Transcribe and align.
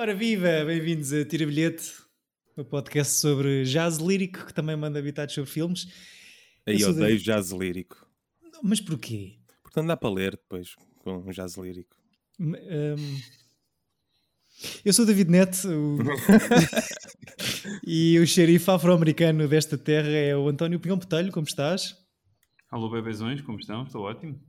Ora 0.00 0.14
viva, 0.14 0.64
bem-vindos 0.64 1.12
a 1.12 1.26
Tira 1.26 1.44
Bilhete, 1.44 1.92
o 2.56 2.64
podcast 2.64 3.12
sobre 3.20 3.64
jazz 3.64 3.98
lírico 3.98 4.46
que 4.46 4.54
também 4.54 4.74
manda 4.74 4.98
habitados 4.98 5.34
sobre 5.34 5.50
filmes. 5.50 5.88
Aí 6.66 6.80
Eu 6.80 6.88
odeio 6.88 7.18
da- 7.18 7.22
jazz 7.22 7.50
lírico. 7.50 8.08
Mas 8.62 8.80
porquê? 8.80 9.36
Portanto, 9.62 9.88
dá 9.88 9.98
para 9.98 10.08
ler 10.08 10.30
depois 10.32 10.74
com 11.00 11.18
um 11.18 11.30
jazz 11.30 11.54
lírico. 11.58 11.94
M- 12.38 12.56
hum, 12.58 13.20
Eu 14.86 14.92
sou 14.94 15.04
o 15.04 15.06
David 15.06 15.30
Neto 15.30 15.68
o- 15.68 15.98
e 17.86 18.18
o 18.18 18.26
xerife 18.26 18.70
afro-americano 18.70 19.46
desta 19.46 19.76
terra 19.76 20.08
é 20.08 20.34
o 20.34 20.48
António 20.48 20.80
Pinhão 20.80 20.96
Botelho. 20.96 21.30
Como 21.30 21.46
estás? 21.46 21.94
Alô, 22.70 22.88
bebezões, 22.88 23.42
como 23.42 23.58
estão? 23.58 23.82
Estou 23.82 24.04
ótimo. 24.04 24.40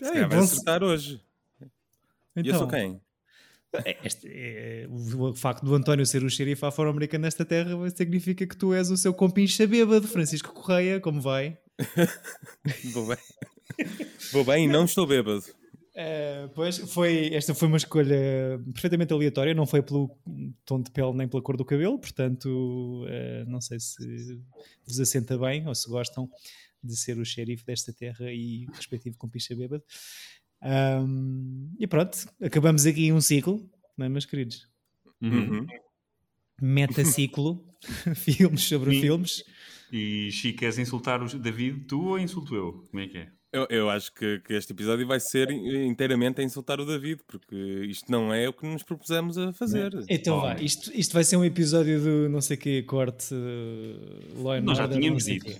Se 0.00 0.08
calhar 0.12 0.28
vai 0.28 0.38
bom- 0.38 0.44
acertar 0.44 0.84
hoje. 0.84 1.20
E 2.36 2.46
eu 2.48 2.54
sou 2.54 2.66
então, 2.66 2.68
quem? 2.68 3.00
É- 3.84 3.96
este- 4.04 4.28
é- 4.28 4.86
o, 4.88 5.34
facto 5.34 5.64
do 5.64 5.74
António 5.74 6.06
ser 6.06 6.22
o 6.22 6.30
xerife 6.30 6.64
afro-americano 6.64 7.24
desta 7.24 7.44
terra 7.44 7.72
significa 7.90 8.46
que 8.46 8.56
tu 8.56 8.72
és 8.72 8.90
o 8.90 8.96
seu 8.96 9.12
compincha 9.12 9.66
bêbado, 9.66 10.06
Francisco 10.06 10.52
Correia. 10.52 11.00
Como 11.00 11.20
vai? 11.20 11.58
Vou 12.92 13.06
bem. 13.06 13.18
Vou 14.32 14.44
bem 14.44 14.64
e 14.64 14.68
não 14.68 14.84
estou 14.84 15.06
bêbado. 15.06 15.44
Uh, 15.94 16.48
pois 16.54 16.78
foi, 16.78 17.32
esta 17.32 17.54
foi 17.54 17.68
uma 17.68 17.76
escolha 17.76 18.60
perfeitamente 18.72 19.12
aleatória, 19.12 19.54
não 19.54 19.64
foi 19.64 19.80
pelo 19.80 20.10
tom 20.64 20.82
de 20.82 20.90
pele 20.90 21.12
nem 21.12 21.28
pela 21.28 21.40
cor 21.40 21.56
do 21.56 21.64
cabelo, 21.64 21.96
portanto, 22.00 23.04
uh, 23.04 23.48
não 23.48 23.60
sei 23.60 23.78
se 23.78 24.40
vos 24.84 24.98
assenta 24.98 25.38
bem 25.38 25.64
ou 25.68 25.74
se 25.74 25.88
gostam 25.88 26.28
de 26.82 26.96
ser 26.96 27.16
o 27.16 27.24
xerife 27.24 27.64
desta 27.64 27.92
terra 27.92 28.32
e 28.32 28.66
respectivo 28.74 29.16
com 29.16 29.28
picha 29.28 29.54
bêbado. 29.54 29.84
Um, 30.64 31.70
e 31.78 31.86
pronto, 31.86 32.16
acabamos 32.42 32.86
aqui 32.86 33.12
um 33.12 33.20
ciclo, 33.20 33.68
não 33.98 34.06
é, 34.06 34.08
meus 34.08 34.24
queridos? 34.24 34.66
Uhum. 35.20 35.66
Metaciclo, 36.60 37.64
filmes 38.14 38.62
sobre 38.62 38.94
Sim. 38.94 39.00
filmes. 39.00 39.44
E 39.92 40.30
Chico, 40.32 40.60
queres 40.60 40.78
insultar 40.78 41.22
o 41.22 41.38
David, 41.38 41.84
tu 41.86 42.00
ou 42.02 42.18
insulto 42.18 42.54
eu? 42.54 42.72
Como 42.90 43.02
é 43.02 43.08
que 43.08 43.18
é? 43.18 43.28
Eu, 43.52 43.66
eu 43.70 43.90
acho 43.90 44.12
que, 44.12 44.40
que 44.40 44.54
este 44.54 44.72
episódio 44.72 45.06
vai 45.06 45.20
ser 45.20 45.48
inteiramente 45.50 46.40
a 46.40 46.44
insultar 46.44 46.80
o 46.80 46.84
David, 46.84 47.20
porque 47.26 47.54
isto 47.88 48.10
não 48.10 48.34
é 48.34 48.48
o 48.48 48.52
que 48.52 48.66
nos 48.66 48.82
propusemos 48.82 49.38
a 49.38 49.52
fazer. 49.52 49.92
Então 50.08 50.38
Oh. 50.38 50.40
vá, 50.40 50.54
isto, 50.60 50.90
isto 50.92 51.12
vai 51.12 51.22
ser 51.22 51.36
um 51.36 51.44
episódio 51.44 52.00
do 52.00 52.28
não 52.28 52.40
sei 52.40 52.56
que 52.56 52.82
corte 52.82 53.32
uh, 53.32 54.42
Law 54.42 54.60
Nós 54.60 54.78
já 54.78 54.88
tínhamos 54.88 55.26
dito. 55.26 55.44
quê. 55.46 55.56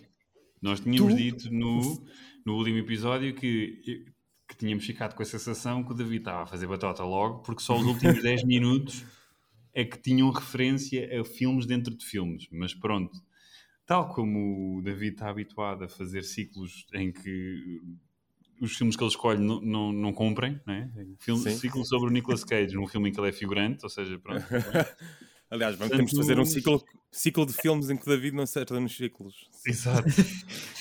Nós 0.60 0.80
tínhamos 0.80 1.12
Tu- 1.12 1.16
dito 1.16 1.52
no, 1.55 2.05
no 2.44 2.56
último 2.56 2.78
episódio 2.78 3.32
que, 3.34 3.80
que 4.48 4.56
tínhamos 4.56 4.84
ficado 4.84 5.14
com 5.14 5.23
a 5.23 5.27
sensação 5.27 5.83
que 5.83 5.92
o 5.92 5.95
David 5.95 6.19
estava 6.19 6.42
a 6.42 6.47
fazer 6.47 6.67
batota 6.67 7.03
logo, 7.03 7.41
porque 7.41 7.62
só 7.62 7.77
os 7.77 7.87
últimos 7.87 8.23
10 8.23 8.45
minutos 8.45 9.05
é 9.73 9.84
que 9.84 9.98
tinham 9.98 10.31
referência 10.31 11.20
a 11.20 11.25
filmes 11.25 11.67
dentro 11.67 11.95
de 11.97 12.05
filmes. 12.05 12.47
Mas 12.53 12.75
pronto, 12.75 13.19
tal 13.87 14.09
como 14.09 14.78
o 14.78 14.83
David 14.83 15.15
está 15.15 15.31
habituado 15.31 15.84
a 15.84 15.89
fazer 15.89 16.22
ciclos 16.22 16.87
em 16.95 17.11
que 17.11 17.81
os 18.61 18.77
filmes 18.77 18.97
que 18.97 19.03
ele 19.03 19.11
escolhe 19.11 19.41
não, 19.41 19.61
não, 19.61 19.92
não 19.92 20.12
cumprem, 20.12 20.61
né? 20.67 20.91
Filme, 21.19 21.42
Sim. 21.42 21.56
ciclo 21.56 21.84
sobre 21.84 22.09
o 22.09 22.12
Nicolas 22.12 22.45
Cage, 22.45 22.75
num 22.75 22.87
filme 22.87 23.09
em 23.09 23.12
que 23.12 23.20
ele 23.20 23.28
é 23.28 23.33
figurante, 23.33 23.83
ou 23.83 23.91
seja, 23.91 24.19
pronto. 24.19 24.45
Aliás, 25.50 25.77
vamos, 25.77 25.97
temos 25.97 26.11
de 26.11 26.17
fazer 26.17 26.39
um 26.39 26.45
ciclo, 26.45 26.83
ciclo 27.17 27.47
de 27.47 27.53
filmes 27.53 27.89
em 27.91 27.97
que 27.97 28.03
o 28.07 28.11
David 28.11 28.34
não 28.34 28.43
acerta 28.43 28.79
nos 28.81 28.97
ciclos. 28.97 29.48
Exato. 29.67 30.09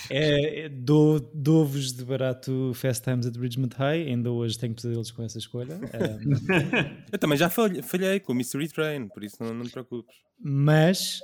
É, 0.10 0.62
é, 0.66 0.70
dou- 0.70 1.20
Dou-vos 1.34 1.94
de 1.94 2.04
barato 2.04 2.72
Fast 2.76 3.04
Times 3.04 3.26
at 3.26 3.36
Ridgemont 3.36 3.76
High, 3.76 4.08
ainda 4.10 4.32
hoje 4.32 4.58
tenho 4.58 4.74
pesadelos 4.74 5.12
com 5.12 5.24
essa 5.24 5.38
escolha. 5.38 5.76
Um, 5.78 6.34
Eu 7.12 7.20
também 7.20 7.38
já 7.38 7.50
falhei, 7.50 7.82
falhei 7.82 8.20
com 8.20 8.34
o 8.34 8.36
Mystery 8.36 8.68
Train, 8.68 9.08
por 9.08 9.24
isso 9.24 9.38
não, 9.40 9.54
não 9.54 9.64
te 9.66 9.72
preocupes. 9.72 10.16
mas 10.40 11.20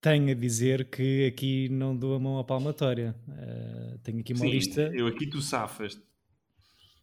tenho 0.00 0.30
a 0.32 0.34
dizer 0.34 0.86
que 0.90 1.26
aqui 1.26 1.68
não 1.68 1.96
dou 1.96 2.14
a 2.16 2.18
mão 2.18 2.38
à 2.38 2.44
palmatória. 2.44 3.14
Uh, 3.28 3.98
tenho 4.02 4.18
aqui 4.20 4.32
uma 4.32 4.40
Sim, 4.44 4.50
lista. 4.50 4.90
eu 4.94 5.06
aqui 5.06 5.26
tu 5.28 5.40
safas. 5.40 6.00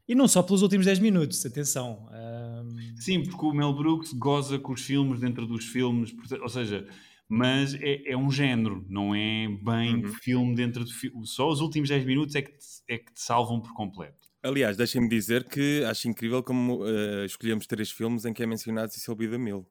E 0.05 0.15
não 0.15 0.27
só 0.27 0.41
pelos 0.41 0.63
últimos 0.63 0.85
10 0.87 0.99
minutos, 0.99 1.45
atenção. 1.45 2.09
Um, 2.11 2.95
Sim, 2.97 3.23
porque 3.23 3.45
o 3.45 3.53
Mel 3.53 3.71
Brooks 3.73 4.11
goza 4.11 4.57
com 4.59 4.73
os 4.73 4.81
filmes 4.81 5.19
dentro 5.21 5.45
dos 5.45 5.65
filmes, 5.65 6.13
ou 6.41 6.49
seja, 6.49 6.85
mas 7.29 7.75
é, 7.75 8.11
é 8.11 8.17
um 8.17 8.31
género, 8.31 8.83
não 8.89 9.13
é 9.13 9.47
bem 9.47 10.03
Uhum. 10.03 10.13
filme 10.15 10.55
dentro 10.55 10.83
de 10.83 10.91
filme. 10.93 11.25
Só 11.27 11.47
os 11.49 11.61
últimos 11.61 11.87
10 11.87 12.03
minutos 12.05 12.33
é 12.35 12.41
que 12.41 12.51
te, 12.51 12.65
é 12.87 12.97
que 12.97 13.13
te 13.13 13.21
salvam 13.21 13.61
por 13.61 13.71
completo. 13.73 14.27
Aliás, 14.41 14.75
deixem-me 14.75 15.07
dizer 15.07 15.43
que 15.43 15.83
acho 15.83 16.07
incrível 16.07 16.41
como 16.41 16.83
eh, 16.87 17.25
escolhemos 17.25 17.67
três 17.67 17.91
filmes 17.91 18.25
em 18.25 18.33
que 18.33 18.41
é 18.41 18.45
mencionado 18.47 18.91
Cecil 18.91 19.13
B. 19.15 19.27
DeMille. 19.27 19.65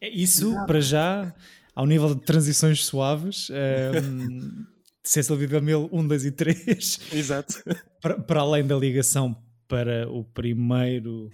é 0.00 0.08
isso, 0.10 0.54
para 0.66 0.80
já, 0.80 1.34
ao 1.74 1.86
nível 1.86 2.14
de 2.14 2.20
transições 2.22 2.84
suaves, 2.84 3.48
um, 3.50 4.66
Cecil 5.02 5.36
B. 5.36 5.46
DeMille 5.46 5.88
1, 5.92 6.06
2 6.08 6.24
e 6.26 6.32
3. 6.32 7.12
Exato. 7.14 7.54
para, 8.02 8.20
para 8.20 8.40
além 8.40 8.66
da 8.66 8.76
ligação 8.76 9.34
para 9.66 10.10
o 10.10 10.24
primeiro 10.24 11.30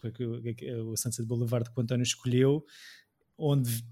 como 0.00 0.40
é 0.44 0.54
é 0.64 0.76
o 0.76 0.96
Sunset 0.96 1.26
Boulevard 1.26 1.68
que 1.70 1.78
o 1.78 1.82
António 1.82 2.04
escolheu 2.04 2.64
onde, 3.36 3.82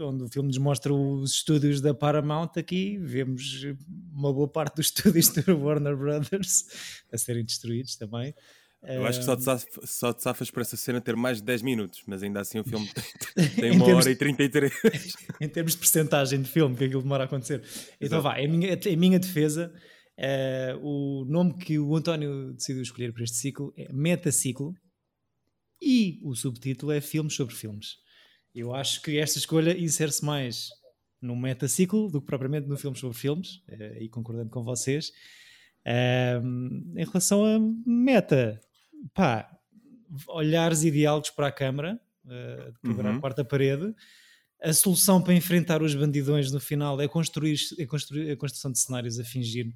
onde 0.00 0.24
o 0.24 0.28
filme 0.28 0.48
nos 0.48 0.58
mostra 0.58 0.92
os 0.94 1.32
estúdios 1.32 1.80
da 1.80 1.92
Paramount 1.94 2.50
aqui 2.56 2.96
vemos 2.98 3.64
uma 4.12 4.32
boa 4.32 4.48
parte 4.48 4.76
dos 4.76 4.86
estúdios 4.94 5.28
da 5.28 5.54
Warner 5.54 5.96
Brothers 5.96 6.64
a 7.12 7.18
serem 7.18 7.44
destruídos 7.44 7.96
também 7.96 8.34
Eu 8.82 9.04
acho 9.06 9.18
que 9.18 9.24
só 9.24 9.36
te, 9.36 9.42
saf- 9.42 9.66
só 9.84 10.12
te 10.12 10.22
safas 10.22 10.50
para 10.50 10.62
essa 10.62 10.76
cena 10.76 11.00
ter 11.00 11.16
mais 11.16 11.38
de 11.38 11.44
10 11.44 11.62
minutos, 11.62 12.02
mas 12.06 12.22
ainda 12.22 12.40
assim 12.40 12.58
o 12.60 12.64
filme 12.64 12.88
tem, 13.34 13.48
tem 13.56 13.72
Em 13.72 13.76
uma 13.76 13.86
hora 13.94 14.10
e 14.10 14.16
33. 14.16 14.72
em 15.40 15.48
termos 15.48 15.72
de 15.72 15.78
percentagem 15.78 16.40
de 16.40 16.48
filme 16.48 16.76
que 16.76 16.84
aquilo 16.84 17.02
demora 17.02 17.24
a 17.24 17.26
acontecer. 17.26 17.62
Então 18.00 18.18
Exato. 18.18 18.22
vá, 18.22 18.40
em 18.40 18.48
minha, 18.48 18.74
em 18.74 18.96
minha 18.96 19.18
defesa, 19.18 19.72
eh, 20.16 20.74
o 20.82 21.24
nome 21.28 21.58
que 21.58 21.78
o 21.78 21.94
António 21.96 22.52
decidiu 22.54 22.82
escolher 22.82 23.12
para 23.12 23.24
este 23.24 23.36
ciclo 23.36 23.72
é 23.76 23.92
Metaciclo 23.92 24.72
e 25.82 26.20
o 26.22 26.34
subtítulo 26.34 26.92
é 26.92 27.00
Filmes 27.00 27.34
sobre 27.34 27.54
Filmes. 27.54 27.96
Eu 28.56 28.74
acho 28.74 29.02
que 29.02 29.18
esta 29.18 29.38
escolha 29.38 29.76
insere-se 29.78 30.24
mais 30.24 30.70
no 31.20 31.36
metaciclo 31.36 32.08
do 32.10 32.20
que 32.20 32.26
propriamente 32.26 32.66
no 32.68 32.76
Filmes 32.76 33.00
sobre 33.00 33.16
Filmes, 33.16 33.62
eh, 33.68 33.98
e 34.00 34.08
concordando 34.08 34.50
com 34.50 34.62
vocês. 34.62 35.12
Em 36.96 37.04
relação 37.04 37.44
a 37.44 37.58
meta, 37.86 38.60
pá, 39.14 39.48
olhares 40.28 40.80
diálogos 40.80 41.30
para 41.30 41.48
a 41.48 41.52
câmara, 41.52 42.00
eh, 42.28 42.70
de 42.72 42.80
quebrar 42.90 43.10
Uhum. 43.12 43.18
a 43.18 43.20
quarta 43.20 43.44
parede. 43.44 43.94
A 44.62 44.72
solução 44.72 45.20
para 45.22 45.34
enfrentar 45.34 45.82
os 45.82 45.94
bandidões 45.94 46.50
no 46.50 46.58
final 46.58 47.00
é 47.00 47.06
construir, 47.06 47.56
é 47.78 47.86
construir 47.86 48.30
a 48.30 48.36
construção 48.36 48.72
de 48.72 48.78
cenários 48.78 49.20
a 49.20 49.24
fingir 49.24 49.72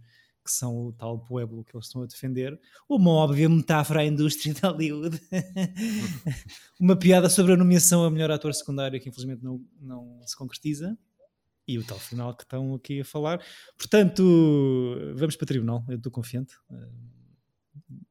que 0.50 0.56
são 0.56 0.86
o 0.88 0.92
tal 0.92 1.18
pueblo 1.20 1.64
que 1.64 1.74
eles 1.76 1.86
estão 1.86 2.02
a 2.02 2.06
defender. 2.06 2.58
Uma 2.88 3.10
óbvia 3.10 3.48
metáfora 3.48 4.00
à 4.00 4.04
indústria 4.04 4.52
de 4.52 4.60
Hollywood. 4.60 5.20
Uma 6.78 6.96
piada 6.96 7.28
sobre 7.30 7.52
a 7.52 7.56
nomeação 7.56 8.04
a 8.04 8.10
melhor 8.10 8.30
ator 8.30 8.52
secundário 8.52 9.00
que 9.00 9.08
infelizmente 9.08 9.42
não, 9.44 9.64
não 9.80 10.20
se 10.26 10.36
concretiza. 10.36 10.98
E 11.68 11.78
o 11.78 11.84
tal 11.84 11.98
final 12.00 12.34
que 12.34 12.42
estão 12.42 12.74
aqui 12.74 13.00
a 13.00 13.04
falar. 13.04 13.40
Portanto, 13.78 14.24
vamos 15.14 15.36
para 15.36 15.46
tribunal. 15.46 15.84
Eu 15.88 15.96
estou 15.98 16.10
confiante. 16.10 16.54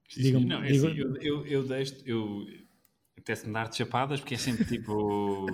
Sim, 0.10 0.22
Diga-me- 0.22 0.46
não, 0.46 0.64
é 0.64 0.72
diga- 0.72 0.88
assim, 0.90 0.98
eu, 0.98 1.16
eu, 1.18 1.46
eu 1.46 1.68
deixo, 1.68 1.96
eu 2.06 2.46
até-se-me 3.18 3.52
dar 3.54 3.68
de 3.70 3.76
chapadas, 3.76 4.20
porque 4.22 4.36
é 4.36 4.38
sempre 4.38 4.64
tipo. 4.66 5.46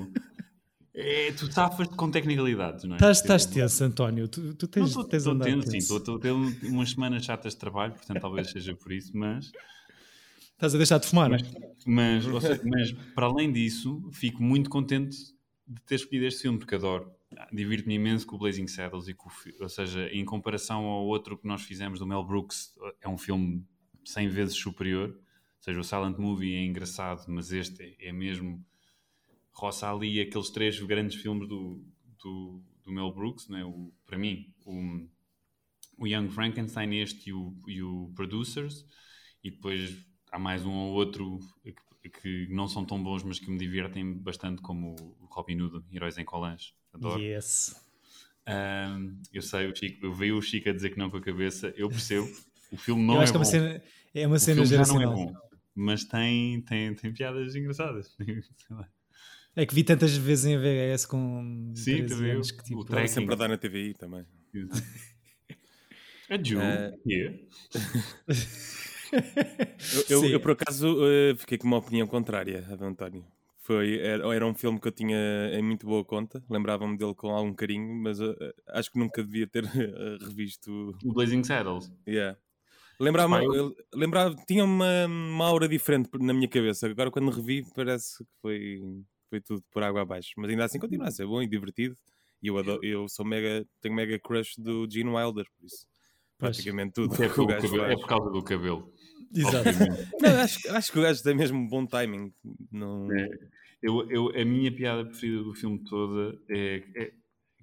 É, 0.97 1.31
tu 1.33 1.51
safas 1.51 1.89
com 1.89 2.09
tecnicalidades, 2.09 2.85
não 2.85 2.93
é? 2.93 2.95
Estás, 2.95 3.19
estás 3.19 3.45
tenso, 3.45 3.83
António. 3.83 4.29
Tu, 4.29 4.53
tu 4.53 4.65
Não 4.65 4.71
tens, 4.71 4.87
estou 4.87 5.03
tens 5.03 5.17
estou 5.19 5.33
andado 5.33 5.47
tenso, 5.49 5.65
sim, 5.65 5.71
tenso. 5.73 5.97
estou 5.97 5.97
estou 5.97 6.15
a 6.15 6.19
ter 6.19 6.31
umas 6.67 6.91
semanas 6.91 7.25
chatas 7.25 7.51
de 7.53 7.59
trabalho, 7.59 7.93
portanto 7.93 8.21
talvez 8.21 8.49
seja 8.49 8.73
por 8.75 8.93
isso, 8.93 9.11
mas. 9.13 9.51
Estás 10.53 10.73
a 10.73 10.77
deixar 10.77 10.99
de 10.99 11.07
fumar, 11.07 11.29
não? 11.29 11.37
Mas, 11.85 12.25
ou 12.25 12.39
seja, 12.39 12.61
mas 12.63 12.93
para 13.13 13.25
além 13.25 13.51
disso, 13.51 14.09
fico 14.13 14.41
muito 14.41 14.69
contente 14.69 15.17
de 15.67 15.81
ter 15.81 15.95
escolhido 15.95 16.25
este 16.27 16.43
filme, 16.43 16.57
porque 16.59 16.75
adoro. 16.75 17.11
Divirto-me 17.51 17.95
imenso 17.95 18.25
com 18.25 18.37
o 18.37 18.39
Blazing 18.39 18.67
Saddles 18.67 19.09
e 19.09 19.13
com 19.13 19.29
ou 19.59 19.67
seja, 19.67 20.07
em 20.13 20.23
comparação 20.23 20.85
ao 20.85 21.05
outro 21.05 21.37
que 21.37 21.45
nós 21.45 21.63
fizemos 21.63 21.99
do 21.99 22.07
Mel 22.07 22.23
Brooks, 22.23 22.73
é 23.01 23.09
um 23.09 23.17
filme 23.17 23.65
100 24.05 24.29
vezes 24.29 24.55
superior. 24.55 25.09
Ou 25.09 25.15
seja, 25.59 25.79
o 25.79 25.83
Silent 25.83 26.17
Movie 26.17 26.55
é 26.55 26.63
engraçado, 26.63 27.25
mas 27.27 27.51
este 27.51 27.83
é, 27.83 28.07
é 28.07 28.11
mesmo 28.13 28.63
roça 29.55 29.89
ali 29.91 30.19
aqueles 30.19 30.49
três 30.49 30.79
grandes 30.81 31.15
filmes 31.21 31.47
do, 31.47 31.81
do, 32.21 32.61
do 32.83 32.91
Mel 32.91 33.11
Brooks, 33.11 33.47
né? 33.47 33.63
o, 33.63 33.91
para 34.05 34.17
mim, 34.17 34.53
o, 34.65 35.07
o 35.97 36.07
Young 36.07 36.29
Frankenstein, 36.29 36.93
este 37.01 37.29
e 37.29 37.33
o, 37.33 37.55
e 37.67 37.81
o 37.81 38.11
Producers, 38.15 38.85
e 39.43 39.49
depois 39.51 39.95
há 40.31 40.37
mais 40.37 40.65
um 40.65 40.73
ou 40.73 40.93
outro 40.93 41.39
que, 41.63 42.09
que 42.09 42.47
não 42.53 42.67
são 42.67 42.85
tão 42.85 43.01
bons, 43.01 43.23
mas 43.23 43.39
que 43.39 43.49
me 43.49 43.57
divertem 43.57 44.13
bastante, 44.13 44.61
como 44.61 44.95
o 45.19 45.25
Robin 45.31 45.61
Hood, 45.61 45.85
Heróis 45.95 46.17
em 46.17 46.25
Colange. 46.25 46.73
Adoro. 46.93 47.21
Yes. 47.21 47.75
Ahm, 48.45 49.21
eu 49.33 49.41
sei, 49.41 49.67
o 49.67 49.75
Chico, 49.75 50.05
eu 50.05 50.13
veio 50.13 50.37
o 50.37 50.41
Chico 50.41 50.69
a 50.69 50.73
dizer 50.73 50.91
que 50.91 50.97
não 50.99 51.09
com 51.09 51.17
a 51.17 51.21
cabeça, 51.21 51.73
eu 51.77 51.89
percebo. 51.89 52.27
O 52.71 52.77
filme 52.77 53.03
não 53.05 53.15
Eu 53.15 53.21
é 53.21 53.23
acho 53.23 53.31
que 53.31 53.37
é 53.37 53.39
bom. 53.39 53.39
uma 53.39 53.45
cena, 53.45 53.83
é 54.13 54.27
uma 54.27 54.39
o 54.39 54.39
cena 54.39 54.65
filme 54.65 54.73
já 54.73 54.85
não 54.85 54.99
é 55.01 55.05
geracional. 55.05 55.13
bom. 55.13 55.33
mas 55.75 56.03
tem, 56.03 56.61
tem, 56.63 56.93
tem 56.95 57.13
piadas 57.13 57.55
engraçadas. 57.55 58.15
É 59.55 59.65
que 59.65 59.73
vi 59.73 59.83
tantas 59.83 60.15
vezes 60.17 60.45
em 60.45 60.57
VHS 60.57 61.05
com 61.05 61.71
Sim, 61.75 62.05
13 62.05 62.07
também 62.15 62.29
eu. 62.29 62.35
anos 62.35 62.51
que 62.51 62.63
tipo, 62.63 62.79
O 62.81 62.85
Tracking. 62.85 63.07
sempre 63.07 63.33
a 63.33 63.37
dar 63.37 63.47
na 63.47 63.57
TVI 63.57 63.93
também. 63.93 64.25
A 66.29 66.37
Jew, 66.43 66.59
Eh, 66.59 66.91
yeah. 67.07 67.37
Eu, 70.09 70.23
eu, 70.23 70.29
eu, 70.31 70.39
por 70.39 70.51
acaso, 70.51 70.97
eh, 71.05 71.35
fiquei 71.37 71.57
com 71.57 71.67
uma 71.67 71.77
opinião 71.77 72.07
contrária 72.07 72.65
a 72.69 72.75
do 72.75 72.85
António. 72.85 73.23
Foi, 73.59 73.99
era, 73.99 74.35
era 74.35 74.45
um 74.45 74.53
filme 74.53 74.79
que 74.79 74.87
eu 74.87 74.91
tinha 74.91 75.17
em 75.53 75.61
muito 75.61 75.85
boa 75.87 76.03
conta, 76.03 76.43
lembrava-me 76.49 76.97
dele 76.97 77.13
com 77.15 77.29
algum 77.29 77.53
carinho, 77.53 77.93
mas 77.95 78.19
eh, 78.19 78.35
acho 78.69 78.91
que 78.91 78.99
nunca 78.99 79.23
devia 79.23 79.47
ter 79.47 79.63
revisto. 80.21 80.95
o 81.03 81.13
Blazing 81.13 81.43
Saddles. 81.43 81.91
Yeah. 82.07 82.37
Lembrava, 82.99 83.39
lembrava, 83.93 84.35
tinha 84.47 84.63
uma, 84.63 85.05
uma 85.05 85.45
aura 85.45 85.67
diferente 85.67 86.09
na 86.19 86.33
minha 86.33 86.47
cabeça. 86.47 86.87
Agora, 86.87 87.11
quando 87.11 87.29
revi, 87.29 87.63
parece 87.75 88.23
que 88.23 88.29
foi, 88.41 88.81
foi 89.29 89.41
tudo 89.41 89.63
por 89.71 89.83
água 89.83 90.01
abaixo. 90.01 90.31
Mas 90.37 90.49
ainda 90.49 90.65
assim, 90.65 90.79
continua 90.79 91.07
a 91.07 91.11
ser 91.11 91.25
bom 91.25 91.41
e 91.41 91.47
divertido. 91.47 91.95
E 92.41 92.47
eu, 92.47 92.57
adoro, 92.57 92.83
eu 92.83 93.07
sou 93.07 93.25
mega, 93.25 93.65
tenho 93.81 93.95
mega 93.95 94.19
crush 94.19 94.55
do 94.57 94.87
Gene 94.89 95.09
Wilder, 95.09 95.45
por 95.57 95.65
isso, 95.65 95.87
praticamente 96.37 96.93
tudo. 96.93 97.15
É, 97.15 97.27
que 97.27 97.35
por, 97.35 97.43
o 97.43 97.47
gajo 97.47 97.67
cabelo- 97.69 97.85
é 97.85 97.95
por 97.95 98.07
causa 98.07 98.29
do 98.29 98.43
cabelo. 98.43 98.93
Exato. 99.33 99.69
Não, 100.21 100.39
acho, 100.41 100.71
acho 100.71 100.91
que 100.91 100.99
o 100.99 101.01
gajo 101.01 101.23
tem 101.23 101.35
mesmo 101.35 101.67
bom 101.67 101.85
timing. 101.85 102.31
Não... 102.71 103.11
É, 103.11 103.29
eu, 103.81 104.09
eu, 104.09 104.29
a 104.29 104.45
minha 104.45 104.71
piada 104.71 105.05
preferida 105.05 105.43
do 105.43 105.53
filme 105.53 105.79
toda 105.83 106.37
é, 106.49 106.83
é 106.95 107.11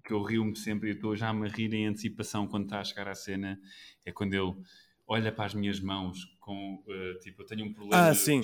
que 0.05 0.13
eu 0.13 0.23
rio-me 0.23 0.57
sempre 0.57 0.91
e 0.91 0.93
estou 0.93 1.15
já 1.15 1.29
a 1.29 1.35
me 1.35 1.49
rir 1.49 1.73
em 1.75 1.87
antecipação 1.87 2.47
quando 2.47 2.65
está 2.65 2.81
a 2.81 2.85
chegar 2.85 3.09
à 3.09 3.15
cena. 3.15 3.59
É 4.05 4.11
quando 4.11 4.35
ele 4.35 4.55
olha 5.13 5.31
para 5.31 5.45
as 5.47 5.55
minhas 5.55 5.79
mãos 5.81 6.25
com 6.41 6.83
eh, 6.89 7.15
tipo, 7.21 7.43
eu 7.43 7.47
tenho 7.47 7.65
um 7.67 7.73
problema. 7.73 8.09
Ah, 8.09 8.15
sim. 8.15 8.41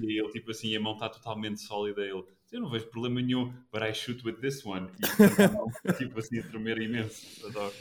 e 0.00 0.18
ele 0.20 0.30
tipo 0.30 0.50
assim, 0.50 0.74
a 0.76 0.80
mão 0.80 0.94
está 0.94 1.08
totalmente 1.08 1.60
sólida. 1.60 2.02
Ele, 2.02 2.24
eu 2.52 2.60
não 2.60 2.70
vejo 2.70 2.86
problema 2.88 3.20
nenhum, 3.20 3.52
but 3.72 3.82
I 3.82 3.92
shoot 3.92 4.24
with 4.24 4.34
this 4.34 4.64
one. 4.64 4.88
E 5.00 5.48
mão, 5.52 5.66
tipo 5.98 6.18
assim, 6.18 6.38
a 6.38 6.42
tremer 6.44 6.78
imenso. 6.80 7.46
Adoro. 7.46 7.72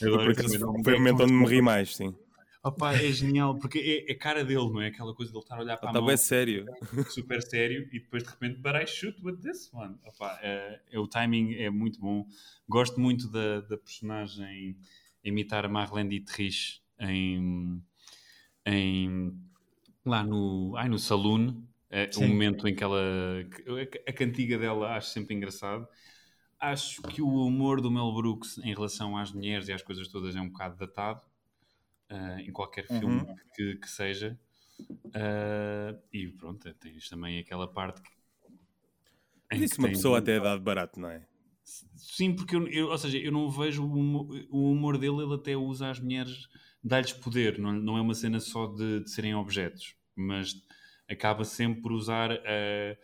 Eu, 0.00 0.14
Adoro 0.14 0.24
por 0.24 0.30
esse 0.32 0.40
acaso, 0.56 0.66
momento. 0.66 0.84
foi 0.84 0.94
o 0.94 0.98
momento 0.98 1.22
onde 1.22 1.32
me 1.32 1.46
ri 1.46 1.62
mais, 1.62 1.94
sim. 1.96 2.14
Opa, 2.62 2.92
é 2.94 3.10
genial, 3.10 3.58
porque 3.58 3.78
é, 3.78 4.10
é 4.10 4.14
a 4.14 4.18
cara 4.18 4.44
dele, 4.44 4.68
não 4.70 4.82
é? 4.82 4.88
Aquela 4.88 5.14
coisa 5.14 5.32
de 5.32 5.38
ele 5.38 5.42
estar 5.44 5.56
a 5.56 5.60
olhar 5.60 5.76
para 5.78 5.88
a 5.88 5.92
Está 5.92 6.00
mão 6.00 6.08
bem 6.08 6.16
sério. 6.16 6.66
super 7.10 7.42
sério 7.42 7.88
e 7.92 8.00
depois 8.00 8.22
de 8.22 8.28
repente, 8.30 8.58
but 8.60 8.74
I 8.74 8.86
shoot 8.86 9.16
with 9.24 9.38
this 9.38 9.72
one. 9.72 9.96
Opa, 10.04 10.38
é, 10.42 10.80
é- 10.92 10.98
o 10.98 11.06
timing 11.08 11.54
é 11.54 11.70
muito 11.70 11.98
bom. 12.00 12.26
Gosto 12.68 13.00
muito 13.00 13.28
da, 13.30 13.60
da 13.62 13.78
personagem 13.78 14.76
imitar 15.24 15.64
a 15.64 15.68
Marlene 15.68 16.10
Dietrich 16.10 16.82
em, 17.00 17.82
em 18.66 19.32
lá 20.04 20.24
no, 20.24 20.74
ai, 20.76 20.88
no 20.88 20.98
saloon. 20.98 21.62
É, 21.90 22.12
o 22.16 22.20
Sim. 22.20 22.28
momento 22.28 22.68
em 22.68 22.74
que 22.74 22.84
ela 22.84 22.98
a, 22.98 24.10
a 24.10 24.12
cantiga 24.12 24.58
dela 24.58 24.96
acho 24.96 25.10
sempre 25.10 25.34
engraçado. 25.34 25.86
Acho 26.60 27.02
que 27.04 27.22
o 27.22 27.28
humor 27.28 27.80
do 27.80 27.90
Mel 27.90 28.12
Brooks 28.14 28.58
em 28.58 28.74
relação 28.74 29.16
às 29.16 29.32
mulheres 29.32 29.68
e 29.68 29.72
às 29.72 29.82
coisas 29.82 30.08
todas 30.08 30.36
é 30.36 30.40
um 30.40 30.48
bocado 30.50 30.76
datado 30.76 31.22
ah, 32.10 32.40
em 32.42 32.52
qualquer 32.52 32.86
filme 32.88 33.26
Uhum. 33.26 33.38
que, 33.54 33.76
que 33.76 33.88
seja. 33.90 34.38
Ah, 35.14 35.96
e 36.12 36.28
pronto, 36.30 36.72
tens 36.74 37.08
também 37.08 37.38
aquela 37.40 37.68
parte 37.72 38.02
que. 38.02 38.10
que 39.70 39.78
uma 39.78 39.88
tens 39.88 39.90
pessoa 39.90 40.18
até 40.18 40.36
a 40.36 40.40
dar 40.40 40.56
de 40.58 40.62
barato, 40.64 40.98
não 41.00 41.08
é? 41.10 41.24
Sim, 41.96 42.34
porque 42.34 42.56
eu, 42.56 42.66
eu- 42.68 42.88
ou 42.88 42.98
seja, 42.98 43.18
eu 43.18 43.30
não 43.32 43.50
vejo 43.50 43.84
o 43.84 43.92
humor, 43.92 44.46
o 44.50 44.70
humor 44.72 44.98
dele, 44.98 45.22
ele 45.22 45.34
até 45.34 45.56
usa 45.56 45.90
as 45.90 46.00
mulheres, 46.00 46.48
dá-lhes 46.82 47.12
poder, 47.12 47.58
não, 47.58 47.72
não 47.72 47.96
é 47.98 48.00
uma 48.00 48.14
cena 48.14 48.40
só 48.40 48.66
de, 48.66 49.00
de 49.00 49.10
serem 49.10 49.34
objetos, 49.34 49.94
mas 50.16 50.54
acaba 51.08 51.44
sempre 51.44 51.82
por 51.82 51.92
usar 51.92 52.32
a, 52.32 52.96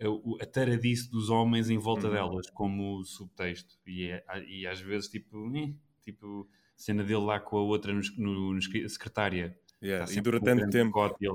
a, 0.00 0.42
a 0.42 0.46
taradice 0.46 1.10
dos 1.10 1.30
homens 1.30 1.70
em 1.70 1.78
volta 1.78 2.08
Uhum. 2.08 2.12
delas 2.12 2.50
como 2.50 3.04
subtexto. 3.04 3.78
E, 3.86 4.08
é- 4.10 4.24
e 4.46 4.66
às 4.66 4.80
vezes, 4.80 5.08
tipo, 5.08 5.50
eh, 5.56 5.72
tipo, 6.02 6.48
cena 6.76 7.02
dele 7.04 7.20
lá 7.24 7.40
com 7.40 7.56
a 7.58 7.62
outra 7.62 7.92
no, 7.92 8.00
no, 8.18 8.54
no 8.54 8.62
secretária. 8.62 9.58
Yeah, 9.82 10.06
E 10.08 10.08
sempre 10.08 10.32
dura 10.32 10.40
com 10.40 10.46
o 10.46 10.48
tanto 10.48 10.68
tempo. 10.70 11.16
e, 11.20 11.26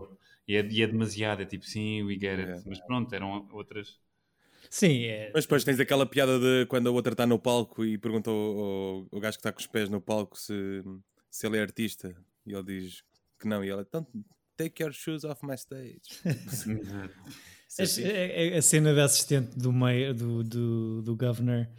e 0.47 0.55
é, 0.55 0.65
e 0.67 0.81
é 0.83 0.87
demasiado, 0.87 1.41
é 1.41 1.45
tipo, 1.45 1.65
sim, 1.65 2.03
we 2.03 2.15
get 2.15 2.39
it. 2.39 2.41
Yeah. 2.47 2.63
Mas 2.65 2.79
pronto, 2.81 3.13
eram 3.13 3.47
outras. 3.51 3.99
Sim, 4.69 5.05
é. 5.05 5.31
Mas 5.33 5.45
depois 5.45 5.63
tens 5.63 5.79
aquela 5.79 6.05
piada 6.05 6.39
de 6.39 6.65
quando 6.67 6.87
a 6.87 6.91
outra 6.91 7.13
está 7.13 7.25
no 7.25 7.39
palco 7.39 7.83
e 7.85 7.97
pergunta 7.97 8.29
ao, 8.29 8.35
ao, 8.37 9.07
ao 9.11 9.19
gajo 9.19 9.37
que 9.37 9.39
está 9.41 9.51
com 9.51 9.59
os 9.59 9.67
pés 9.67 9.89
no 9.89 10.01
palco 10.01 10.37
se, 10.37 10.53
se 11.29 11.45
ele 11.47 11.57
é 11.57 11.61
artista. 11.61 12.15
E 12.45 12.53
ele 12.53 12.63
diz 12.81 13.03
que 13.39 13.47
não. 13.47 13.63
E 13.63 13.69
ela, 13.69 13.87
don't 13.91 14.09
take 14.57 14.81
your 14.83 14.91
shoes 14.91 15.23
off 15.23 15.45
my 15.45 15.55
stage. 15.55 16.01
É 17.77 17.83
A, 17.83 17.85
fixe. 17.85 18.03
a- 18.03 18.57
a 18.57 18.61
cena 18.63 18.95
da 18.95 19.03
assistente 19.05 19.55
do 19.55 19.71
meio 19.71 20.11
do, 20.11 20.43
do, 20.43 21.01
do 21.03 21.15
governor 21.15 21.69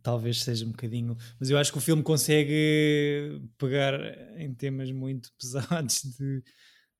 talvez 0.00 0.42
seja 0.44 0.64
um 0.64 0.70
bocadinho, 0.70 1.16
mas 1.40 1.50
eu 1.50 1.58
acho 1.58 1.72
que 1.72 1.78
o 1.78 1.80
filme 1.80 2.04
consegue 2.04 3.42
pegar 3.58 3.94
em 4.38 4.54
temas 4.54 4.90
muito 4.92 5.30
pesados 5.36 6.02
de, 6.16 6.42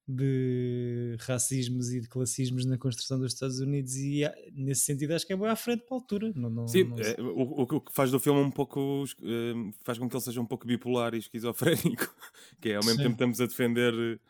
de 0.06 1.16
racismos 1.20 1.92
e 1.92 2.00
de 2.00 2.08
classismos 2.08 2.64
na 2.66 2.76
construção 2.76 3.18
dos 3.18 3.32
Estados 3.32 3.60
Unidos 3.60 3.94
e 3.96 4.24
ah, 4.24 4.34
nesse 4.52 4.82
sentido 4.82 5.12
acho 5.14 5.26
que 5.26 5.32
é 5.32 5.36
bem 5.36 5.46
à 5.48 5.56
frente 5.56 5.84
para 5.86 5.96
a 5.96 6.00
altura. 6.00 6.32
Não, 6.34 6.50
não, 6.50 6.66
Sim, 6.68 6.84
não 6.84 6.98
é, 6.98 7.14
o, 7.20 7.62
o- 7.62 7.80
que 7.80 7.92
faz 7.92 8.10
do 8.10 8.18
filme 8.20 8.40
um 8.40 8.50
pouco. 8.50 9.04
eh, 9.22 9.54
faz 9.84 9.98
com 9.98 10.08
que 10.08 10.14
ele 10.16 10.22
seja 10.22 10.40
um 10.40 10.46
pouco 10.46 10.66
bipolar 10.66 11.14
e 11.14 11.18
esquizofrénico. 11.18 12.12
Que 12.60 12.70
é 12.70 12.76
ao 12.76 12.84
mesmo 12.84 12.98
Sim. 12.98 13.02
tempo 13.04 13.12
estamos 13.14 13.40
a 13.40 13.46
defender. 13.46 14.20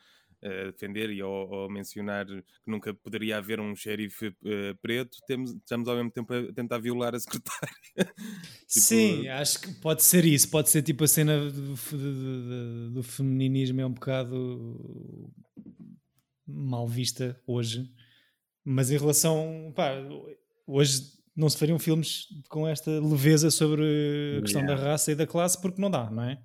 eh, 0.45 0.73
defender 0.73 1.09
e 1.11 1.21
ao 1.21 1.69
mencionar 1.71 2.27
que 2.27 2.43
nunca 2.67 2.93
poderia 2.93 3.39
haver 3.39 3.61
um 3.61 3.77
xerife 3.77 4.35
eh, 4.45 4.75
preto, 4.83 5.19
temos, 5.27 5.53
estamos 5.55 5.87
ao 5.89 5.95
mesmo 5.97 6.11
tempo 6.11 6.33
a 6.35 6.53
tentar 6.53 6.79
violar 6.79 7.15
a 7.15 7.21
secretária. 7.21 7.71
Sim, 8.67 9.29
acho 9.29 9.61
que 9.61 9.73
pode 9.75 10.03
ser 10.03 10.25
isso. 10.25 10.51
Pode 10.51 10.69
ser 10.71 10.83
tipo 10.83 11.05
a 11.05 11.09
cena 11.09 11.39
do, 11.51 11.75
de- 11.75 11.97
de- 11.97 12.91
do 12.95 13.03
feminismo 13.05 13.81
é 13.81 13.87
um 13.87 13.93
bocado 13.93 15.31
mal 16.53 16.87
vista 16.87 17.41
hoje, 17.47 17.91
mas 18.65 18.91
em 18.91 18.99
relação. 18.99 19.73
Pá, 19.75 19.93
hoje 20.67 21.13
não 21.35 21.49
se 21.49 21.57
fariam 21.59 21.79
filmes 21.79 22.29
com 22.49 22.69
esta 22.69 22.91
leveza 23.01 23.51
sobre 23.51 23.83
a 24.39 24.43
questão 24.43 24.63
da 24.63 24.73
Yeah. 24.73 24.91
raça 24.91 25.13
e 25.13 25.15
da 25.15 25.27
classe 25.27 25.61
porque 25.61 25.81
não 25.81 25.91
dá, 25.91 26.11
não 26.11 26.25
é? 26.25 26.43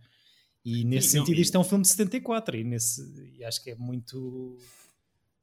E 0.64 0.84
nesse 0.84 1.16
não, 1.18 1.26
sentido, 1.26 1.40
e- 1.40 1.42
isto 1.42 1.56
é 1.56 1.60
um 1.60 1.64
filme 1.64 1.82
de 1.84 1.90
74 1.90 2.58
e, 2.58 2.64
nesse, 2.64 3.02
e 3.38 3.44
acho 3.44 3.64
que 3.64 3.72
é 3.72 3.76
muito. 3.76 4.58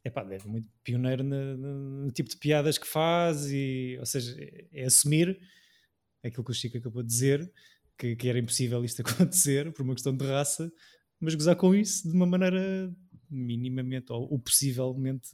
É 0.02 0.11
pá, 0.11 0.21
é 0.30 0.38
muito 0.47 0.68
pioneiro 0.83 1.25
no, 1.25 1.56
no 2.04 2.11
tipo 2.11 2.28
de 2.28 2.37
piadas 2.37 2.76
que 2.76 2.87
faz, 2.87 3.50
e, 3.50 3.97
ou 3.99 4.04
seja, 4.04 4.37
é, 4.38 4.66
é 4.73 4.85
assumir 4.85 5.40
aquilo 6.23 6.44
que 6.44 6.50
o 6.50 6.54
Chico 6.54 6.76
acabou 6.76 7.02
de 7.02 7.09
dizer, 7.09 7.50
que, 7.97 8.14
que 8.16 8.28
era 8.28 8.38
impossível 8.38 8.85
isto 8.85 9.00
acontecer 9.02 9.73
por 9.73 9.83
uma 9.83 9.94
questão 9.94 10.14
de 10.14 10.26
raça, 10.26 10.71
mas 11.18 11.35
gozar 11.35 11.56
com 11.56 11.75
isso 11.75 12.06
de 12.06 12.14
uma 12.14 12.26
maneira 12.26 12.94
minimamente 13.35 14.12
ou, 14.12 14.31
ou 14.31 14.38
possivelmente 14.38 15.31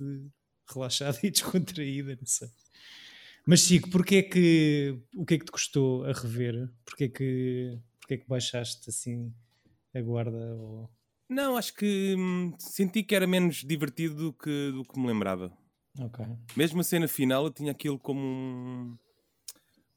relaxada 0.69 1.19
e 1.25 1.31
descontraída, 1.31 2.17
não 2.17 2.27
sei. 2.27 2.49
Mas 3.47 3.61
Chico, 3.61 3.91
porquê 3.91 4.17
é 4.17 4.23
que, 4.23 4.99
o 5.17 5.25
que 5.25 5.35
é 5.35 5.39
que 5.39 5.45
te 5.45 5.51
custou 5.53 6.05
a 6.05 6.13
rever? 6.13 6.71
Porquê 6.85 7.05
é 7.05 7.09
que, 7.09 7.79
porquê 8.01 8.15
é 8.15 8.19
que 8.19 8.29
baixaste 8.29 8.89
assim 8.91 9.33
a 9.95 10.01
guarda? 10.01 10.55
Ou... 10.57 10.91
Não, 11.29 11.57
acho 11.57 11.75
que 11.75 12.15
hum, 12.19 12.53
senti 12.59 13.03
que 13.03 13.15
era 13.15 13.27
menos 13.27 13.57
divertido 13.65 14.15
do 14.15 14.33
que, 14.33 14.71
do 14.73 14.85
que 14.85 14.99
me 15.01 15.07
lembrava. 15.07 15.57
Ok. 15.99 16.25
Mesmo 16.57 16.81
a 16.81 16.85
cena 16.85 17.09
final, 17.09 17.45
eu 17.45 17.51
tinha 17.51 17.73
aquilo 17.73 17.99
como, 17.99 18.21
um- 18.21 18.97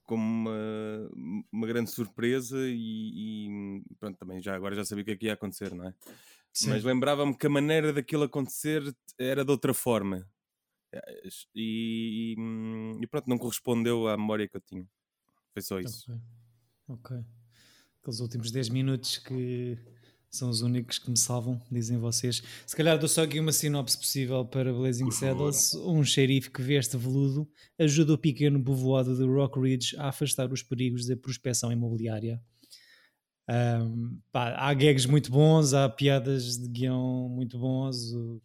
como 0.03 0.21
uma, 0.23 1.09
uma 1.51 1.67
grande 1.67 1.89
surpresa 1.91 2.57
e, 2.59 3.47
e, 3.47 3.81
pronto, 3.99 4.17
também 4.17 4.41
já 4.41 4.55
agora 4.55 4.75
já 4.75 4.83
sabia 4.85 5.01
o 5.01 5.05
que 5.05 5.11
é 5.11 5.15
que 5.17 5.25
ia 5.27 5.33
acontecer, 5.33 5.73
não 5.73 5.85
é? 5.87 5.93
Sim. 6.53 6.69
Mas 6.69 6.83
lembrava-me 6.83 7.35
que 7.35 7.47
a 7.47 7.49
maneira 7.49 7.91
daquilo 7.91 8.23
acontecer 8.23 8.83
era 9.19 9.43
de 9.43 9.51
outra 9.51 9.73
forma. 9.73 10.29
E, 11.55 12.35
e, 12.35 12.35
hum, 12.39 12.99
e 13.01 13.07
pronto, 13.07 13.27
não 13.27 13.37
correspondeu 13.37 14.07
à 14.07 14.15
memória 14.15 14.47
que 14.47 14.57
eu 14.57 14.61
tinha. 14.61 14.87
Foi 15.53 15.61
só 15.61 15.79
isso. 15.79 16.11
Ok. 16.11 16.21
Ok. 16.87 17.17
Aqueles 18.01 18.19
últimos 18.19 18.51
10 18.51 18.69
minutos 18.69 19.17
que 19.17 19.79
são 20.29 20.49
os 20.49 20.61
únicos 20.61 20.97
que 20.97 21.09
me 21.09 21.17
salvam, 21.17 21.61
dizem 21.71 21.97
vocês. 21.97 22.41
Se 22.65 22.75
calhar 22.75 22.97
dou 22.97 23.07
só 23.07 23.23
aqui 23.23 23.39
uma 23.39 23.51
sinopse 23.51 23.97
possível 23.97 24.43
para 24.43 24.73
Blazing. 24.73 25.11
Saddles. 25.11 25.75
Um 25.75 26.03
xerife 26.03 26.49
que 26.49 26.61
veste 26.61 26.97
veludo 26.97 27.47
ajuda 27.77 28.13
o 28.13 28.17
pequeno 28.17 28.61
povoado 28.61 29.15
de 29.15 29.23
Rock 29.23 29.59
Ridge 29.59 29.95
a 29.95 30.09
afastar 30.09 30.51
os 30.51 30.63
perigos 30.63 31.05
da 31.05 31.15
prospecção 31.15 31.71
imobiliária. 31.71 32.41
Ahm, 33.47 34.19
pá, 34.31 34.55
há 34.55 34.73
gags 34.73 35.05
muito 35.05 35.29
bons, 35.31 35.73
há 35.73 35.89
piadas 35.89 36.57
de 36.57 36.67
guião 36.67 37.27
muito 37.29 37.57
bons. 37.57 37.97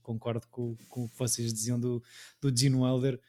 concordo 0.02 0.46
com, 0.48 0.76
com 0.88 1.04
o 1.04 1.08
que 1.08 1.18
vocês 1.18 1.52
diziam 1.52 1.78
do, 1.78 2.02
do 2.40 2.56
Gene 2.56 2.76
Wilder, 2.76 3.20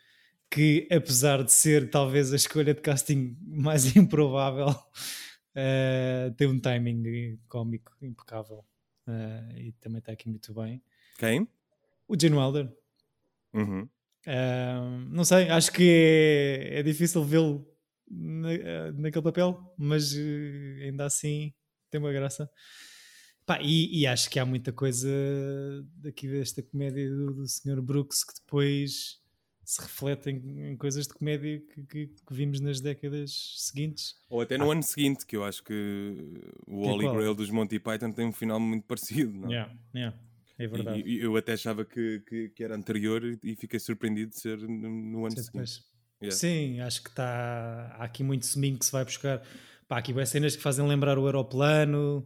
que 0.50 0.88
apesar 0.92 1.44
de 1.44 1.52
ser 1.52 1.90
talvez 1.90 2.34
a 2.34 2.36
escolha 2.36 2.74
de 2.74 2.82
casting 2.82 3.38
mais 3.46 3.96
improvável, 3.96 4.74
eh, 5.56 6.34
tem 6.38 6.48
um 6.48 6.60
timing 6.60 7.40
cómico 7.48 7.94
impecável. 8.02 8.66
Eh, 9.08 9.62
e 9.68 9.72
também 9.74 10.00
está 10.00 10.12
aqui 10.12 10.28
muito 10.30 10.54
bem. 10.54 10.82
Quem? 11.18 11.48
O 12.08 12.20
Gene 12.20 12.36
Wilder. 12.36 12.72
Uhum. 13.54 13.88
Uh, 14.28 15.10
não 15.10 15.24
sei, 15.24 15.50
acho 15.50 15.72
que 15.72 15.84
é, 15.84 16.80
é 16.80 16.84
difícil 16.84 17.24
vê-lo 17.24 17.66
na, 18.10 18.50
uh, 18.50 18.94
naquele 18.94 19.24
papel, 19.24 19.74
mas 19.78 20.14
uh, 20.14 20.84
ainda 20.84 21.06
assim 21.06 21.54
tem 21.90 22.00
uma 22.00 22.12
graça. 22.12 22.50
Pá, 23.46 23.60
e, 23.62 24.02
e, 24.02 24.06
acho 24.06 24.30
que 24.30 24.40
há 24.40 24.46
muita 24.46 24.72
coisa 24.72 25.10
daqui 25.96 26.28
desta 26.28 26.62
comédia 26.62 27.10
do, 27.10 27.34
do 27.34 27.48
Sr. 27.48 27.82
Brooks 27.82 28.24
que 28.24 28.34
depois 28.36 29.20
se 29.70 29.82
reflete 29.82 30.30
em, 30.32 30.72
em 30.72 30.78
coisas 30.78 31.08
de 31.08 31.14
comédia 31.14 31.60
que, 31.60 31.84
que, 31.84 32.08
que, 32.08 32.34
vimos 32.34 32.60
nas 32.60 32.80
décadas 32.80 33.56
seguintes. 33.58 34.16
Ou 34.30 34.42
até 34.42 34.58
no 34.58 34.70
ah. 34.70 34.74
ano 34.74 34.82
seguinte, 34.84 35.26
que 35.26 35.36
eu 35.36 35.44
acho 35.44 35.64
que 35.64 35.74
o 36.66 36.82
que 36.82 36.90
Holy 36.90 37.08
é 37.08 37.12
Grail 37.12 37.36
dos 37.36 37.50
Monty 37.50 37.80
Python 37.80 38.12
tem 38.12 38.26
um 38.26 38.32
final 38.32 38.60
muito 38.60 38.86
parecido. 38.86 39.32
Não? 39.32 39.50
Yeah, 39.50 39.76
yeah. 39.96 40.18
É 40.60 40.68
verdade. 40.68 41.04
E, 41.06 41.20
eu 41.20 41.36
até 41.38 41.54
achava 41.54 41.86
que, 41.86 42.20
que, 42.28 42.50
que, 42.50 42.64
era 42.64 42.76
anterior 42.76 43.24
e 43.44 43.56
fiquei 43.56 43.80
surpreendido 43.80 44.32
de 44.32 44.40
ser 44.40 44.58
no, 44.58 44.90
no 44.90 45.26
ano 45.26 45.38
Sim, 45.38 45.44
seguinte. 45.44 45.84
Yeah. 46.22 46.36
Sim, 46.36 46.80
acho 46.82 47.04
que 47.04 47.10
está. 47.10 47.96
Há 47.98 48.04
aqui 48.04 48.24
muito 48.24 48.46
seminho 48.46 48.78
que 48.78 48.86
se 48.86 48.92
vai 48.92 49.06
buscar. 49.06 49.42
Pá, 49.90 49.98
aqui 49.98 50.14
vai 50.14 50.24
cenas 50.24 50.56
que 50.56 50.62
fazem 50.62 50.88
lembrar 50.88 51.18
o 51.18 51.26
aeroplano, 51.26 52.20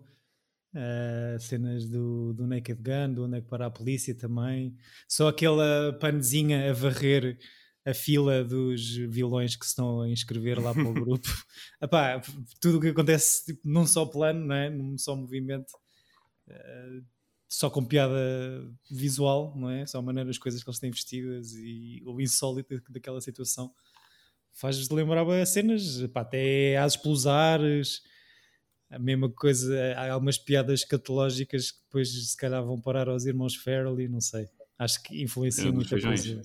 uh, 0.76 1.40
cenas 1.40 1.88
do, 1.88 2.34
do 2.34 2.46
Naked 2.46 2.82
Gun, 2.84 3.14
do 3.14 3.24
Onde 3.24 3.38
é 3.38 3.42
que 3.42 3.48
para 3.48 3.68
a 3.68 3.72
polícia 3.72 4.14
também. 4.14 4.76
Só 5.08 5.30
aquela 5.30 5.98
panezinha 5.98 6.70
a 6.70 6.74
varrer 6.74 7.40
a 7.86 7.94
fila 7.94 8.44
dos 8.44 8.98
vilões 8.98 9.56
que 9.56 9.64
se 9.64 9.72
estão 9.72 10.02
a 10.02 10.10
inscrever 10.10 10.62
lá 10.62 10.74
para 10.74 10.84
o 10.84 10.92
grupo. 10.94 11.30
Epá, 11.82 12.22
tudo 12.60 12.80
o 12.80 12.82
que 12.82 12.90
acontece 12.90 13.46
tipo, 13.46 13.62
num 13.64 13.88
só 13.88 14.06
plano, 14.06 14.46
não 14.46 14.56
é? 14.56 14.70
num 14.70 14.98
só 14.98 15.16
movimento. 15.16 15.72
Uh, 16.50 17.02
só 17.48 17.70
com 17.70 17.86
piada 17.86 18.14
visual, 18.92 19.56
não 19.56 19.70
é? 19.70 19.86
Só 19.86 20.00
a 20.00 20.02
maneira 20.02 20.30
as 20.30 20.38
coisas 20.38 20.62
que 20.62 20.70
eles 20.70 20.80
têm 20.80 20.92
vestidas 20.92 21.54
e 21.54 22.04
o 22.06 22.20
insólito 22.20 22.82
daquela 22.90 23.22
situação 23.22 23.74
faz 24.54 24.90
lembrar 24.90 25.28
as 25.30 25.50
cenas, 25.50 26.06
pá, 26.14 26.22
até 26.22 26.78
as 26.78 26.96
pelos 26.96 27.28
ares, 27.28 28.02
a 28.90 29.00
mesma 29.00 29.30
coisa, 29.30 29.94
há 29.96 30.12
algumas 30.14 30.38
piadas 30.38 30.86
catológicas 30.86 31.72
que 31.72 31.80
depois 31.86 32.32
se 32.32 32.38
calhar 32.38 32.64
vão 32.64 32.80
parar 32.80 33.10
aos 33.10 33.26
irmãos 33.26 33.56
Farrelly, 33.56 34.08
não 34.08 34.22
sei. 34.22 34.46
Acho 34.78 35.02
que 35.04 35.22
influencia 35.22 35.70
é, 35.70 35.72
muita 35.72 36.00
coisa. 36.00 36.42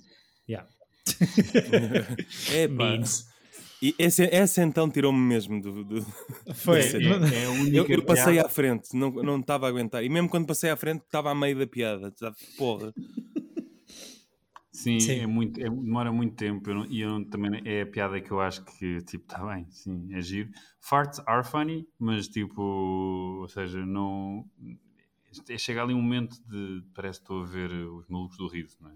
Yeah. 0.48 0.68
é, 2.52 2.68
pá. 2.68 2.98
E 3.80 3.94
essa, 3.98 4.24
essa 4.24 4.62
então 4.62 4.90
tirou-me 4.90 5.20
mesmo 5.20 5.60
do. 5.60 5.84
do 5.84 6.06
Foi. 6.54 6.80
É, 6.88 7.44
é 7.44 7.78
eu, 7.78 7.86
eu, 7.86 8.02
passei 8.02 8.34
piada. 8.34 8.46
à 8.46 8.50
frente, 8.50 8.88
não, 8.94 9.10
não 9.10 9.38
estava 9.38 9.66
a 9.66 9.68
aguentar. 9.68 10.02
E 10.02 10.08
mesmo 10.08 10.28
quando 10.28 10.46
passei 10.46 10.70
à 10.70 10.76
frente, 10.76 11.02
estava 11.04 11.30
a 11.30 11.34
meio 11.34 11.58
da 11.58 11.66
piada. 11.66 12.12
Porra. 12.56 12.92
Sim, 14.78 15.00
sim. 15.00 15.18
É 15.18 15.26
muito, 15.26 15.58
é, 15.58 15.64
demora 15.64 16.12
muito 16.12 16.36
tempo. 16.36 16.70
Eu 16.70 16.86
e 16.86 17.00
eu 17.00 17.28
também 17.28 17.60
é 17.64 17.82
a 17.82 17.86
piada 17.86 18.20
que 18.20 18.30
eu 18.30 18.40
acho 18.40 18.64
que, 18.64 19.02
tipo, 19.02 19.24
está 19.24 19.44
bem, 19.44 19.66
sim, 19.70 20.08
é 20.14 20.20
giro. 20.20 20.50
Farts 20.80 21.20
are 21.26 21.44
funny, 21.44 21.84
mas 21.98 22.28
tipo, 22.28 22.62
ou 22.62 23.48
seja, 23.48 23.84
não. 23.84 24.48
É, 25.48 25.58
chega 25.58 25.82
ali 25.82 25.92
um 25.92 26.00
momento 26.00 26.36
de. 26.46 26.84
Parece 26.94 27.18
que 27.18 27.24
estou 27.24 27.42
a 27.42 27.46
ver 27.46 27.72
os 27.72 28.06
malucos 28.06 28.38
do 28.38 28.46
riso, 28.46 28.76
não 28.80 28.90
é? 28.90 28.94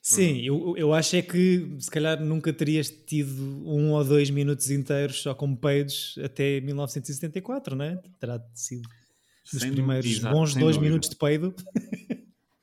Sim, 0.00 0.40
eu, 0.42 0.76
eu 0.76 0.94
acho 0.94 1.16
é 1.16 1.22
que 1.22 1.66
se 1.80 1.90
calhar 1.90 2.20
nunca 2.20 2.52
terias 2.52 2.88
tido 2.88 3.42
um 3.66 3.90
ou 3.90 4.04
dois 4.04 4.30
minutos 4.30 4.70
inteiros 4.70 5.20
só 5.20 5.34
como 5.34 5.56
peidos 5.56 6.16
até 6.22 6.60
1974, 6.60 7.74
né? 7.74 7.98
Terá 8.20 8.40
sido 8.54 8.88
os 9.52 9.64
primeiros 9.64 10.18
bons 10.20 10.54
dois 10.54 10.76
dúvida. 10.76 10.80
minutos 10.80 11.10
de 11.10 11.16
peido. 11.16 11.52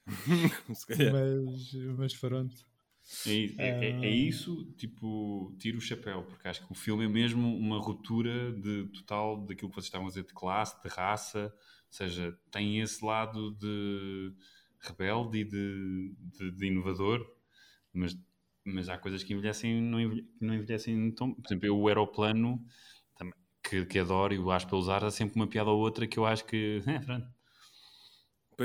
mas, 1.11 1.73
mas 1.97 2.15
pronto. 2.15 2.55
É, 3.25 3.31
é, 3.31 3.67
é, 3.67 4.05
é, 4.05 4.09
isso, 4.09 4.65
tipo, 4.77 5.55
tiro 5.59 5.77
o 5.77 5.81
chapéu, 5.81 6.23
porque 6.23 6.47
acho 6.47 6.65
que 6.65 6.71
o 6.71 6.75
filme 6.75 7.05
é 7.05 7.07
mesmo 7.07 7.55
uma 7.55 7.77
ruptura 7.79 8.51
de 8.51 8.87
total 8.87 9.45
daquilo 9.45 9.69
que 9.69 9.75
vocês 9.75 9.85
estavam 9.85 10.07
a 10.07 10.09
dizer 10.09 10.25
de 10.25 10.33
classe, 10.33 10.81
de 10.81 10.89
raça, 10.89 11.53
ou 11.53 11.91
seja, 11.91 12.37
tem 12.51 12.79
esse 12.79 13.05
lado 13.05 13.51
de 13.51 14.33
rebelde 14.79 15.39
e 15.39 15.43
de, 15.43 16.15
de, 16.17 16.51
de 16.51 16.65
inovador, 16.65 17.23
mas, 17.93 18.17
mas 18.63 18.89
há 18.89 18.97
coisas 18.97 19.23
que 19.23 19.33
envelhecem 19.33 19.81
não, 19.81 19.99
envelhecem, 19.99 20.31
não 20.41 20.53
envelhecem 20.55 21.11
tão. 21.11 21.33
Por 21.33 21.47
exemplo, 21.47 21.67
eu, 21.67 21.77
o 21.79 21.87
aeroplano, 21.87 22.59
que, 23.63 23.85
que 23.85 23.99
adoro 23.99 24.33
e 24.33 24.51
acho 24.51 24.67
para 24.67 24.77
usar, 24.77 25.03
há 25.03 25.11
sempre 25.11 25.35
uma 25.35 25.47
piada 25.47 25.69
ou 25.69 25.79
outra 25.79 26.07
que 26.07 26.17
eu 26.17 26.25
acho 26.25 26.45
que. 26.45 26.81
É, 26.87 26.99
pronto. 26.99 27.34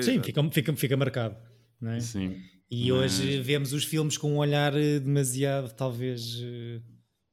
Sim, 0.01 0.19
é. 0.19 0.23
fica, 0.23 0.51
fica, 0.51 0.77
fica 0.77 0.97
marcado. 0.97 1.37
Não 1.81 1.93
é? 1.93 2.01
Sim. 2.01 2.37
E 2.71 2.91
mas... 2.93 3.19
hoje 3.19 3.41
vemos 3.41 3.73
os 3.73 3.85
filmes 3.85 4.17
com 4.17 4.33
um 4.35 4.39
olhar 4.39 4.75
eh, 4.77 5.01
demasiado, 5.01 5.75
talvez. 5.75 6.41
Eh, 6.43 6.81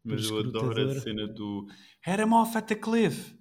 mas 0.03 0.25
eu 0.25 0.39
adoro 0.39 0.89
a 0.89 0.99
cena 0.99 1.27
do 1.27 1.67
Head 2.01 2.21
him 2.21 2.33
off 2.33 2.57
at 2.57 2.67
the 2.67 2.75
cliff. 2.75 3.35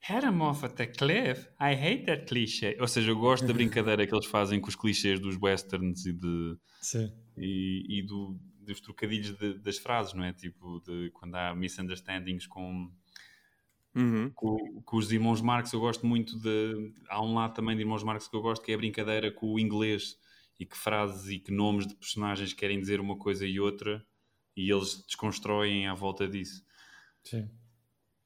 Head 0.00 0.24
him 0.24 0.40
off 0.40 0.64
at 0.64 0.74
the 0.76 0.86
cliff. 0.86 1.46
I 1.60 1.74
hate 1.74 2.06
that 2.06 2.26
cliché. 2.26 2.76
Ou 2.80 2.88
seja, 2.88 3.10
eu 3.10 3.16
gosto 3.16 3.46
da 3.46 3.52
brincadeira 3.54 4.06
que 4.06 4.14
eles 4.14 4.26
fazem 4.26 4.60
com 4.60 4.68
os 4.68 4.76
clichês 4.76 5.20
dos 5.20 5.36
westerns 5.36 6.06
e 6.06 6.12
de 6.12 6.56
Sim. 6.80 7.12
e, 7.36 7.98
e 7.98 8.02
do, 8.06 8.38
dos 8.62 8.80
trocadilhos 8.80 9.36
de, 9.36 9.58
das 9.58 9.78
frases, 9.78 10.14
não 10.14 10.24
é? 10.24 10.32
Tipo, 10.32 10.80
de 10.80 11.10
quando 11.10 11.34
há 11.34 11.54
misunderstandings 11.54 12.46
com, 12.46 12.90
uhum. 13.96 14.30
com, 14.34 14.82
com, 14.82 14.96
os 14.96 15.10
irmãos 15.10 15.40
Marx, 15.40 15.72
eu 15.72 15.80
gosto 15.80 16.06
muito 16.06 16.38
de. 16.38 16.92
Há 17.08 17.22
um 17.22 17.34
lado 17.34 17.54
também 17.54 17.74
de 17.74 17.82
irmãos 17.82 18.02
Marx 18.04 18.28
que 18.28 18.36
eu 18.36 18.42
gosto 18.42 18.64
que 18.64 18.70
é 18.70 18.74
a 18.74 18.78
brincadeira 18.78 19.32
com 19.32 19.54
o 19.54 19.58
inglês 19.58 20.16
e 20.60 20.66
que 20.66 20.76
frases 20.76 21.28
e 21.30 21.38
que 21.38 21.52
nomes 21.52 21.86
de 21.86 21.94
personagens 21.94 22.52
querem 22.52 22.78
dizer 22.78 23.00
uma 23.00 23.16
coisa 23.16 23.46
e 23.46 23.58
outra 23.58 24.06
e 24.56 24.70
eles 24.70 25.04
desconstroem 25.06 25.86
à 25.86 25.94
volta 25.94 26.28
disso. 26.28 26.64
Sim. 27.24 27.48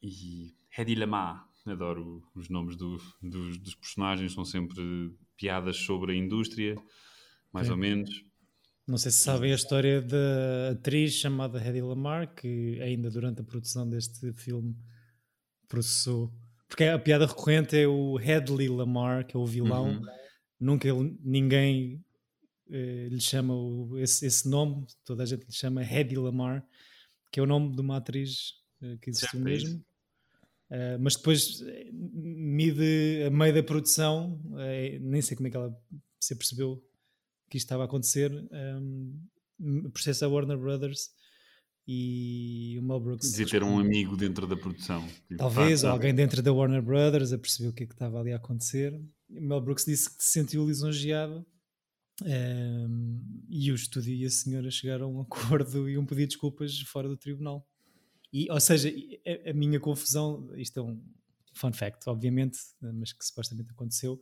E 0.02 0.54
Hedy 0.76 0.94
Lamar 0.94 1.48
adoro 1.66 2.22
os 2.34 2.48
nomes 2.48 2.76
do, 2.76 2.96
dos, 3.22 3.58
dos, 3.58 3.74
personagens, 3.74 4.32
são 4.32 4.44
sempre 4.44 5.14
piadas 5.36 5.76
sobre 5.76 6.12
a 6.12 6.16
indústria, 6.16 6.76
mais 7.52 7.66
Sim. 7.66 7.72
ou 7.72 7.78
menos. 7.78 8.24
Não 8.86 8.96
sei 8.96 9.10
se 9.10 9.18
sabem 9.18 9.52
a 9.52 9.54
história 9.54 10.00
da 10.00 10.70
atriz 10.72 11.14
chamada 11.14 11.64
Hedy 11.64 11.80
Lamar, 11.80 12.34
que 12.34 12.80
ainda 12.80 13.10
durante 13.10 13.40
a 13.40 13.44
produção 13.44 13.88
deste 13.88 14.32
filme 14.32 14.74
processou. 15.70 16.30
Porque 16.68 16.84
a 16.84 16.98
piada 16.98 17.26
recorrente 17.26 17.76
é 17.76 17.88
o 17.88 18.20
Hedley 18.20 18.68
Lamar, 18.68 19.26
que 19.26 19.36
é 19.36 19.40
o 19.40 19.46
vilão. 19.46 19.88
Uhum. 19.88 20.06
Nunca 20.60 20.88
ninguém 21.22 22.04
eh, 22.70 23.08
lhe 23.10 23.20
chama 23.20 23.54
o, 23.54 23.98
esse, 23.98 24.26
esse, 24.26 24.48
nome, 24.48 24.86
toda 25.04 25.22
a 25.22 25.26
gente 25.26 25.44
lhe 25.46 25.52
chama 25.52 25.82
Hedy 25.82 26.16
Lamar, 26.16 26.64
que 27.32 27.40
é 27.40 27.42
o 27.42 27.46
nome 27.46 27.74
de 27.74 27.80
uma 27.80 27.96
atriz 27.96 28.54
eh, 28.82 28.98
que 29.00 29.10
existiu 29.10 29.40
certo, 29.40 29.44
mesmo. 29.44 29.84
Uh, 30.70 30.96
mas 31.00 31.16
depois 31.16 31.62
eh, 31.62 31.90
mide 31.92 33.24
a 33.26 33.30
meio 33.30 33.52
da 33.52 33.62
produção, 33.62 34.40
uh, 34.50 35.00
nem 35.00 35.20
sei 35.20 35.36
como 35.36 35.48
é 35.48 35.50
que 35.50 35.56
ela 35.56 35.76
se 36.20 36.36
percebeu 36.36 36.80
que 37.48 37.56
isto 37.56 37.66
estava 37.66 37.82
a 37.82 37.86
acontecer. 37.86 38.30
Um, 38.52 39.20
processa 39.92 40.26
a 40.26 40.28
Warner 40.28 40.56
Brothers 40.56 41.10
e 41.92 42.78
o 42.78 42.82
Mel 42.84 43.00
Brooks. 43.00 43.28
Dizia 43.28 43.46
ter 43.48 43.64
um 43.64 43.80
amigo 43.80 44.16
dentro 44.16 44.46
da 44.46 44.56
produção. 44.56 45.04
Tipo, 45.26 45.38
Talvez, 45.38 45.82
ou 45.82 45.90
alguém 45.90 46.14
dentro 46.14 46.40
da 46.40 46.52
Warner 46.52 46.80
Brothers 46.80 47.32
a 47.32 47.38
perceber 47.38 47.70
o 47.70 47.72
que 47.72 47.82
é 47.82 47.86
que 47.86 47.94
estava 47.94 48.20
ali 48.20 48.32
a 48.32 48.36
acontecer. 48.36 48.94
O 49.28 49.40
Mel 49.40 49.60
Brooks 49.60 49.86
disse 49.86 50.16
que 50.16 50.22
se 50.22 50.30
sentiu 50.30 50.64
lisonjeado. 50.64 51.44
Um, 52.22 53.20
e 53.48 53.72
o 53.72 53.74
estúdio 53.74 54.14
e 54.14 54.24
a 54.24 54.30
senhora 54.30 54.70
chegaram 54.70 55.06
a 55.06 55.08
um 55.08 55.20
acordo 55.22 55.88
e 55.88 55.98
um 55.98 56.06
pedido 56.06 56.28
de 56.28 56.34
desculpas 56.34 56.78
fora 56.82 57.08
do 57.08 57.16
tribunal. 57.16 57.66
E, 58.32 58.48
ou 58.48 58.60
seja, 58.60 58.88
a, 59.26 59.50
a, 59.50 59.52
minha 59.52 59.80
confusão, 59.80 60.48
isto 60.54 60.78
é 60.78 60.82
um 60.84 61.02
fun 61.54 61.72
fact, 61.72 62.08
obviamente, 62.08 62.60
mas 62.80 63.12
que 63.12 63.24
supostamente 63.24 63.72
aconteceu. 63.72 64.20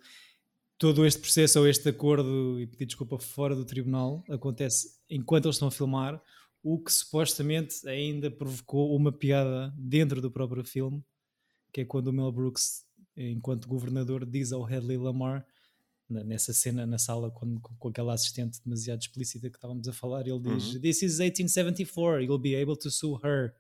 Todo 0.79 1.05
este 1.05 1.21
processo 1.21 1.59
ou 1.59 1.69
este 1.69 1.91
acordo 1.91 2.59
e 2.59 2.67
pedir 2.67 2.87
desculpa 2.87 3.19
fora 3.19 3.55
do 3.55 3.67
tribunal 3.67 4.25
acontece 4.31 4.97
enquanto 5.11 5.45
eles 5.45 5.57
estão 5.57 5.69
a 5.69 5.71
filmar, 5.71 6.23
o 6.63 6.79
que 6.79 6.93
supostamente 6.93 7.89
ainda 7.89 8.31
provocou 8.31 8.95
uma 8.97 9.13
piada 9.13 9.73
dentro 9.77 10.21
do 10.21 10.31
próprio 10.31 10.65
filme, 10.65 11.05
que 11.73 11.83
é 11.83 11.85
quando 11.85 12.09
o 12.09 12.13
Mel 12.13 12.33
Brooks, 12.33 12.85
enquanto 13.17 13.69
governador, 13.69 14.27
diz 14.27 14.53
ao 14.53 14.65
Hadley 14.65 14.97
Lamar, 14.97 15.47
nessa 16.09 16.53
cena 16.53 16.87
na 16.87 16.99
sala 16.99 17.31
com, 17.31 17.61
com, 17.61 17.89
aquela 17.89 18.15
assistente 18.15 18.61
demasiado 18.65 19.01
explícita 19.01 19.51
que 19.51 19.57
estávamos 19.57 19.87
a 19.89 19.93
falar, 19.93 20.27
ele 20.27 20.41
diz: 20.41 20.75
uhum. 20.75 20.81
This 20.81 21.03
is 21.03 21.19
1874, 21.19 22.23
you'll 22.23 22.39
be 22.39 22.55
able 22.57 22.77
to 22.77 22.91
sue 22.91 23.19
her 23.23 23.55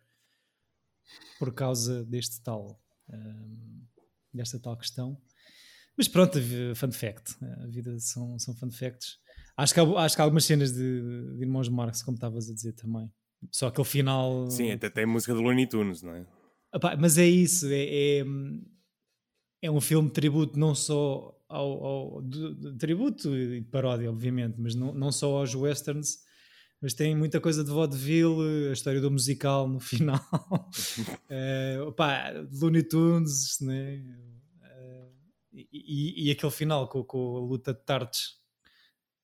por 1.38 1.52
causa 1.52 2.04
deste 2.04 2.40
tal, 2.42 2.80
um, 3.10 3.82
desta 4.32 4.58
tal 4.58 4.76
questão. 4.76 5.20
Mas 5.96 6.08
pronto, 6.08 6.38
fun 6.74 6.92
fact. 6.92 7.36
A 7.42 7.66
vida 7.66 7.98
são, 7.98 8.38
são 8.38 8.54
fun 8.54 8.70
facts. 8.70 9.18
Acho 9.58 9.74
que, 9.74 9.80
há, 9.80 10.04
acho 10.04 10.14
que 10.14 10.22
há 10.22 10.24
algumas 10.24 10.44
cenas 10.44 10.72
de, 10.72 11.34
de 11.34 11.42
Irmãos 11.42 11.68
Marx, 11.68 12.00
como 12.00 12.14
estavas 12.14 12.48
a 12.48 12.54
dizer 12.54 12.74
também. 12.74 13.10
Só 13.50 13.66
aquele 13.66 13.88
final. 13.88 14.48
Sim, 14.48 14.70
até 14.70 14.88
tem 14.88 15.04
música 15.04 15.34
do 15.34 15.42
Looney 15.42 15.66
Tunes, 15.66 16.00
não 16.00 16.14
é? 16.14 16.24
Epá, 16.72 16.96
mas 16.96 17.18
é 17.18 17.26
isso. 17.26 17.66
É, 17.66 18.20
é, 18.20 18.24
é, 19.62 19.68
um 19.68 19.80
filme 19.80 20.06
de 20.06 20.14
tributo 20.14 20.56
não 20.56 20.76
só 20.76 21.36
ao, 21.48 21.84
ao 21.84 22.22
de, 22.22 22.54
de 22.54 22.78
tributo 22.78 23.34
e 23.36 23.60
de 23.60 23.66
paródia, 23.68 24.08
obviamente, 24.08 24.60
mas 24.60 24.76
não, 24.76 24.94
não 24.94 25.10
só 25.10 25.38
aos 25.38 25.52
westerns, 25.56 26.18
mas 26.80 26.94
tem 26.94 27.16
muita 27.16 27.40
coisa 27.40 27.64
de 27.64 27.70
vaudeville, 27.70 28.68
a 28.68 28.72
história 28.72 29.00
do 29.00 29.10
musical 29.10 29.66
no 29.66 29.80
final, 29.82 30.20
uh, 30.30 31.82
opá, 31.88 32.30
Looney 32.52 32.84
Tunes, 32.84 33.58
né? 33.60 34.04
Uh, 34.62 35.10
e, 35.52 36.28
e, 36.28 36.30
aquele 36.30 36.52
final 36.52 36.86
com, 36.86 37.02
com 37.02 37.36
a 37.36 37.40
luta 37.40 37.74
de 37.74 37.84
tartes 37.84 38.37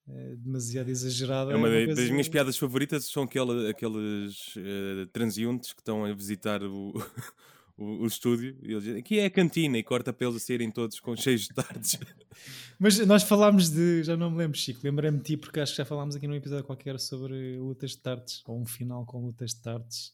é 0.08 0.36
demasiado 0.36 0.88
exagerada. 0.90 1.52
É 1.52 1.56
uma, 1.56 1.68
é 1.68 1.86
uma 1.86 1.94
das 1.94 2.10
minhas 2.10 2.28
piadas 2.28 2.58
favoritas 2.58 3.06
são 3.06 3.22
aquele, 3.22 3.70
aqueles 3.70 4.54
uh, 4.56 5.06
transeuntes 5.12 5.72
que 5.72 5.80
estão 5.80 6.04
a 6.04 6.12
visitar 6.12 6.62
o, 6.62 6.92
o, 7.76 8.02
o, 8.02 8.06
estúdio 8.06 8.56
e 8.62 8.72
eles 8.72 8.84
dizem 8.84 9.00
aqui 9.00 9.18
é 9.18 9.24
a 9.24 9.30
cantina 9.30 9.78
e 9.78 9.82
corta 9.82 10.12
para 10.12 10.26
eles 10.26 10.42
a 10.42 10.44
serem 10.44 10.70
todos 10.70 11.00
com 11.00 11.16
cheios 11.16 11.42
de 11.42 11.54
tardes. 11.54 11.98
Mas 12.78 12.98
nós 13.06 13.22
falámos 13.22 13.70
de, 13.70 14.02
já 14.02 14.16
não 14.16 14.30
me 14.30 14.38
lembro, 14.38 14.58
Chico, 14.58 14.80
lembrei-me 14.84 15.18
de 15.18 15.24
ti 15.24 15.36
porque 15.38 15.60
acho 15.60 15.72
que 15.72 15.78
já 15.78 15.84
falámos 15.86 16.16
aqui 16.16 16.26
num 16.26 16.34
episódio 16.34 16.64
qualquer 16.64 17.00
sobre 17.00 17.56
lutas 17.56 17.92
de 17.92 17.98
tardes 17.98 18.42
ou 18.46 18.60
um 18.60 18.66
final 18.66 19.06
com 19.06 19.24
lutas 19.24 19.52
de 19.52 19.62
tardes. 19.62 20.12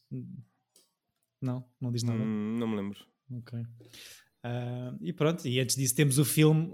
Não, 1.41 1.65
não 1.81 1.91
diz 1.91 2.03
nada. 2.03 2.21
Hum, 2.21 2.57
não 2.57 2.67
me 2.67 2.77
lembro. 2.77 2.99
Ok. 3.29 3.59
Uh, 3.59 4.97
e 5.01 5.11
pronto, 5.11 5.47
e 5.47 5.59
antes 5.59 5.75
disso 5.75 5.95
temos 5.95 6.17
o 6.17 6.25
filme 6.25 6.73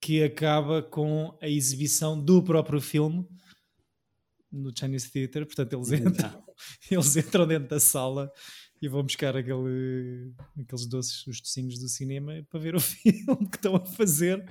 que 0.00 0.24
acaba 0.24 0.82
com 0.82 1.36
a 1.40 1.48
exibição 1.48 2.18
do 2.18 2.42
próprio 2.42 2.80
filme 2.80 3.28
no 4.50 4.72
Chinese 4.76 5.10
Theatre. 5.10 5.44
Portanto, 5.44 5.74
eles 5.74 5.92
entram, 5.92 6.44
eles 6.90 7.16
entram 7.16 7.46
dentro 7.46 7.68
da 7.68 7.78
sala 7.78 8.32
e 8.80 8.88
vão 8.88 9.02
buscar 9.02 9.36
aquele, 9.36 10.32
aqueles 10.58 10.86
doces, 10.86 11.26
os 11.26 11.40
docinhos 11.40 11.78
do 11.78 11.88
cinema 11.88 12.42
para 12.48 12.58
ver 12.58 12.74
o 12.74 12.80
filme 12.80 13.48
que 13.50 13.56
estão 13.56 13.76
a 13.76 13.84
fazer. 13.84 14.42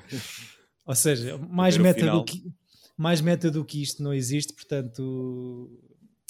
Ou 0.86 0.96
seja, 0.96 1.38
mais 1.38 1.77
meta, 1.77 2.12
do 2.12 2.24
que, 2.24 2.53
mais 2.96 3.20
meta 3.20 3.50
do 3.50 3.65
que 3.65 3.82
isto 3.82 4.03
não 4.03 4.13
existe, 4.13 4.53
portanto, 4.53 5.72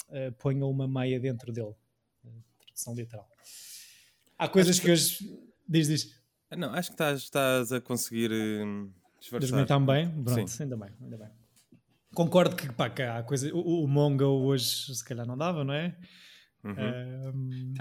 uh, 0.08 0.32
ponham 0.38 0.70
uma 0.70 0.88
meia 0.88 1.20
dentro 1.20 1.52
dele. 1.52 1.74
Tradução 2.58 2.94
literal. 2.94 3.28
Há 4.38 4.48
coisas 4.48 4.78
que, 4.78 4.86
que 4.86 4.92
hoje. 4.92 5.38
Diz, 5.68 5.88
diz. 5.88 6.20
Não, 6.56 6.72
acho 6.72 6.88
que 6.88 6.94
estás, 6.94 7.20
estás 7.20 7.70
a 7.70 7.80
conseguir. 7.80 8.32
Uh 8.32 8.99
Disfarçar. 9.20 9.80
bem? 9.80 10.24
Pronto, 10.24 10.48
Sim. 10.48 10.62
ainda 10.64 10.76
bem, 10.76 10.90
ainda 11.00 11.18
bem. 11.18 11.28
Concordo 12.14 12.56
que, 12.56 12.72
pá, 12.72 12.90
que 12.90 13.02
há 13.02 13.22
coisa. 13.22 13.54
O, 13.54 13.84
o 13.84 13.88
Mongo 13.88 14.24
hoje 14.24 14.94
se 14.94 15.04
calhar 15.04 15.26
não 15.26 15.36
dava, 15.36 15.62
não 15.62 15.74
é? 15.74 15.96
Uhum. 16.64 17.72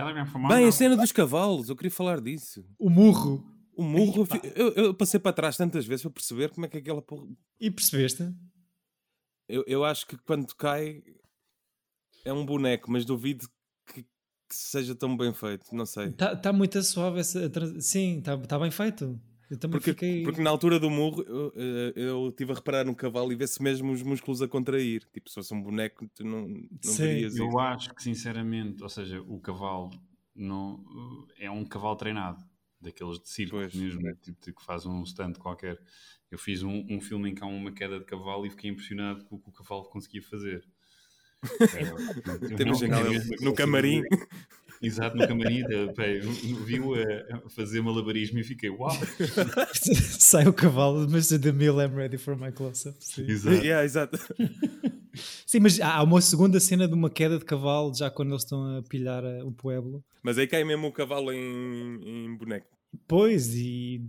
Um... 0.43 0.48
Bem, 0.48 0.67
a 0.67 0.72
cena 0.72 0.96
dos 0.96 1.12
cavalos, 1.12 1.69
eu 1.69 1.75
queria 1.75 1.91
falar 1.91 2.22
disso. 2.22 2.65
O 2.77 2.89
murro. 2.89 3.46
O 3.75 3.84
murro, 3.84 4.27
eu, 4.55 4.74
eu, 4.74 4.93
passei 4.93 5.19
para 5.19 5.31
trás 5.31 5.55
tantas 5.55 5.86
vezes 5.86 6.03
para 6.03 6.12
perceber 6.12 6.50
como 6.50 6.65
é 6.65 6.69
que 6.69 6.77
aquela 6.77 7.01
porra. 7.01 7.27
E 7.60 7.72
percebeste? 7.72 8.34
Eu, 9.48 9.63
eu 9.65 9.86
acho 9.86 10.05
que 10.05 10.17
quando 10.17 10.53
cai 10.55 11.01
é 12.25 12.34
um 12.34 12.46
boneco, 12.46 12.91
mas 12.91 13.05
duvido 13.05 13.48
que, 13.88 14.03
que 14.03 14.55
seja 14.55 14.93
tão 14.93 15.15
bem 15.15 15.34
feito, 15.34 15.74
não 15.74 15.86
sei. 15.86 16.08
Está 16.08 16.36
tá 16.36 16.53
muito 16.53 16.81
suave 16.84 17.19
essa. 17.19 17.50
Sim, 17.79 18.19
está 18.19 18.38
tá 18.38 18.60
bem 18.60 18.69
feito. 18.69 19.19
Eu 19.49 19.57
também 19.57 19.79
porque, 19.79 19.91
fiquei... 19.91 20.23
porque 20.23 20.41
na 20.41 20.49
altura 20.49 20.79
do 20.79 20.89
murro 20.89 21.23
eu, 21.23 21.53
eh, 21.55 21.93
eu 21.95 22.29
estive 22.29 22.51
a 22.51 22.55
reparar 22.55 22.85
no 22.85 22.95
cavalo 22.95 23.31
e 23.31 23.35
vê-se 23.35 23.61
mesmo 23.63 23.91
os 23.91 24.03
músculos 24.03 24.41
a 24.43 24.47
contrair. 24.47 25.03
Tipo, 25.11 25.27
se 25.27 25.35
fosse 25.35 25.53
um 25.53 25.61
boneco, 25.61 26.07
tu 26.13 26.23
não, 26.23 26.47
não 26.47 26.93
verias 26.95 27.35
Eu 27.35 27.47
isso. 27.47 27.59
acho 27.59 27.95
que, 27.95 28.03
sinceramente, 28.03 28.83
ou 28.83 28.89
seja, 28.89 29.19
o 29.21 29.39
cavalo 29.39 29.89
não, 30.35 30.83
é 31.37 31.49
um 31.49 31.65
cavalo 31.65 31.95
treinado, 31.95 32.43
daqueles 32.79 33.19
de 33.19 33.27
circo 33.27 33.57
pois, 33.57 33.73
mesmo, 33.73 34.07
é. 34.07 34.13
tipo, 34.15 34.53
que 34.53 34.63
faz 34.63 34.85
um 34.85 35.01
stand 35.03 35.33
qualquer. 35.33 35.79
Eu 36.29 36.38
fiz 36.38 36.62
um, 36.62 36.85
um 36.88 37.01
filme 37.01 37.31
em 37.31 37.35
que 37.35 37.43
há 37.43 37.47
uma 37.47 37.71
queda 37.71 37.99
de 37.99 38.05
cavalo 38.05 38.45
e 38.45 38.51
fiquei 38.51 38.69
impressionado 38.69 39.25
com 39.25 39.35
o 39.35 39.39
que 39.39 39.49
o 39.49 39.53
cavalo 39.53 39.85
conseguia 39.85 40.21
fazer. 40.21 40.63
É, 42.51 42.55
Temos 42.57 42.81
no, 42.81 43.45
no 43.45 43.53
camarim. 43.53 44.03
Exato, 44.81 45.17
no 45.17 45.27
camarim, 45.27 45.63
viu 46.65 46.93
a 46.95 47.49
fazer 47.49 47.81
malabarismo 47.81 48.39
e 48.39 48.43
fiquei, 48.43 48.69
uau! 48.69 48.91
Sai 50.19 50.47
o 50.47 50.53
cavalo, 50.53 51.07
mas 51.09 51.27
the 51.27 51.51
meal 51.51 51.81
I'm 51.81 51.95
ready 51.95 52.17
for 52.17 52.37
my 52.37 52.51
close-up. 52.51 52.97
Exato. 53.17 53.63
Yeah, 53.63 53.83
exato. 53.83 54.17
Sim, 55.45 55.59
mas 55.59 55.79
há 55.81 56.01
uma 56.01 56.21
segunda 56.21 56.59
cena 56.59 56.87
de 56.87 56.93
uma 56.93 57.09
queda 57.09 57.37
de 57.37 57.45
cavalo 57.45 57.93
já 57.93 58.09
quando 58.09 58.29
eles 58.29 58.43
estão 58.43 58.77
a 58.77 58.83
pilhar 58.83 59.23
eh, 59.23 59.43
o 59.43 59.51
pueblo. 59.51 60.03
Mas 60.23 60.37
aí 60.37 60.47
cai 60.47 60.63
mesmo 60.63 60.87
o 60.87 60.91
cavalo 60.93 61.33
em, 61.33 61.99
em 62.05 62.37
boneco. 62.37 62.67
Pois, 63.07 63.53
e 63.55 64.01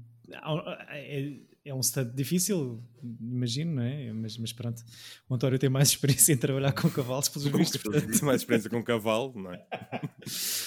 é, 1.65 1.75
um 1.75 1.81
estado 1.81 2.15
difícil, 2.15 2.83
imagino, 3.21 3.77
não 3.77 3.83
é? 3.83 4.13
Mas, 4.13 4.39
mas 4.39 4.53
pronto, 4.53 4.83
o 5.29 5.35
António 5.35 5.59
tem 5.59 5.69
mais 5.69 5.89
experiência 5.91 6.33
em 6.33 6.37
trabalhar 6.37 6.73
com 6.73 6.89
cavalos, 6.91 7.29
pelos 7.29 7.49
vistos. 7.49 7.83
Tem 7.83 8.23
mais 8.23 8.41
experiência 8.41 8.71
com 8.71 8.83
cavalo, 8.83 9.33
não 9.37 9.53
é? 9.53 9.67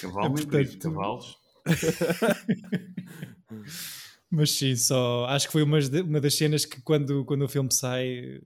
Cavalo, 0.01 0.25
é, 0.25 0.29
portanto... 0.29 0.79
cavalos. 0.79 1.37
mas 4.29 4.51
sim, 4.51 4.75
só 4.75 5.25
acho 5.25 5.47
que 5.47 5.53
foi 5.53 5.63
uma, 5.63 5.79
uma 6.05 6.21
das 6.21 6.35
cenas 6.35 6.65
que 6.65 6.81
quando, 6.81 7.25
quando 7.25 7.43
o 7.43 7.49
filme 7.49 7.73
sai 7.73 8.41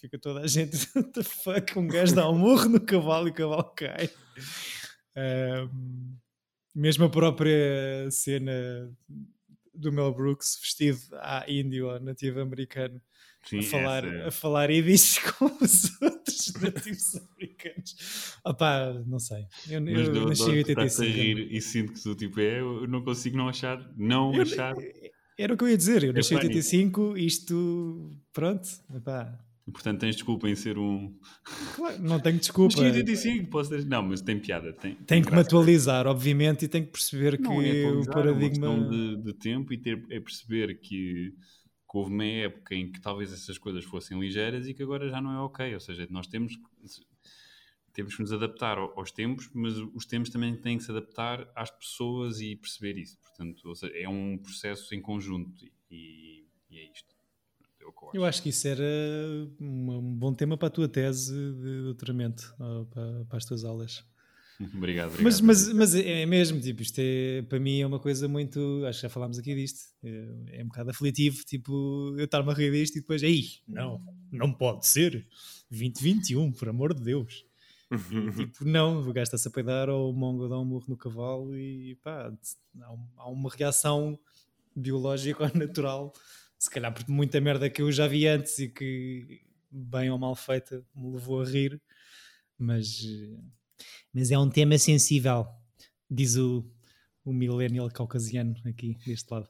fica 0.00 0.18
toda 0.18 0.40
a 0.40 0.46
gente, 0.46 0.76
what 0.96 1.12
the 1.12 1.22
fuck, 1.22 1.78
um 1.78 1.86
gajo 1.86 2.14
dá 2.14 2.28
um 2.28 2.38
murro 2.38 2.68
no 2.68 2.80
cavalo 2.80 3.28
e 3.28 3.30
o 3.30 3.34
cavalo 3.34 3.70
cai. 3.76 4.10
Um, 5.16 6.16
mesmo 6.74 7.04
a 7.04 7.10
própria 7.10 8.10
cena 8.10 8.90
do 9.80 9.92
Mel 9.92 10.12
Brooks 10.12 10.58
vestido 10.60 11.00
à 11.14 11.44
índio 11.48 11.88
ou 11.88 12.00
nativo 12.00 12.40
americano 12.40 13.00
Sim, 13.44 13.60
a 13.60 13.62
falar, 13.62 14.04
é. 14.04 14.26
a 14.26 14.30
falar 14.30 14.70
idis 14.70 15.18
com 15.38 15.46
os 15.46 16.00
outros 16.02 16.52
nativos 16.60 17.16
americanos. 17.16 18.36
Opá, 18.44 18.92
não 19.06 19.18
sei. 19.18 19.46
Eu, 19.68 19.80
Mas 19.80 20.08
eu 20.08 20.12
do, 20.12 20.26
nasci 20.26 20.50
em 20.50 20.58
85. 20.58 21.02
A 21.02 21.12
rir 21.12 21.48
e 21.50 21.60
sinto 21.60 21.92
que 21.94 22.02
tu 22.02 22.14
tipo, 22.14 22.40
é, 22.40 22.60
eu 22.60 22.86
não 22.86 23.02
consigo 23.02 23.36
não 23.36 23.48
achar, 23.48 23.78
não 23.96 24.34
eu, 24.34 24.42
achar. 24.42 24.74
Era 25.38 25.54
o 25.54 25.56
que 25.56 25.64
eu 25.64 25.68
ia 25.68 25.76
dizer, 25.76 26.04
eu 26.04 26.12
nasci 26.12 26.34
em 26.34 26.36
85, 26.36 27.16
isto, 27.16 28.10
pronto, 28.32 28.68
opá, 28.94 29.38
Portanto, 29.70 30.00
tens 30.00 30.16
desculpa 30.16 30.48
em 30.48 30.54
ser 30.54 30.78
um. 30.78 31.14
Claro, 31.76 32.02
não 32.02 32.18
tenho 32.18 32.38
desculpa. 32.38 32.74
Mas 32.78 32.96
85, 32.96 33.50
posso 33.50 33.70
ter... 33.70 33.84
Não, 33.84 34.02
mas 34.02 34.20
tem 34.20 34.38
piada. 34.38 34.72
Tem, 34.72 34.94
tem 34.94 35.22
que 35.22 35.30
me 35.30 35.40
atualizar, 35.40 36.06
obviamente, 36.06 36.64
e 36.64 36.68
tenho 36.68 36.86
que 36.86 36.92
perceber 36.92 37.38
não 37.38 37.58
que 37.58 37.68
é 37.68 37.90
o 37.90 38.04
paradigma. 38.06 38.66
É 38.66 38.70
uma 38.70 38.88
de, 38.88 39.16
de 39.22 39.32
tempo 39.34 39.72
e 39.72 39.78
ter, 39.78 40.04
é 40.10 40.18
perceber 40.18 40.80
que, 40.80 41.34
que 41.90 41.98
houve 41.98 42.12
uma 42.12 42.24
época 42.24 42.74
em 42.74 42.90
que 42.90 43.00
talvez 43.00 43.32
essas 43.32 43.58
coisas 43.58 43.84
fossem 43.84 44.18
ligeiras 44.18 44.66
e 44.66 44.74
que 44.74 44.82
agora 44.82 45.08
já 45.08 45.20
não 45.20 45.32
é 45.32 45.40
ok. 45.40 45.74
Ou 45.74 45.80
seja, 45.80 46.06
nós 46.10 46.26
temos, 46.26 46.58
temos 47.92 48.16
que 48.16 48.22
nos 48.22 48.32
adaptar 48.32 48.78
aos 48.78 49.12
tempos, 49.12 49.50
mas 49.54 49.74
os 49.94 50.06
tempos 50.06 50.30
também 50.30 50.56
têm 50.56 50.78
que 50.78 50.84
se 50.84 50.90
adaptar 50.90 51.48
às 51.54 51.70
pessoas 51.70 52.40
e 52.40 52.56
perceber 52.56 52.98
isso. 52.98 53.18
Portanto, 53.20 53.74
seja, 53.74 53.92
é 53.94 54.08
um 54.08 54.36
processo 54.38 54.94
em 54.94 55.00
conjunto 55.00 55.64
e, 55.90 56.46
e 56.70 56.78
é 56.78 56.90
isto 56.90 57.19
eu 57.80 57.94
Eu 58.14 58.24
acho 58.24 58.42
que 58.42 58.50
isso 58.50 58.66
era 58.68 58.84
um 59.60 60.14
bom 60.14 60.32
tema 60.34 60.56
para 60.56 60.68
a 60.68 60.70
tua 60.70 60.88
tese 60.88 61.32
de 61.32 61.82
doutoramento, 61.82 62.54
para, 62.90 63.24
para 63.24 63.38
as 63.38 63.44
tuas 63.44 63.64
aulas. 63.64 64.04
obrigado, 64.74 65.08
obrigado. 65.08 65.22
Mas, 65.22 65.40
mas, 65.40 65.72
mas 65.72 65.94
é 65.94 66.26
mesmo, 66.26 66.60
tipo, 66.60 66.82
isto 66.82 66.98
é, 66.98 67.42
para 67.42 67.58
mim 67.58 67.80
é 67.80 67.86
uma 67.86 67.98
coisa 67.98 68.28
muito. 68.28 68.84
Acho 68.86 69.00
que 69.00 69.02
já 69.02 69.08
falámos 69.08 69.38
aqui 69.38 69.54
disto. 69.54 69.80
É, 70.02 70.58
é 70.60 70.62
um 70.62 70.66
bocado 70.66 70.90
aflitivo, 70.90 71.42
tipo, 71.44 72.14
eu 72.18 72.24
estar-me 72.24 72.50
a 72.50 72.54
rir 72.54 72.70
disto 72.70 72.96
e 72.96 73.00
depois, 73.00 73.22
aí, 73.22 73.46
não, 73.66 74.00
não 74.30 74.52
pode 74.52 74.86
ser. 74.86 75.26
2021, 75.70 76.52
por 76.52 76.68
amor 76.68 76.92
de 76.94 77.02
Deus. 77.02 77.44
Tipo, 78.36 78.64
não, 78.64 79.00
o 79.00 79.12
gajo 79.12 79.24
está-se 79.24 79.48
a 79.48 79.50
peidar 79.50 79.88
ou 79.88 80.10
o 80.10 80.12
mongo 80.12 80.48
dá 80.48 80.56
um 80.56 80.64
murro 80.64 80.84
no 80.88 80.96
cavalo 80.96 81.56
e 81.56 81.96
pá, 81.96 82.32
há 83.16 83.28
uma 83.28 83.50
reação 83.50 84.16
biológica 84.76 85.42
ou 85.42 85.58
natural 85.58 86.12
se 86.60 86.68
calhar 86.68 86.92
por 86.92 87.08
muita 87.08 87.40
merda 87.40 87.70
que 87.70 87.80
eu 87.80 87.90
já 87.90 88.06
vi 88.06 88.26
antes 88.26 88.58
e 88.58 88.68
que, 88.68 89.40
bem 89.70 90.10
ou 90.10 90.18
mal 90.18 90.36
feita, 90.36 90.84
me 90.94 91.14
levou 91.14 91.40
a 91.40 91.46
rir, 91.46 91.80
mas, 92.58 93.02
mas 94.12 94.30
é 94.30 94.38
um 94.38 94.50
tema 94.50 94.76
sensível, 94.76 95.46
diz 96.08 96.36
o, 96.36 96.70
o 97.24 97.32
millennial 97.32 97.88
caucasiano 97.88 98.54
aqui 98.66 98.94
deste 99.06 99.32
lado. 99.32 99.48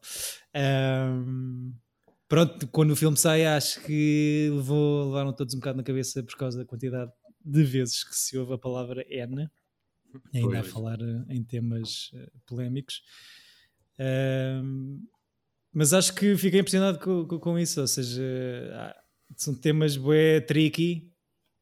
Um, 0.55 1.75
pronto, 2.29 2.69
quando 2.69 2.93
o 2.93 2.97
filme 2.97 3.17
sai, 3.17 3.45
acho 3.45 3.83
que 3.83 4.49
levou, 4.53 5.07
levaram 5.07 5.33
todos 5.33 5.53
um 5.53 5.59
bocado 5.59 5.79
na 5.79 5.83
cabeça 5.83 6.23
por 6.23 6.37
causa 6.37 6.59
da 6.59 6.65
quantidade 6.65 7.11
de 7.45 7.65
vezes 7.65 8.05
que 8.05 8.15
se 8.15 8.39
ouve 8.39 8.53
a 8.53 8.59
palavra 8.59 9.05
N, 9.09 9.51
ainda 10.33 10.49
pois. 10.49 10.59
a 10.59 10.63
falar 10.63 10.99
em 11.29 11.43
temas 11.43 12.13
uh, 12.13 12.41
polémicos. 12.47 13.03
Um, 13.99 15.05
mas 15.73 15.93
acho 15.93 16.15
que 16.15 16.37
fiquei 16.37 16.61
impressionado 16.61 16.99
com, 16.99 17.27
com, 17.27 17.39
com 17.39 17.59
isso, 17.59 17.81
ou 17.81 17.87
seja, 17.87 18.23
são 19.37 19.55
temas 19.55 19.97
bué 19.97 20.41
tricky, 20.41 21.13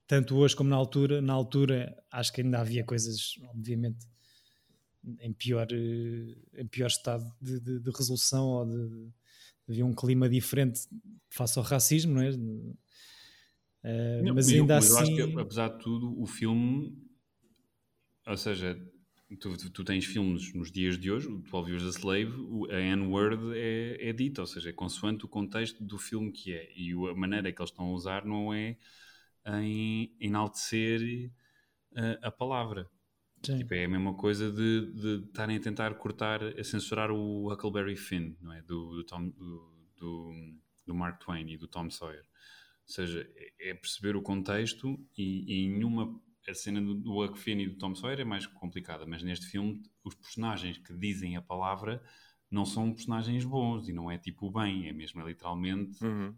tanto 0.07 0.37
hoje 0.37 0.57
como 0.57 0.71
na 0.71 0.77
altura. 0.77 1.21
Na 1.21 1.35
altura 1.35 1.97
acho 2.11 2.33
que 2.33 2.41
ainda 2.41 2.61
havia 2.61 2.85
coisas, 2.85 3.35
obviamente, 3.51 4.07
em 5.21 5.33
pior, 5.33 5.67
em 5.71 6.67
pior 6.67 6.87
estado 6.87 7.25
de, 7.41 7.61
de, 7.61 7.81
de 7.81 7.91
resolução 7.91 8.47
ou 8.47 8.67
de, 8.67 9.13
havia 9.69 9.85
um 9.85 9.95
clima 9.95 10.29
diferente 10.29 10.81
face 11.29 11.59
ao 11.59 11.65
racismo, 11.65 12.15
não 12.15 12.23
é? 12.23 12.31
Uh, 12.31 14.25
não, 14.25 14.35
mas 14.35 14.49
ainda 14.49 14.77
mas 14.77 14.91
assim. 14.93 15.19
Eu 15.19 15.25
acho 15.27 15.35
que, 15.35 15.41
apesar 15.41 15.69
de 15.69 15.79
tudo, 15.79 16.21
o 16.21 16.27
filme. 16.27 16.97
Ou 18.27 18.37
seja, 18.37 18.79
tu, 19.37 19.57
tu, 19.57 19.71
tu, 19.71 19.85
tens 19.85 20.05
filmes 20.05 20.55
nos 20.55 20.73
dias 20.73 20.99
de 20.99 21.11
hoje, 21.11 21.29
o 21.29 21.39
12 21.39 21.71
Years 21.71 21.85
a 21.85 21.99
Slave, 21.99 22.33
a 22.71 22.81
N-word 22.81 23.57
é, 23.57 24.09
é 24.09 24.13
dita, 24.13 24.41
ou 24.41 24.47
seja, 24.47 24.71
é 24.71 24.73
consoante 24.73 25.25
o 25.25 25.29
contexto 25.29 25.85
do 25.85 25.99
filme 25.99 26.33
que 26.33 26.53
é. 26.53 26.73
E 26.75 26.93
a 26.93 27.15
maneira 27.15 27.53
que 27.53 27.61
eles 27.61 27.71
estão 27.71 27.87
a 27.87 27.93
usar 27.93 28.25
não 28.25 28.55
é 28.55 28.77
em 29.47 30.15
enaltecer 30.21 31.31
uh, 31.93 32.19
a 32.23 32.31
palavra. 32.31 32.91
Tipo, 33.43 33.75
é 33.75 33.85
a 33.85 33.89
mesma 33.89 34.15
coisa 34.15 34.51
de 34.51 35.25
estarem 35.27 35.57
a 35.57 35.61
tentar 35.61 35.95
cortar, 35.95 36.43
a 36.43 36.65
censurar 36.65 37.11
o 37.11 37.53
Huckleberry 37.53 37.97
Finn, 37.97 38.35
não 38.41 38.53
é? 38.53 38.63
Do, 38.63 38.97
do, 38.97 39.05
Tom, 39.05 39.29
do, 39.29 39.91
do, 39.97 40.33
do 40.87 40.95
Mark 40.95 41.21
Twain 41.21 41.49
e 41.49 41.57
do 41.57 41.69
Tom 41.69 41.89
Sawyer. 41.89 42.23
Ou 42.23 42.93
seja, 42.93 43.31
é, 43.37 43.71
é 43.71 43.75
perceber 43.75 44.17
o 44.17 44.23
contexto 44.23 44.99
e, 45.17 45.45
e 45.47 45.67
em 45.67 45.85
uma 45.85 46.21
a 46.49 46.55
cena 46.55 46.81
do, 46.81 47.23
Huck 47.23 47.39
Finn 47.39 47.61
e 47.61 47.69
do 47.69 47.77
Tom 47.77 47.95
Sawyer 47.95 48.21
é 48.21 48.25
mais 48.25 48.47
complicada, 48.47 49.07
mas 49.07 49.23
neste 49.23 49.47
filme 49.47 49.83
os 50.05 50.15
personagens 50.15 50.79
que 50.79 50.95
dizem 50.95 51.37
a 51.37 51.43
palavra 51.43 52.03
não 52.51 52.65
são 52.65 52.93
personagens 52.93 53.45
bons 53.45 53.89
e 53.89 53.93
não 53.93 54.11
é 54.11 54.19
tipo 54.19 54.47
o 54.47 54.51
bem, 54.51 54.89
é 54.89 54.93
mesmo 54.93 55.21
é 55.21 55.27
literalmente. 55.27 56.03
Uhum. 56.03 56.35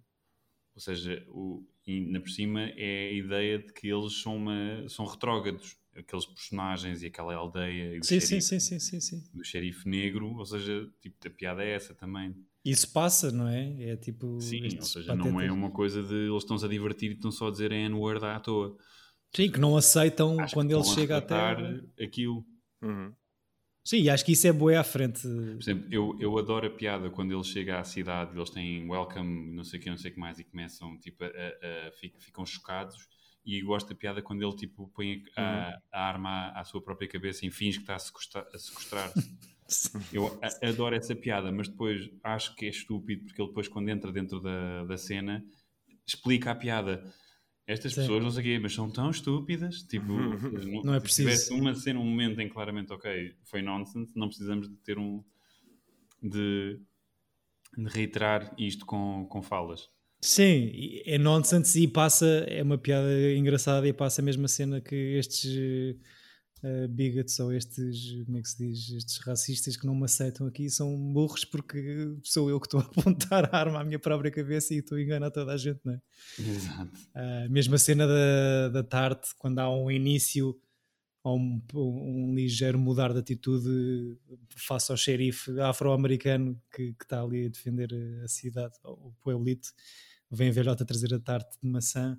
Ou 0.74 0.80
seja, 0.80 1.24
o, 1.28 1.66
e 1.86 2.00
na 2.10 2.20
por 2.20 2.30
cima 2.30 2.62
é 2.76 3.08
a 3.08 3.12
ideia 3.12 3.58
de 3.58 3.72
que 3.72 3.88
eles 3.88 4.20
são, 4.20 4.36
uma, 4.36 4.88
são 4.88 5.04
retrógrados, 5.04 5.76
aqueles 5.94 6.26
personagens 6.26 7.02
e 7.02 7.06
aquela 7.06 7.34
aldeia 7.34 7.96
e 7.96 8.04
sim, 8.04 8.20
xerife, 8.20 8.42
sim, 8.42 8.60
sim, 8.60 8.78
sim, 8.78 9.00
sim, 9.00 9.24
do 9.34 9.44
xerife 9.44 9.88
negro, 9.88 10.36
ou 10.36 10.46
seja, 10.46 10.88
tipo, 11.00 11.16
a 11.26 11.30
piada 11.30 11.64
é 11.64 11.74
essa 11.74 11.94
também. 11.94 12.34
Isso 12.64 12.92
passa, 12.92 13.30
não 13.30 13.48
é? 13.48 13.90
É 13.90 13.96
tipo. 13.96 14.40
Sim, 14.40 14.64
ou 14.76 14.82
seja, 14.82 15.08
patetas. 15.08 15.32
não 15.32 15.40
é 15.40 15.50
uma 15.50 15.70
coisa 15.70 16.02
de 16.02 16.14
eles 16.14 16.42
estão-se 16.42 16.64
a 16.64 16.68
divertir 16.68 17.10
e 17.10 17.14
estão 17.14 17.30
só 17.30 17.48
a 17.48 17.50
dizer 17.50 17.72
N-word 17.72 18.24
à 18.24 18.38
toa. 18.38 18.76
Sim, 19.34 19.50
que 19.50 19.60
não 19.60 19.76
aceitam 19.76 20.40
acho 20.40 20.54
quando 20.54 20.72
ele 20.72 20.84
chega 20.84 21.18
até. 21.18 21.36
aquilo. 22.02 22.44
Uhum. 22.82 23.14
Sim, 23.84 24.08
acho 24.08 24.24
que 24.24 24.32
isso 24.32 24.46
é 24.46 24.52
boa 24.52 24.78
à 24.78 24.84
frente. 24.84 25.22
Por 25.22 25.60
exemplo, 25.60 25.88
eu, 25.90 26.16
eu 26.20 26.38
adoro 26.38 26.66
a 26.66 26.70
piada 26.70 27.10
quando 27.10 27.32
ele 27.32 27.44
chega 27.44 27.80
à 27.80 27.84
cidade, 27.84 28.36
eles 28.36 28.50
têm 28.50 28.88
welcome, 28.88 29.54
não 29.54 29.64
sei 29.64 29.80
o 29.80 29.82
que, 29.82 29.90
não 29.90 29.96
sei 29.96 30.10
o 30.10 30.14
que 30.14 30.20
mais, 30.20 30.38
e 30.38 30.44
começam, 30.44 30.98
tipo, 30.98 31.24
a, 31.24 31.28
a, 31.28 31.88
a 31.88 31.92
ficam 31.92 32.44
chocados. 32.44 33.08
E 33.44 33.62
gosto 33.62 33.88
da 33.88 33.94
piada 33.94 34.20
quando 34.20 34.42
ele, 34.42 34.54
tipo, 34.54 34.88
põe 34.88 35.22
a, 35.34 35.40
uhum. 35.40 35.80
a 35.92 36.00
arma 36.06 36.30
à, 36.30 36.60
à, 36.60 36.64
sua 36.64 36.82
própria 36.82 37.08
cabeça 37.08 37.46
e 37.46 37.50
finge 37.50 37.78
que 37.78 37.84
está 37.84 37.96
a 37.96 37.98
sequestrar-se. 37.98 38.58
Sequestrar 38.58 39.12
eu 40.12 40.38
adoro 40.62 40.94
essa 40.94 41.16
piada, 41.16 41.50
mas 41.50 41.68
depois 41.68 42.10
acho 42.22 42.54
que 42.54 42.66
é 42.66 42.68
estúpido, 42.68 43.24
porque 43.24 43.40
ele 43.40 43.48
depois, 43.48 43.66
quando 43.66 43.88
entra 43.88 44.12
dentro 44.12 44.40
da, 44.40 44.84
da 44.84 44.98
cena, 44.98 45.42
explica 46.06 46.50
a 46.50 46.54
piada 46.54 47.02
estas 47.70 47.94
Sim. 47.94 48.00
pessoas, 48.00 48.22
não 48.24 48.30
sei 48.30 48.40
o 48.40 48.44
quê, 48.44 48.58
mas 48.58 48.74
são 48.74 48.90
tão 48.90 49.10
estúpidas. 49.10 49.82
Tipo, 49.82 50.12
não, 50.12 50.30
não 50.84 50.94
é 50.94 51.00
preciso. 51.00 51.28
Se 51.30 51.36
tivesse 51.36 51.60
uma 51.60 51.74
cena, 51.74 52.00
um 52.00 52.04
momento 52.04 52.40
em 52.40 52.48
que 52.48 52.52
claramente, 52.52 52.92
ok, 52.92 53.32
foi 53.44 53.62
nonsense, 53.62 54.12
não 54.16 54.26
precisamos 54.26 54.68
de 54.68 54.76
ter 54.78 54.98
um. 54.98 55.22
de, 56.20 56.80
de 57.76 57.88
reiterar 57.88 58.52
isto 58.58 58.84
com, 58.84 59.24
com 59.30 59.40
falas. 59.40 59.88
Sim, 60.20 60.70
é 61.06 61.16
nonsense 61.16 61.80
e 61.82 61.88
passa, 61.88 62.26
é 62.46 62.62
uma 62.62 62.76
piada 62.76 63.32
engraçada 63.32 63.88
e 63.88 63.92
passa 63.92 64.20
a 64.20 64.24
mesma 64.24 64.48
cena 64.48 64.80
que 64.80 64.94
estes 64.94 65.96
uh, 66.62 66.88
bigots 66.88 67.38
ou 67.40 67.52
estes, 67.52 68.24
como 68.24 68.38
é 68.38 68.42
que 68.42 68.48
se 68.48 68.58
diz, 68.58 68.90
estes 68.90 69.18
racistas 69.18 69.76
que 69.76 69.86
não 69.86 69.94
me 69.94 70.04
aceitam 70.04 70.46
aqui 70.46 70.68
são 70.70 70.96
burros 71.12 71.44
porque 71.44 72.16
sou 72.22 72.50
eu 72.50 72.60
que 72.60 72.66
estou 72.66 72.80
a 72.80 72.84
apontar 72.84 73.48
a 73.52 73.58
arma 73.58 73.80
à 73.80 73.84
minha 73.84 73.98
própria 73.98 74.30
cabeça 74.30 74.74
e 74.74 74.78
estou 74.78 74.98
a 74.98 75.02
enganar 75.02 75.30
toda 75.30 75.52
a 75.52 75.56
gente, 75.56 75.80
não 75.84 75.94
é? 75.94 76.00
Exato. 76.38 76.98
Uh, 77.14 77.50
mesma 77.50 77.78
cena 77.78 78.06
da, 78.06 78.68
da 78.68 78.82
tarde, 78.82 79.20
quando 79.38 79.58
há 79.58 79.70
um 79.70 79.90
início 79.90 80.58
ou 81.22 81.38
um, 81.38 81.62
um, 81.74 82.34
ligeiro 82.34 82.78
mudar 82.78 83.12
de 83.12 83.18
atitude 83.18 84.18
face 84.56 84.90
ao 84.90 84.96
xerife 84.96 85.60
afro-americano 85.60 86.58
que, 86.74 86.94
que, 86.94 87.04
está 87.04 87.20
ali 87.22 87.44
a 87.44 87.48
defender 87.50 87.90
a 88.24 88.28
cidade, 88.28 88.74
o 88.84 89.12
pueblito, 89.20 89.68
vem 90.30 90.48
a 90.48 90.52
velhota 90.52 90.84
trazer 90.84 91.12
a 91.12 91.20
tarte 91.20 91.58
de 91.62 91.68
maçã 91.68 92.18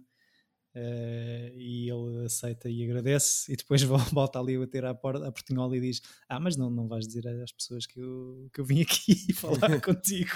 Uh, 0.73 1.51
e 1.57 1.89
ele 1.89 2.25
aceita 2.25 2.69
e 2.69 2.81
agradece 2.81 3.51
e 3.51 3.57
depois 3.57 3.81
volta 4.13 4.39
ali 4.39 4.55
a 4.55 4.59
bater 4.59 4.85
à 4.85 4.95
porta, 4.95 5.27
a 5.27 5.31
portinhola 5.31 5.75
e 5.75 5.81
diz 5.81 6.01
ah, 6.29 6.39
mas 6.39 6.55
não, 6.55 6.69
não 6.69 6.87
vais 6.87 7.05
dizer 7.05 7.27
às 7.27 7.51
pessoas 7.51 7.85
que 7.85 7.99
eu, 7.99 8.49
que 8.53 8.61
eu 8.61 8.63
vim 8.63 8.81
aqui 8.81 9.33
falar 9.35 9.81
contigo 9.83 10.31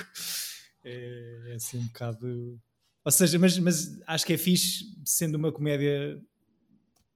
é, 0.83 1.41
é, 1.47 1.53
assim 1.53 1.77
um 1.77 1.85
bocado 1.85 2.59
ou 3.05 3.11
seja, 3.11 3.39
mas, 3.39 3.57
mas 3.59 4.01
acho 4.07 4.25
que 4.25 4.33
é 4.33 4.37
fixe 4.37 4.83
sendo 5.05 5.35
uma 5.35 5.53
comédia 5.53 6.21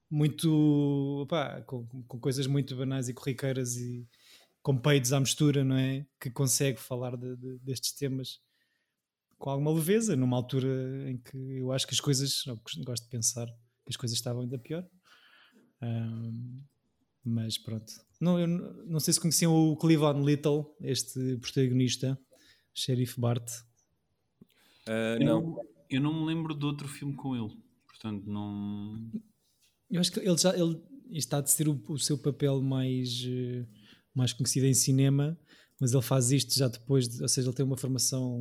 muito 0.09 1.21
opá, 1.23 1.61
com, 1.63 1.85
com 2.07 2.19
coisas 2.19 2.47
muito 2.47 2.75
banais 2.75 3.09
e 3.09 3.13
corriqueiras 3.13 3.75
e 3.75 4.07
com 4.61 4.77
peitos 4.77 5.11
à 5.13 5.19
mistura, 5.19 5.63
não 5.63 5.75
é? 5.75 6.05
Que 6.19 6.29
consegue 6.29 6.79
falar 6.79 7.17
de, 7.17 7.35
de, 7.35 7.57
destes 7.59 7.91
temas 7.91 8.39
com 9.39 9.49
alguma 9.49 9.71
leveza, 9.71 10.15
numa 10.15 10.35
altura 10.35 11.09
em 11.09 11.17
que 11.17 11.37
eu 11.57 11.71
acho 11.71 11.87
que 11.87 11.93
as 11.93 12.01
coisas, 12.01 12.43
gosto 12.85 13.03
de 13.03 13.09
pensar 13.09 13.45
que 13.45 13.89
as 13.89 13.95
coisas 13.95 14.17
estavam 14.17 14.41
ainda 14.41 14.59
pior. 14.59 14.85
Um, 15.81 16.61
mas 17.23 17.57
pronto. 17.57 17.91
Não, 18.19 18.37
eu 18.37 18.47
não 18.47 18.99
sei 18.99 19.13
se 19.13 19.19
conheciam 19.19 19.53
o 19.53 19.77
Cleveland 19.77 20.25
Little, 20.25 20.65
este 20.81 21.37
protagonista, 21.37 22.19
Sheriff 22.73 23.19
Bart. 23.19 23.49
Uh, 24.85 25.23
não. 25.23 25.41
Eu, 25.41 25.59
eu, 25.89 26.01
não 26.01 26.13
me 26.13 26.25
lembro 26.25 26.53
de 26.53 26.65
outro 26.65 26.87
filme 26.87 27.15
com 27.15 27.33
ele, 27.33 27.55
portanto 27.87 28.25
não. 28.25 29.09
Eu 29.89 30.01
acho 30.01 30.11
que 30.11 30.19
ele 30.19 30.37
já 30.37 30.53
ele 30.57 30.81
está 31.11 31.39
a 31.39 31.45
ser 31.45 31.69
o, 31.69 31.81
o 31.87 31.97
seu 31.97 32.17
papel 32.17 32.61
mais, 32.61 33.23
eh, 33.25 33.65
mais 34.13 34.33
conhecido 34.33 34.65
em 34.65 34.73
cinema, 34.73 35.39
mas 35.79 35.93
ele 35.93 36.03
faz 36.03 36.31
isto 36.31 36.53
já 36.53 36.67
depois, 36.67 37.07
de, 37.07 37.21
ou 37.21 37.27
seja, 37.27 37.47
ele 37.47 37.55
tem 37.55 37.65
uma 37.65 37.77
formação 37.77 38.37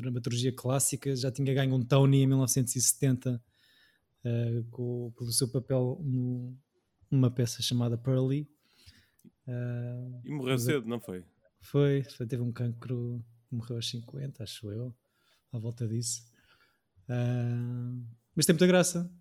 dramaturgia 0.00 0.52
clássica, 0.52 1.14
já 1.14 1.30
tinha 1.30 1.52
ganho 1.52 1.74
um 1.74 1.84
Tony 1.84 2.22
em 2.22 2.26
1970 2.26 3.34
uh, 3.34 3.40
eh, 4.24 4.64
com, 4.70 5.12
pelo 5.16 5.32
seu 5.32 5.48
papel 5.48 6.00
numa 7.10 7.30
peça 7.30 7.60
chamada 7.62 7.98
Pearly. 7.98 8.48
Uh, 9.46 10.20
e 10.24 10.32
morreu 10.32 10.58
cedo, 10.58 10.88
não 10.88 11.00
foi? 11.00 11.24
Foi, 11.60 12.02
foi, 12.04 12.26
teve 12.26 12.42
um 12.42 12.52
cancro, 12.52 13.22
morreu 13.50 13.76
aos 13.76 13.88
50, 13.88 14.42
acho 14.42 14.70
eu, 14.70 14.94
à 15.52 15.58
volta 15.58 15.86
disso. 15.86 16.24
Uh, 17.08 18.02
mas 18.34 18.46
tem 18.46 18.54
muita 18.54 18.66
graça. 18.66 19.12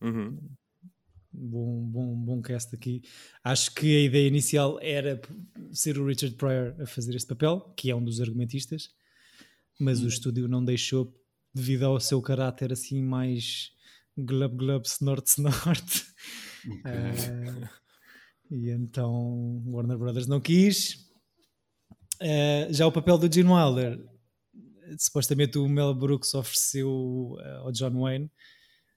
Uhum. 0.00 0.38
Bom, 1.32 1.82
bom, 1.86 2.16
bom 2.16 2.42
cast 2.42 2.74
aqui. 2.74 3.02
Acho 3.42 3.74
que 3.74 3.96
a 3.96 4.00
ideia 4.02 4.28
inicial 4.28 4.78
era 4.80 5.20
ser 5.72 5.98
o 5.98 6.06
Richard 6.06 6.36
Pryor 6.36 6.80
a 6.80 6.86
fazer 6.86 7.14
este 7.14 7.28
papel, 7.28 7.60
que 7.76 7.90
é 7.90 7.94
um 7.94 8.04
dos 8.04 8.20
argumentistas 8.20 8.94
mas 9.78 10.00
o 10.02 10.08
estúdio 10.08 10.48
não 10.48 10.64
deixou 10.64 11.12
devido 11.54 11.84
ao 11.84 12.00
seu 12.00 12.20
caráter 12.20 12.72
assim 12.72 13.02
mais 13.02 13.70
glub 14.16 14.56
glub 14.56 14.86
snort 14.86 15.26
snort. 15.28 16.04
Okay. 16.66 16.92
uh, 16.92 17.68
e 18.50 18.70
então 18.70 19.62
Warner 19.66 19.98
Brothers 19.98 20.26
não 20.26 20.40
quis. 20.40 20.94
Uh, 22.20 22.70
já 22.70 22.86
o 22.86 22.92
papel 22.92 23.18
do 23.18 23.32
Gene 23.32 23.50
Wilder. 23.50 24.04
Supostamente 24.98 25.58
o 25.58 25.68
Mel 25.68 25.94
Brooks 25.94 26.34
ofereceu 26.34 26.88
uh, 26.88 27.64
ao 27.64 27.72
John 27.72 28.00
Wayne 28.00 28.30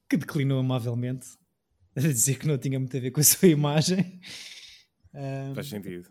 que 0.09 0.17
declinou 0.17 0.59
amavelmente 0.59 1.27
a 1.95 2.01
dizer 2.01 2.37
que 2.39 2.47
não 2.47 2.57
tinha 2.57 2.79
muito 2.79 2.95
a 2.95 2.99
ver 2.99 3.11
com 3.11 3.19
a 3.19 3.23
sua 3.23 3.49
imagem. 3.49 4.19
Faz 5.55 5.67
sentido. 5.67 6.09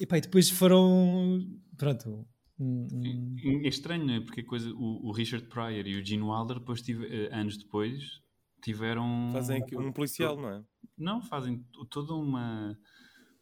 E 0.00 0.06
pá, 0.06 0.18
depois 0.18 0.48
foram 0.48 1.44
pronto 1.76 2.26
um, 2.60 3.38
É 3.64 3.68
estranho, 3.68 4.06
não 4.06 4.14
é? 4.14 4.20
Porque 4.20 4.42
coisa, 4.42 4.70
o, 4.74 5.08
o, 5.08 5.12
Richard 5.12 5.46
Pryor 5.46 5.86
e 5.86 5.98
o 5.98 6.04
Gene 6.04 6.22
Wilder, 6.22 6.58
depois 6.58 6.82
tive, 6.82 7.06
uh, 7.06 7.34
anos 7.34 7.56
depois, 7.56 8.22
tiveram. 8.62 9.30
Fazem 9.32 9.64
um 9.78 9.90
policial, 9.90 10.36
não 10.36 10.50
é? 10.50 10.64
Não, 10.96 11.22
fazem 11.22 11.64
toda 11.88 12.12
uma, 12.12 12.78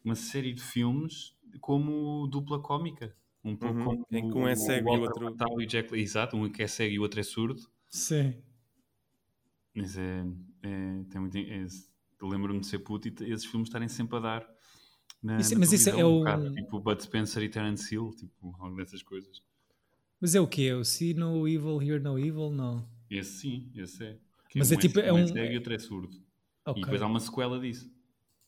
uma 0.03 0.15
série 0.15 0.53
de 0.53 0.61
filmes 0.61 1.35
como 1.59 2.27
dupla 2.27 2.61
cómica. 2.61 3.13
Um 3.43 3.55
pouco 3.55 3.77
uhum. 3.77 3.85
como 3.85 4.05
em 4.11 4.29
que 4.29 4.37
um 4.37 4.47
é 4.47 4.55
cego 4.55 4.93
e 4.93 4.97
o 4.97 5.01
outro. 5.01 5.61
E 5.61 5.65
Jack, 5.65 5.93
exato, 5.95 6.37
um 6.37 6.49
que 6.49 6.63
é 6.63 6.67
cego 6.67 6.93
e 6.93 6.99
o 6.99 7.01
outro 7.01 7.19
é 7.19 7.23
surdo. 7.23 7.61
Sim. 7.89 8.35
Mas 9.75 9.97
é. 9.97 10.25
é, 10.63 11.01
é 11.15 11.67
Lembro-me 12.21 12.59
de 12.59 12.67
ser 12.67 12.79
puto 12.79 13.07
e 13.07 13.31
esses 13.31 13.45
filmes 13.45 13.69
estarem 13.69 13.87
sempre 13.87 14.17
a 14.17 14.19
dar 14.19 14.58
na, 15.21 15.37
isso, 15.39 15.53
na 15.53 15.59
mas 15.59 15.73
isso 15.73 15.89
é 15.89 16.05
um 16.05 16.15
o. 16.15 16.19
Bocado, 16.19 16.53
tipo 16.53 16.79
Bud 16.79 17.03
Spencer 17.03 17.43
e 17.43 17.49
Terence 17.49 17.93
Hill, 17.93 18.11
tipo, 18.17 18.55
algo 18.59 18.77
dessas 18.77 19.03
coisas. 19.03 19.41
Mas 20.19 20.35
é 20.35 20.39
o 20.39 20.47
que? 20.47 20.67
É 20.67 20.75
o 20.75 20.83
See 20.83 21.13
No 21.13 21.47
Evil, 21.47 21.81
Hear 21.81 22.01
No 22.01 22.17
Evil? 22.17 22.51
Não. 22.51 22.87
Esse 23.09 23.39
sim, 23.39 23.71
esse 23.75 24.03
é. 24.03 24.17
Que 24.49 24.59
mas 24.59 24.71
é, 24.71 24.75
um 24.75 24.79
tipo. 24.79 24.99
É 24.99 25.13
um... 25.13 25.27
cego 25.27 25.53
e 25.53 25.57
outro 25.57 25.73
é 25.73 25.79
surdo. 25.79 26.21
Okay. 26.65 26.81
E 26.81 26.85
depois 26.85 27.01
há 27.01 27.07
uma 27.07 27.19
sequela 27.19 27.59
disso. 27.59 27.91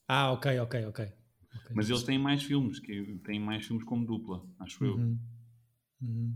Ah, 0.08 0.32
ok, 0.32 0.60
ok, 0.60 0.86
ok. 0.86 1.06
okay 1.06 1.76
mas 1.76 1.90
eles 1.90 2.04
têm 2.04 2.20
mais 2.20 2.44
filmes, 2.44 2.80
que 2.80 3.20
têm 3.24 3.40
mais 3.40 3.66
filmes 3.66 3.86
como 3.86 4.06
dupla, 4.06 4.46
acho 4.60 4.84
uhum. 4.84 5.18
eu. 6.02 6.08
Uhum. 6.08 6.36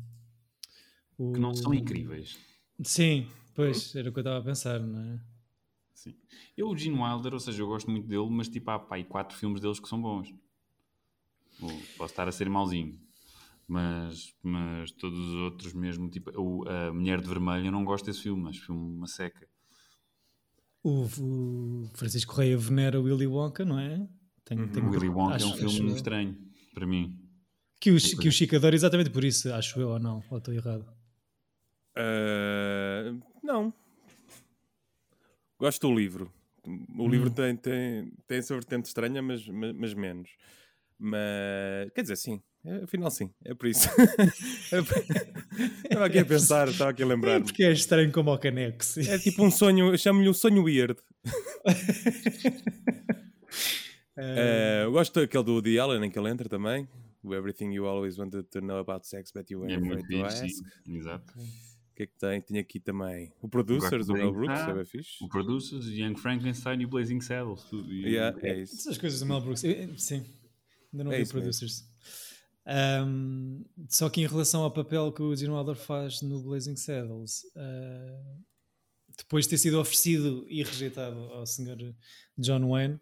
O- 1.18 1.34
Que 1.34 1.40
não 1.40 1.54
são 1.54 1.74
incríveis. 1.74 2.38
Sim, 2.84 3.28
pois, 3.54 3.96
era 3.96 4.10
o 4.10 4.14
que 4.14 4.20
eu 4.20 4.22
estava 4.22 4.40
a 4.40 4.44
pensar, 4.44 4.80
não 4.80 5.00
é? 5.02 5.20
Sim. 5.96 6.14
Eu, 6.56 6.68
o 6.70 6.78
Gene 6.78 7.00
Wilder, 7.02 7.34
ou 7.34 7.40
seja, 7.40 7.64
eu 7.64 7.68
gosto 7.68 7.90
muito 7.90 8.06
dele, 8.08 8.28
mas 8.30 8.48
tipo, 8.50 8.70
há 8.70 8.78
pá, 8.78 9.02
quatro 9.06 9.36
filmes 9.36 9.60
deles 9.62 9.80
que 9.80 9.88
são 9.90 10.00
bons. 10.02 10.32
Ou 11.62 11.70
posso 11.98 12.12
estar 12.14 12.28
a 12.28 12.32
ser 12.32 12.50
mauzinho. 12.50 13.00
Mas, 13.68 14.36
mas 14.44 14.92
todos 14.92 15.18
os 15.18 15.36
outros 15.36 15.74
mesmo, 15.74 16.08
tipo, 16.10 16.30
o, 16.40 16.68
a 16.70 16.94
Mulher 16.94 17.20
de 17.22 17.28
Vermelho, 17.28 17.66
eu 17.68 17.72
não 17.72 17.84
gosto 17.84 18.06
desse 18.06 18.22
filme, 18.22 18.48
acho 18.50 18.64
filme 18.66 18.80
uma 18.98 19.08
seca. 19.08 19.48
O, 20.84 21.06
o 21.06 21.90
Francisco 21.96 22.34
Correia 22.36 22.58
venera 22.58 23.00
Willy 23.02 23.26
Wonka, 23.26 23.66
não 23.66 23.80
é? 23.80 24.08
Tem, 24.44 24.60
Uhum. 24.60 24.68
tem- 24.68 24.84
O 24.84 24.90
Willy 24.92 25.10
Wonka 25.10 25.34
é 25.34 25.36
acho- 25.38 25.48
um 25.48 25.54
filme 25.58 25.88
acho 25.88 25.96
estranho, 25.96 26.38
para 26.76 26.86
mim. 26.86 27.18
Que 27.80 27.90
o, 27.92 27.98
que 27.98 28.28
o 28.28 28.32
Chico 28.32 28.56
adora 28.56 28.76
exatamente 28.76 29.10
por 29.10 29.24
isso, 29.24 29.52
acho 29.54 29.80
eu 29.80 29.90
ou 29.90 30.00
não, 30.00 30.24
ou 30.30 30.38
estou 30.38 30.54
errado. 30.54 30.86
Ah, 31.96 33.16
não. 33.44 33.74
Gosto 35.66 35.88
do 35.88 35.96
livro. 35.96 36.32
O 36.98 37.08
livro 37.08 37.30
Hum. 37.30 37.34
tem, 37.34 37.56
tem, 37.56 38.12
tem 38.28 38.38
essa 38.38 38.54
vertente 38.54 38.86
estranha, 38.86 39.20
mas, 39.22 39.48
mas, 39.48 39.74
mas 39.74 39.94
menos. 39.96 40.30
Mas, 41.00 41.90
quer 41.96 42.04
dizer, 42.04 42.16
sim. 42.18 42.40
É, 42.64 42.84
Afinal, 42.84 43.10
sim. 43.10 43.32
É 43.44 43.54
por 43.56 43.68
isso. 43.68 43.88
É 44.72 44.80
estava 45.86 46.06
aqui 46.06 46.20
a 46.20 46.26
pensar, 46.26 46.68
estava 46.68 46.90
aqui 46.92 47.02
a 47.02 47.06
É 47.06 47.10
lembrar-me. 47.10 47.46
porque 47.46 47.64
é 47.64 47.72
estranho 47.72 48.12
como 48.12 48.32
o 48.32 48.38
Caneco. 48.38 48.84
sim. 48.86 49.08
É 49.10 49.18
tipo 49.18 49.44
um 49.44 49.50
sonho, 49.50 49.90
eu 49.94 49.98
chamo-lhe 49.98 50.30
um 50.30 50.34
sonho 50.34 50.64
weird. 50.64 50.96
Eh, 54.18 54.84
eu 54.86 54.92
gosto 54.94 55.20
daquele 55.20 55.44
do 55.44 55.54
Woody 55.56 55.78
Allen 55.78 56.06
em 56.06 56.10
que 56.10 56.18
ele 56.18 56.30
entra 56.30 56.48
também. 56.48 56.88
O 57.22 57.34
Everything 57.36 57.74
You 57.74 57.86
Always 57.86 58.18
Wanted 58.18 58.44
to 58.44 58.62
Know 58.62 58.78
About 58.78 59.06
Sex, 59.06 59.30
But 59.32 59.50
You 59.52 59.66
É 59.66 59.74
Ain't 59.74 59.84
muito 59.86 60.04
Afraid 60.06 60.22
to 60.22 60.26
Ask. 60.26 60.48
sim. 60.48 60.96
Exato. 60.96 61.34
O 61.96 61.98
que 61.98 62.04
é 62.04 62.08
que 62.08 62.18
tem? 62.18 62.42
Tinha 62.42 62.60
aqui 62.60 62.78
também 62.78 63.32
o 63.42 63.48
Producers, 63.48 64.06
do 64.08 64.12
Mel 64.14 64.34
Brooks, 64.34 64.60
Ah, 64.60 64.70
é 64.70 64.74
bem 64.74 64.84
fixe. 64.86 65.24
O 65.24 65.30
Producers, 65.30 65.86
Young 65.88 66.18
Frankenstein 66.18 66.82
e 66.82 66.86
o 66.86 66.90
Blazing 66.90 67.22
Saddles. 67.22 67.64
tudo. 67.70 67.90
E- 67.94 68.02
Yeah, 68.16 68.38
é 68.46 68.60
isso. 68.64 68.76
Essas 68.76 68.98
coisas 68.98 69.22
do 69.22 69.26
Mel 69.26 69.40
Brooks, 69.40 69.64
eu- 69.64 69.98
sim, 69.98 70.26
ainda 70.92 71.06
não 71.06 71.14
É 71.14 71.16
vi 71.16 71.22
isso 71.24 71.34
mesmo. 71.34 71.44
Producers. 71.44 71.86
Ahm, 72.66 73.64
só 73.88 74.10
que 74.10 74.20
em 74.20 74.28
relação 74.28 74.62
ao 74.64 74.72
papel 74.72 75.10
que 75.14 75.22
o 75.22 75.34
Gene 75.34 75.54
Wilder 75.54 75.78
faz 75.78 76.22
no 76.22 76.42
Blazing 76.44 76.76
Saddles, 76.76 77.44
ah, 77.56 78.36
depois 79.18 79.46
de 79.46 79.52
ter 79.52 79.58
sido 79.58 79.80
oferecido 79.80 80.46
e 80.50 80.64
rejeitado 80.64 81.18
ao 81.18 81.46
Sr. 81.48 81.96
John 82.38 82.68
Wayne, 82.72 83.00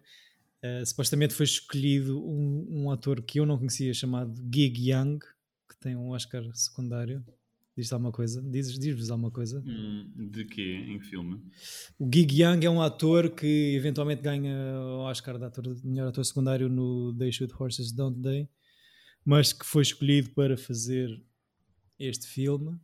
ah, 0.62 0.84
supostamente 0.86 1.34
foi 1.34 1.44
escolhido 1.46 2.24
um, 2.24 2.84
um 2.84 2.90
ator 2.92 3.20
que 3.22 3.40
eu 3.40 3.44
não 3.46 3.58
conhecia 3.58 3.92
chamado 3.92 4.34
Gig 4.54 4.90
Young, 4.92 5.18
que 5.18 5.76
tem 5.80 5.96
um 5.96 6.10
Oscar 6.10 6.44
secundário. 6.54 7.24
Diz 7.76 7.92
alguma 7.92 8.12
coisa? 8.12 8.40
Diz- 8.40 8.78
Diz-vos 8.78 9.10
alguma 9.10 9.30
coisa? 9.30 9.60
Hum, 9.66 10.12
de 10.30 10.44
quê? 10.44 10.84
Em 10.88 10.98
que 10.98 11.06
filme? 11.06 11.42
O 11.98 12.08
Gig 12.12 12.40
Young 12.42 12.64
é 12.64 12.70
um 12.70 12.80
ator 12.80 13.30
que 13.34 13.74
eventualmente 13.74 14.22
ganha 14.22 14.54
o 14.80 15.00
Oscar 15.00 15.38
de, 15.38 15.44
ator, 15.44 15.74
de 15.74 15.84
melhor 15.86 16.08
ator 16.08 16.24
secundário 16.24 16.68
no 16.68 17.12
They 17.16 17.32
Shoot 17.32 17.52
Horses 17.58 17.90
Don't 17.92 18.22
They, 18.22 18.48
mas 19.24 19.52
que 19.52 19.66
foi 19.66 19.82
escolhido 19.82 20.30
para 20.30 20.56
fazer 20.56 21.08
este 21.98 22.26
filme. 22.28 22.78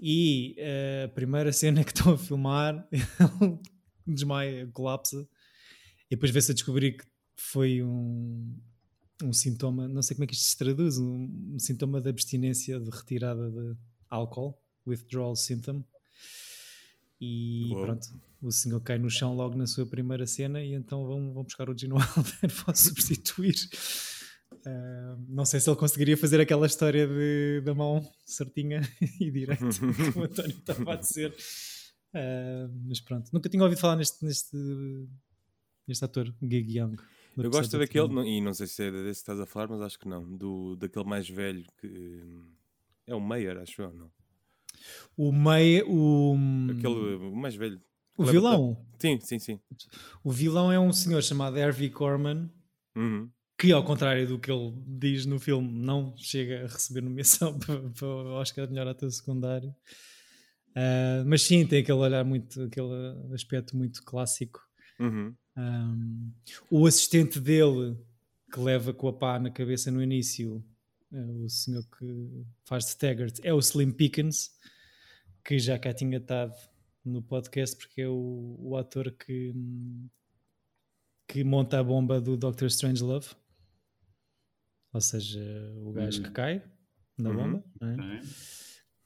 E 0.00 0.54
eh, 0.58 1.04
a 1.06 1.08
primeira 1.14 1.52
cena 1.52 1.82
que 1.84 1.90
estão 1.92 2.12
a 2.14 2.18
filmar, 2.18 2.86
ele 2.90 3.58
desmaia, 4.14 4.66
colapsa, 4.72 5.28
e 6.10 6.14
depois 6.16 6.30
vê-se 6.30 6.52
a 6.52 6.54
descobrir 6.54 6.96
que 6.96 7.04
foi 7.36 7.82
um, 7.82 8.58
um 9.22 9.32
sintoma, 9.32 9.86
não 9.88 10.00
sei 10.00 10.14
como 10.16 10.24
é 10.24 10.26
que 10.26 10.34
isto 10.34 10.44
se 10.46 10.56
traduz, 10.56 10.96
um, 10.98 11.54
um 11.54 11.58
sintoma 11.58 12.00
de 12.00 12.08
abstinência 12.08 12.78
de 12.80 12.88
retirada 12.90 13.50
de 13.50 13.76
álcool, 14.10 14.54
withdrawal 14.86 15.36
symptom. 15.36 15.82
E 17.20 17.70
Uou. 17.72 17.82
pronto, 17.84 18.08
o 18.42 18.52
senhor 18.52 18.80
cai 18.80 18.98
no 18.98 19.08
chão 19.10 19.34
logo 19.34 19.56
na 19.56 19.66
sua 19.66 19.86
primeira 19.86 20.26
cena 20.26 20.62
e 20.62 20.74
então 20.74 21.06
vão, 21.06 21.32
vão 21.32 21.42
buscar 21.44 21.68
o 21.70 21.76
Gene 21.76 21.94
Wilder 21.94 22.54
para 22.64 22.74
substituir. 22.74 23.54
Ah, 24.66 25.16
não 25.28 25.44
sei 25.44 25.60
se 25.60 25.68
ele 25.70 25.76
conseguiria 25.78 26.16
fazer 26.16 26.40
aquela 26.40 26.66
história 26.66 27.06
de, 27.06 27.62
da 27.64 27.74
mão 27.74 28.06
certinha 28.24 28.80
e 29.20 29.30
direita 29.30 29.64
que 30.12 30.18
o 30.18 30.24
António 30.24 30.56
estava 30.58 30.92
a 30.92 30.96
dizer. 30.96 31.34
Ah, 32.14 32.68
mas 32.84 33.00
pronto, 33.00 33.30
nunca 33.32 33.48
tinha 33.48 33.62
ouvido 33.62 33.78
falar 33.80 33.96
neste, 33.96 34.24
neste, 34.24 34.56
neste 35.86 36.04
ator, 36.04 36.32
Gig 36.42 36.78
Young. 36.78 36.96
Eu 37.36 37.50
gosto 37.50 37.76
daquele, 37.78 38.08
não- 38.08 38.24
e 38.24 38.40
não 38.40 38.54
sei 38.54 38.66
se 38.66 38.82
é 38.84 38.90
desse 38.90 39.04
que 39.04 39.10
estás 39.10 39.38
a 39.40 39.46
falar, 39.46 39.68
mas 39.68 39.80
acho 39.82 39.98
que 39.98 40.08
não. 40.08 40.24
Do, 40.36 40.74
daquele 40.76 41.04
mais 41.04 41.28
velho 41.28 41.64
que 41.78 41.86
hum, 41.86 42.44
é 43.06 43.14
o 43.14 43.20
Meyer, 43.20 43.58
acho 43.58 43.80
eu, 43.82 43.92
não? 43.92 44.10
O 45.16 45.32
meio, 45.32 45.88
o, 45.90 46.36
Aquele 46.70 47.14
o 47.16 47.34
mais 47.36 47.54
velho. 47.54 47.80
o 48.16 48.22
leva- 48.22 48.32
vilão. 48.32 48.86
Sim, 48.98 49.18
sim, 49.20 49.38
sim. 49.38 49.60
O 50.22 50.30
vilão 50.30 50.70
é 50.70 50.78
um 50.78 50.92
senhor 50.92 51.22
chamado 51.22 51.58
Harvey 51.58 51.90
Korman, 51.90 52.50
Uhum. 52.94 53.30
que 53.58 53.72
ao 53.72 53.84
contrário 53.84 54.26
do 54.28 54.38
que 54.38 54.50
ele 54.50 54.72
diz 54.86 55.26
no 55.26 55.38
filme, 55.38 55.68
não 55.70 56.14
chega 56.16 56.64
a 56.64 56.68
receber 56.68 57.00
nomeação 57.02 57.58
para, 57.58 58.06
o 58.06 58.34
Oscar 58.34 58.66
de 58.66 58.72
melhor 58.72 58.88
ator 58.88 59.10
secundário. 59.10 59.74
Ah, 60.74 61.24
mas 61.26 61.42
sim, 61.42 61.66
tem 61.66 61.80
aquele 61.80 61.98
olhar 61.98 62.24
muito, 62.24 62.62
aquele 62.62 62.88
aspecto 63.34 63.76
muito 63.76 64.02
clássico. 64.02 64.60
Uhum. 65.00 65.34
Um, 65.56 66.32
o 66.70 66.86
assistente 66.86 67.40
dele, 67.40 67.96
que 68.52 68.60
leva 68.60 68.92
com 68.92 69.08
a 69.08 69.12
pá 69.12 69.38
na 69.38 69.50
cabeça 69.50 69.90
no 69.90 70.02
início, 70.02 70.62
o 71.12 71.48
senhor 71.48 71.84
que 71.98 72.44
faz 72.64 72.94
Taggart, 72.94 73.38
é 73.42 73.52
o 73.52 73.58
Slim 73.58 73.92
Pickens, 73.92 74.50
que 75.44 75.58
já 75.58 75.78
cá 75.78 75.92
tinha 75.94 76.18
estado 76.18 76.54
no 77.04 77.22
podcast, 77.22 77.76
porque 77.76 78.02
é 78.02 78.08
o, 78.08 78.56
o 78.58 78.76
ator 78.76 79.12
que, 79.12 79.54
que 81.28 81.44
monta 81.44 81.78
a 81.78 81.84
bomba 81.84 82.20
do 82.20 82.36
Doctor 82.36 82.66
Strangelove. 82.68 83.28
Ou 84.92 85.00
seja, 85.00 85.40
o 85.84 85.92
gajo 85.92 86.22
que 86.22 86.30
cai 86.30 86.62
na 87.18 87.30
Uhum. 87.30 87.36
bomba, 87.36 87.64
é? 87.82 88.16
É. 88.18 88.20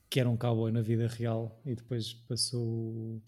que 0.08 0.18
era 0.20 0.28
um 0.28 0.36
cowboy 0.36 0.72
na 0.72 0.80
vida 0.82 1.06
real 1.08 1.60
e 1.64 1.74
depois 1.74 2.12
passou 2.12 3.22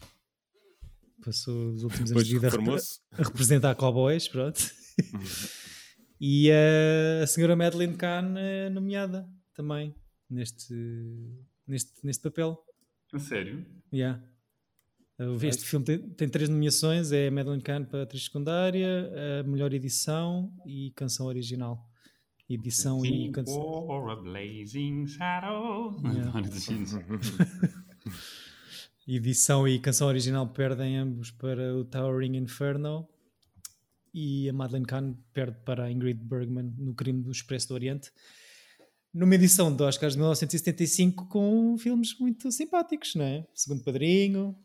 passou 1.24 1.72
os 1.72 1.84
últimos 1.84 2.10
anos 2.10 2.26
de 2.26 2.34
vida 2.34 2.48
a 2.48 3.20
a 3.20 3.24
representar 3.24 3.74
cowboys, 3.76 4.26
pronto. 4.26 4.58
E 6.24 6.52
a, 6.52 7.24
a 7.24 7.26
senhora 7.26 7.56
Madeleine 7.56 7.96
Kahn 7.96 8.36
é 8.38 8.70
nomeada 8.70 9.28
também 9.52 9.92
neste, 10.30 10.72
neste, 11.66 12.06
neste 12.06 12.22
papel. 12.22 12.64
A 13.12 13.18
sério? 13.18 13.66
Yeah. 13.92 14.22
Este 15.42 15.64
filme 15.64 15.84
tem, 15.84 15.98
tem 15.98 16.28
três 16.28 16.48
nomeações: 16.48 17.10
é 17.10 17.26
a 17.26 17.30
Madeleine 17.32 17.60
Kahn 17.60 17.84
para 17.86 18.04
atriz 18.04 18.26
secundária, 18.26 19.10
a 19.40 19.42
melhor 19.42 19.74
edição 19.74 20.56
e 20.64 20.92
canção 20.92 21.26
original. 21.26 21.90
Edição 22.48 23.04
e 23.04 23.32
canção. 23.32 23.60
or 23.60 24.10
a 24.10 24.14
blazing 24.14 25.08
saddle. 25.08 25.96
Yeah. 26.04 26.32
Edição 29.08 29.66
e 29.66 29.76
canção 29.80 30.06
original 30.06 30.46
perdem 30.46 30.98
ambos 30.98 31.32
para 31.32 31.74
o 31.74 31.84
Towering 31.84 32.36
Inferno 32.36 33.08
e 34.14 34.48
a 34.48 34.52
Madeleine 34.52 34.86
Kahn 34.86 35.14
perde 35.32 35.56
para 35.64 35.84
a 35.84 35.90
Ingrid 35.90 36.20
Bergman 36.22 36.74
no 36.78 36.94
Crime 36.94 37.22
do 37.22 37.30
Expresso 37.30 37.68
do 37.68 37.74
Oriente. 37.74 38.10
Numa 39.12 39.34
edição 39.34 39.74
do 39.74 39.84
Oscars 39.84 40.14
de 40.14 40.18
1975 40.18 41.26
com 41.26 41.76
filmes 41.78 42.18
muito 42.18 42.50
simpáticos, 42.50 43.14
não 43.14 43.24
é? 43.24 43.46
Segundo 43.54 43.82
Padrinho, 43.84 44.56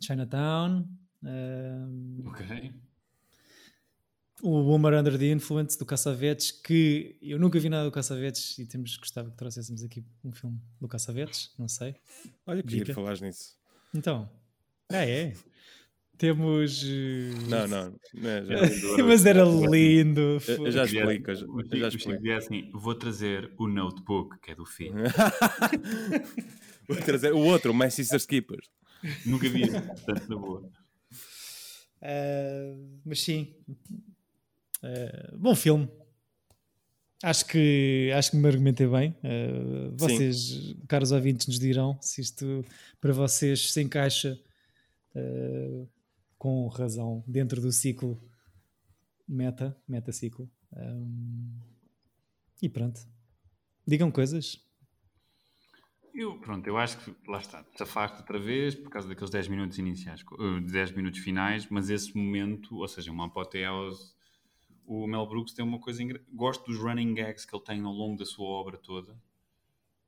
Chinatown, 0.00 0.88
ehm, 1.24 2.26
Ok. 2.26 2.72
o 4.42 4.50
Woman 4.50 4.98
Under 5.00 5.18
the 5.18 5.30
Influence 5.30 5.78
do 5.78 5.84
Caçavetes, 5.84 6.50
que 6.50 7.18
eu 7.20 7.38
nunca 7.38 7.58
vi 7.58 7.68
nada 7.68 7.84
do 7.84 7.90
Caçavetes 7.92 8.58
e 8.58 8.66
temos 8.66 8.96
gostava 8.96 9.30
que 9.30 9.36
trouxéssemos 9.36 9.82
aqui 9.82 10.04
um 10.24 10.32
filme 10.32 10.58
do 10.80 10.88
Caçavetes, 10.88 11.50
não 11.58 11.68
sei. 11.68 11.96
Olha 12.46 12.62
que 12.62 12.72
giro 12.72 12.94
falares 12.94 13.20
nisso. 13.20 13.56
Então, 13.94 14.30
ah 14.90 15.06
é? 15.06 15.34
Temos. 16.18 16.82
eh, 16.84 17.30
Não, 17.48 17.66
não. 17.68 17.94
não 18.14 18.30
é, 18.30 18.44
já, 18.44 18.56
Mas 19.04 19.26
era 19.26 19.44
lindo. 19.44 20.38
eu, 20.48 20.66
eu 20.66 20.70
já 20.72 20.84
explico. 20.84 21.30
eu 21.30 21.60
eu 21.70 21.78
já 21.78 21.88
explico. 21.88 22.16
dizia 22.18 22.38
assim: 22.38 22.70
vou 22.72 22.94
trazer 22.94 23.52
o 23.58 23.68
notebook, 23.68 24.38
que 24.40 24.52
é 24.52 24.54
do 24.54 24.64
filho. 24.64 24.94
Vou 26.88 26.96
trazer 26.98 27.32
o 27.32 27.38
outro, 27.40 27.72
o 27.72 27.74
My 27.74 27.90
Sister's 27.90 28.24
Keeper. 28.24 28.60
Nunca 29.24 29.48
vi 29.48 29.68
portanto, 29.68 30.28
na 30.28 30.36
boa. 30.36 30.70
Ah, 32.00 32.76
mas 33.04 33.20
sim. 33.22 33.54
Ah, 34.82 35.32
bom 35.36 35.54
filme. 35.56 35.88
Acho 37.24 37.44
que, 37.46 38.12
acho 38.14 38.30
que 38.30 38.36
me 38.36 38.46
argumentei 38.46 38.86
bem. 38.86 39.16
Ah, 39.24 39.90
vocês, 39.96 40.76
caros 40.86 41.10
ouvintes, 41.10 41.48
nos 41.48 41.58
dirão 41.58 41.98
se 42.00 42.20
isto 42.20 42.64
para 43.00 43.12
vocês 43.12 43.72
se 43.72 43.82
encaixa 43.82 44.38
ah, 45.16 45.86
com 46.46 46.68
razão 46.68 47.24
dentro 47.26 47.60
do 47.60 47.72
ciclo 47.72 48.22
meta, 49.26 49.76
meta 49.88 50.12
ciclo. 50.12 50.48
Ah, 50.72 51.02
e 52.62 52.68
pronto. 52.68 53.00
Digam 53.84 54.12
coisas. 54.12 54.64
Eu, 56.14 56.38
pronto, 56.38 56.64
eu 56.68 56.76
acho 56.78 56.98
que 56.98 57.12
lá 57.28 57.38
está, 57.40 57.66
safaste 57.76 58.18
outra 58.20 58.38
vez 58.38 58.76
por 58.76 58.88
causa 58.90 59.08
daqueles 59.08 59.28
10 59.28 59.48
minutos 59.48 59.76
iniciais, 59.76 60.22
uh, 60.38 60.60
10 60.60 60.92
minutos 60.92 61.18
finais, 61.18 61.66
mas 61.68 61.90
esse 61.90 62.16
momento, 62.16 62.76
ou 62.76 62.86
seja, 62.86 63.10
uma 63.10 63.26
apoteose. 63.26 64.14
O 64.86 65.04
Mel 65.08 65.26
Brooks 65.26 65.52
tem 65.52 65.64
uma 65.64 65.80
coisa. 65.80 66.00
engra- 66.00 66.22
Gosto 66.32 66.64
dos 66.70 66.78
running 66.80 67.12
gags 67.12 67.44
que 67.44 67.56
ele 67.56 67.64
tem 67.64 67.82
ao 67.82 67.92
longo 67.92 68.16
da 68.16 68.24
sua 68.24 68.46
obra 68.46 68.78
toda. 68.78 69.20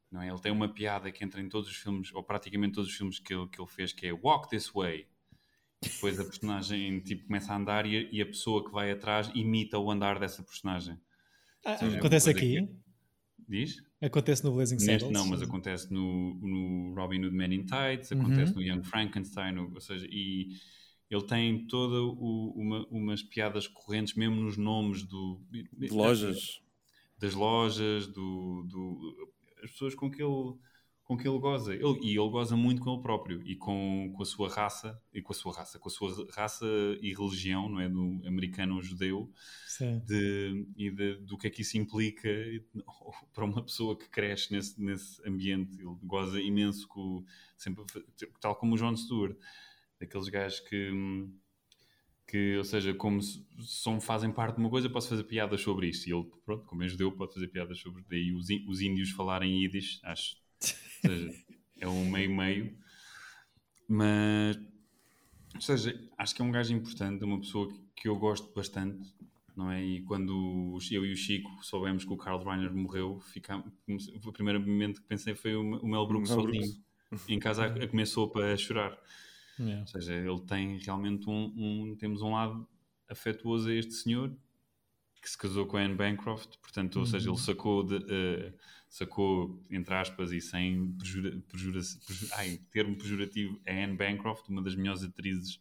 Não 0.09 0.23
é? 0.23 0.29
Ele 0.29 0.41
tem 0.41 0.53
uma 0.53 0.69
piada 0.73 1.11
que 1.11 1.25
entra 1.25 1.41
em 1.41 1.49
todos 1.49 1.69
os 1.69 1.77
filmes, 1.77 2.15
ou 2.15 2.23
praticamente 2.23 2.75
todos 2.75 2.89
os 2.89 2.97
filmes 2.97 3.19
que 3.19 3.35
ele, 3.35 3.49
que 3.49 3.61
ele 3.61 3.69
fez, 3.69 3.93
que 3.93 4.07
é 4.07 4.13
Walk 4.13 4.49
This 4.49 4.71
Way. 4.73 5.09
Depois 5.83 6.19
a 6.19 6.25
personagem 6.25 7.01
tipo, 7.01 7.27
começa 7.27 7.53
a 7.53 7.57
andar 7.57 7.87
e, 7.87 8.09
e 8.13 8.21
a 8.21 8.27
pessoa 8.27 8.65
que 8.65 8.71
vai 8.73 8.91
atrás 8.91 9.31
imita 9.35 9.79
o 9.79 9.91
andar 9.91 10.19
dessa 10.19 10.43
personagem. 10.43 10.99
Ah, 11.65 11.79
é 11.81 11.85
uma 11.85 11.99
acontece 11.99 12.31
aqui? 12.31 12.67
que- 12.67 12.89
Diz? 13.49 13.77
Acontece 14.03 14.45
no 14.45 14.53
Blazing 14.53 14.75
Neste 14.75 14.87
Saddles? 14.91 15.13
não, 15.13 15.27
mas 15.27 15.41
acontece 15.41 15.93
no, 15.93 16.35
no 16.35 16.95
Robin 16.95 17.25
Hood 17.25 17.35
Men 17.35 17.55
in 17.55 17.65
Tights, 17.65 18.11
Uhum. 18.11 18.21
acontece 18.23 18.55
no 18.55 18.63
Young 18.63 18.83
Frankenstein, 18.83 19.53
no- 19.53 19.73
ou 19.73 19.81
seja, 19.81 20.07
e 20.11 20.49
ele 21.09 21.23
tem 21.23 21.67
toda 21.67 22.03
o- 22.03 22.53
uma, 22.57 22.87
umas 22.91 23.23
piadas 23.23 23.67
correntes, 23.67 24.15
mesmo 24.15 24.37
nos 24.37 24.57
nomes 24.59 25.03
do, 25.05 25.41
De 25.51 25.89
lojas. 25.89 26.61
das 27.19 27.35
lojas, 27.35 28.07
do, 28.07 28.65
do- 28.69 29.33
as 29.65 29.71
pessoas 29.71 29.95
com 29.95 30.11
que 30.11 30.23
ele, 30.23 30.55
com 31.09 31.17
que 31.17 31.27
ele 31.29 31.39
goza. 31.41 31.75
Ele- 31.75 32.01
e 32.03 32.11
ele 32.11 32.31
goza 32.31 32.57
muito 32.57 32.83
com 32.83 32.93
ele 32.93 33.03
próprio 33.03 33.43
e 33.47 33.57
com, 33.57 34.13
com 34.15 34.23
a 34.23 34.27
sua 34.27 34.49
raça, 34.51 35.01
e 35.13 35.23
com 35.23 35.33
a 35.33 35.37
sua 35.37 35.55
raça, 35.55 35.79
com 35.79 35.89
a 35.89 35.93
sua 35.93 36.29
raça 36.33 36.67
e 37.03 37.15
religião, 37.15 37.69
não 37.69 37.81
é? 37.81 37.89
Do 37.89 38.21
americano 38.27 38.77
ou 38.77 38.83
judeu, 38.83 39.33
Sim. 39.67 40.01
de, 40.07 40.67
e 40.77 40.91
de- 40.91 41.17
do 41.17 41.39
que 41.39 41.47
é 41.49 41.51
que 41.51 41.63
isso 41.63 41.79
implica 41.79 42.29
para 43.35 43.45
uma 43.45 43.63
pessoa 43.65 43.99
que 43.99 44.09
cresce 44.11 44.53
nesse, 44.53 44.81
nesse 44.81 45.27
ambiente. 45.29 45.75
Ele 45.81 45.97
goza 46.05 46.41
imenso 46.41 46.87
com, 46.89 47.25
sempre, 47.57 47.85
tal 48.41 48.57
como 48.57 48.75
o 48.75 48.79
John 48.79 48.97
Stewart, 48.97 49.37
daqueles 50.01 50.29
gajos 50.29 50.61
que, 50.61 50.91
que 52.27 52.57
ou 52.59 52.65
seja, 52.65 52.93
como 52.95 53.23
se- 53.23 53.45
são, 53.67 54.01
fazem 54.01 54.31
parte 54.31 54.57
de 54.57 54.61
uma 54.61 54.71
coisa, 54.71 54.91
posso 54.91 55.09
fazer 55.09 55.25
piadas 55.25 55.61
sobre 55.63 55.89
isto. 55.89 56.07
E 56.09 56.13
ele, 56.13 56.27
pronto, 56.45 56.65
como 56.67 56.83
é 56.83 56.89
judeu, 56.89 57.11
pode 57.13 57.33
fazer 57.35 57.49
piadas 57.49 57.79
sobre 57.79 58.05
daí 58.09 58.33
os, 58.33 58.49
os 58.69 58.81
índios 58.81 59.11
falarem 59.11 59.63
Yiddish, 59.63 60.01
acho. 60.05 60.37
Ou 61.05 61.11
seja, 61.11 61.45
é 61.81 61.89
um 61.89 62.11
meio-meio. 62.11 62.77
Mas, 63.87 64.59
ou 65.55 65.61
seja, 65.61 65.99
acho 66.19 66.35
que 66.35 66.43
é 66.43 66.45
um 66.45 66.53
gajo 66.53 66.75
importante, 66.75 67.25
uma 67.25 67.41
pessoa 67.41 67.73
que, 67.97 68.09
eu 68.09 68.17
gosto 68.17 68.53
bastante, 68.55 69.13
não 69.57 69.71
é? 69.71 69.83
E 69.85 70.03
quando 70.03 70.79
eu 70.91 71.07
e 71.07 71.13
o 71.13 71.17
Chico 71.17 71.51
soubemos 71.65 72.05
que 72.05 72.13
o 72.13 72.17
Carl 72.17 72.43
Reiner 72.43 72.75
morreu, 72.75 73.19
ficamos, 73.21 73.73
o 74.25 74.33
primeiro 74.33 74.61
momento 74.61 75.01
que 75.01 75.09
pensei 75.09 75.35
foi 75.35 75.57
o, 75.57 75.63
Mel 75.87 76.07
Brooks 76.07 76.31
Mel 76.31 76.43
sozinho, 76.43 76.83
Brooks. 77.11 77.29
em 77.29 77.39
casa 77.39 77.65
a, 77.65 77.67
a 77.67 77.89
comer 77.89 78.07
sopa 78.07 78.41
a 78.45 78.57
chorar. 78.57 78.99
Yeah. 79.59 79.81
Ou 79.81 79.87
seja, 79.87 80.15
ele 80.15 80.41
tem 80.43 80.79
realmente 80.79 81.29
um, 81.29 81.53
um- 81.57 81.97
temos 81.97 82.23
um 82.23 82.33
lado 82.33 82.69
afetuoso 83.09 83.69
a 83.71 83.75
este 83.75 83.95
senhor 83.95 84.33
que 85.21 85.29
se 85.29 85.37
casou 85.37 85.67
com 85.67 85.77
a 85.77 85.81
Anne 85.81 85.97
Bancroft, 85.97 86.57
portanto, 86.59 87.01
ou 87.01 87.07
seja, 87.07 87.29
ele 87.29 87.39
sacou, 87.39 87.83
de, 87.83 87.97
eh, 88.09 88.53
sacou 88.89 89.65
entre 89.71 89.95
aspas 89.95 90.33
e 90.33 90.41
sem 90.41 90.93
prejura, 90.93 91.41
prejura, 91.49 91.81
preju- 92.07 92.29
ai, 92.35 92.59
termo 92.71 92.97
pejorativo 92.97 93.61
a 93.67 93.73
Anne 93.73 93.97
Bancroft, 93.97 94.49
uma 94.49 94.63
das 94.63 94.75
melhores 94.77 95.03
atrizes 95.03 95.61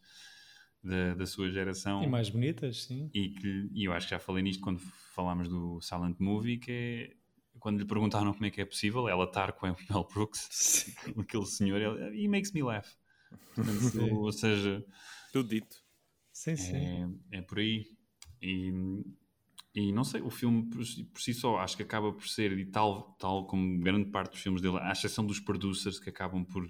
da, 0.82 1.14
da 1.14 1.26
sua 1.26 1.50
geração 1.50 2.00
E 2.00 2.06
mais 2.08 2.28
bonitas, 2.28 2.82
sim. 2.84 3.12
e 3.12 3.30
que 3.30 3.70
e 3.72 3.84
eu 3.84 3.92
acho 3.92 4.06
que 4.06 4.10
já 4.12 4.18
falei 4.18 4.42
nisto 4.42 4.62
quando 4.62 4.80
falámos 5.14 5.48
do 5.48 5.80
Silent 5.80 6.16
Movie, 6.18 6.58
que 6.58 6.72
é 6.72 7.16
quando 7.58 7.78
lhe 7.80 7.84
perguntaram 7.86 8.32
como 8.32 8.46
é 8.46 8.50
que 8.50 8.60
é 8.60 8.64
possível 8.64 9.08
ela 9.08 9.24
estar 9.24 9.52
com 9.52 9.66
a 9.66 9.76
Mel 9.90 10.08
Brooks, 10.12 10.86
aquele 11.18 11.46
senhor, 11.46 11.80
ele, 11.80 12.24
he 12.24 12.28
makes 12.28 12.52
me 12.52 12.62
laugh. 12.62 12.86
Portanto, 13.54 13.98
Sim. 13.98 14.20
ou 14.20 14.32
seja, 14.32 14.84
Tudo 15.32 15.48
dito. 15.48 15.82
Sim, 16.32 16.56
sim. 16.56 16.90
é, 17.32 17.38
é 17.38 17.42
por 17.42 17.58
aí. 17.58 17.86
E, 18.42 18.72
e 19.74 19.92
não 19.92 20.04
sei, 20.04 20.20
o 20.22 20.30
filme 20.30 20.68
por, 20.70 20.84
si- 20.84 21.04
por 21.04 21.20
si 21.20 21.34
só 21.34 21.58
acho 21.58 21.76
que 21.76 21.82
acaba 21.82 22.12
por 22.12 22.26
ser, 22.28 22.58
e 22.58 22.66
tal, 22.66 23.14
tal 23.18 23.46
como 23.46 23.78
grande 23.80 24.10
parte 24.10 24.32
dos 24.32 24.40
filmes 24.40 24.62
dele, 24.62 24.78
à 24.78 24.92
exceção 24.92 25.24
dos 25.26 25.40
producers 25.40 25.98
que 26.00 26.10
acabam 26.10 26.44
por, 26.44 26.66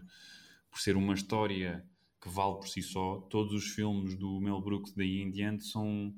por 0.71 0.81
ser 0.81 0.97
uma 0.97 1.15
história 1.15 1.85
que 2.21 2.29
vale 2.29 2.57
por 2.57 2.69
si 2.69 2.83
só, 2.83 3.21
todos 3.31 3.53
os 3.55 3.71
filmes 3.71 4.17
do 4.17 4.41
Mel 4.41 4.61
Brooks 4.61 4.93
daí 4.95 5.23
em 5.23 5.31
diante 5.31 5.65
são, 5.65 6.15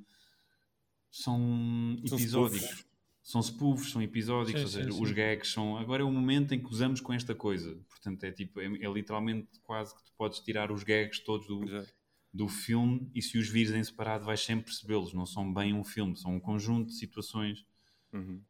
são 1.10 1.96
São 2.04 2.18
episódicos. 2.18 2.68
spoofs. 2.68 2.86
São 3.22 3.40
spoofs, 3.42 3.90
são 3.92 4.02
episódicos, 4.02 4.62
Sim, 4.62 4.64
ou 4.64 4.70
seja, 4.70 4.92
sim, 4.92 4.92
os 4.92 5.10
sim. 5.10 5.14
gags 5.14 5.52
são. 5.52 5.76
Agora 5.76 6.02
é 6.02 6.04
o 6.04 6.10
momento 6.10 6.54
em 6.54 6.58
que 6.60 6.70
usamos 6.70 7.00
com 7.00 7.12
esta 7.12 7.34
coisa. 7.34 7.78
Portanto, 7.88 8.24
é 8.24 8.32
tipo, 8.32 8.60
é, 8.60 8.64
é 8.66 8.90
literalmente 8.92 9.48
quase 9.62 9.94
que 9.94 10.02
tu 10.04 10.12
podes 10.16 10.40
tirar 10.40 10.72
os 10.72 10.82
gags 10.82 11.20
todos 11.22 11.46
do, 11.46 11.60
Já. 11.66 11.86
Do 12.32 12.48
filme 12.48 13.10
e 13.14 13.20
se 13.20 13.36
os 13.38 13.48
vires 13.48 13.72
em 13.74 13.82
separado 13.82 14.24
vais 14.24 14.40
sempre 14.40 14.66
percebê-los. 14.66 15.12
Não 15.12 15.26
são 15.26 15.52
bem 15.52 15.72
um 15.74 15.82
filme, 15.84 16.16
são 16.16 16.34
um 16.34 16.40
conjunto 16.40 16.88
de 16.88 16.94
situações. 16.94 17.64
Uhum. 18.12 18.40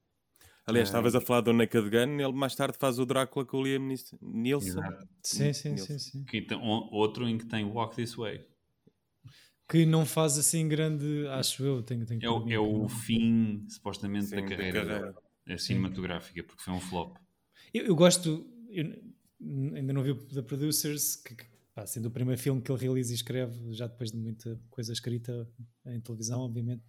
Aliás, 0.66 0.88
Ah. 0.88 0.90
estavas 0.90 1.14
a 1.14 1.21
falar 1.21 1.40
do 1.40 1.53
Naked 1.53 1.88
Gun, 1.90 2.21
ele 2.21 2.33
mais 2.33 2.55
tarde 2.55 2.77
faz 2.79 2.99
o 2.99 3.07
Drácula 3.07 3.45
com 3.45 3.57
o 3.59 3.62
Liam 3.64 3.81
Nielsen. 4.21 4.81
Sim, 5.23 5.53
sim, 5.53 5.71
Nilson. 5.71 5.87
sim, 5.87 5.99
sim. 5.99 6.25
Que 6.25 6.43
tem 6.43 6.57
o- 6.59 6.88
outro 6.93 7.27
em 7.29 7.38
que 7.38 7.47
tem 7.47 7.64
Walk 7.64 7.97
This 7.97 8.14
Way. 8.14 8.47
Que 9.69 9.87
não 9.87 10.05
faz 10.05 10.37
assim 10.37 10.69
grande, 10.69 11.27
acho 11.29 11.62
eu, 11.64 11.83
tenho, 11.83 12.05
tenho 12.05 12.21
É 12.23 12.55
é 12.55 12.59
o 12.59 12.88
fim, 12.88 13.64
supostamente, 13.69 14.27
Sim, 14.27 14.37
da 14.37 14.43
da 14.43 14.49
carreira, 14.49 14.85
carreira. 14.85 15.12
dele, 15.47 15.55
a 15.55 15.59
cinematográfica, 15.59 16.43
porque 16.43 16.62
foi 16.62 16.75
um 16.75 16.81
flop. 16.81 17.16
Eu, 17.73 17.87
eu 17.87 17.95
gosto, 17.97 18.47
eu 18.69 18.85
ainda 19.40 19.93
não 19.93 20.03
vi 20.03 20.11
o 20.11 20.16
The 20.16 20.43
Producers, 20.43 21.14
que, 21.16 21.37
que, 21.37 21.45
pá, 21.74 21.87
sendo 21.87 22.06
o 22.06 22.11
primeiro 22.11 22.40
filme 22.40 22.61
que 22.61 22.70
ele 22.70 22.80
realiza 22.80 23.12
e 23.12 23.14
escreve, 23.14 23.72
já 23.72 23.87
depois 23.87 24.11
de 24.11 24.16
muita 24.18 24.61
coisa 24.70 24.92
escrita 24.92 25.48
em 25.87 26.00
televisão, 26.00 26.40
obviamente. 26.40 26.83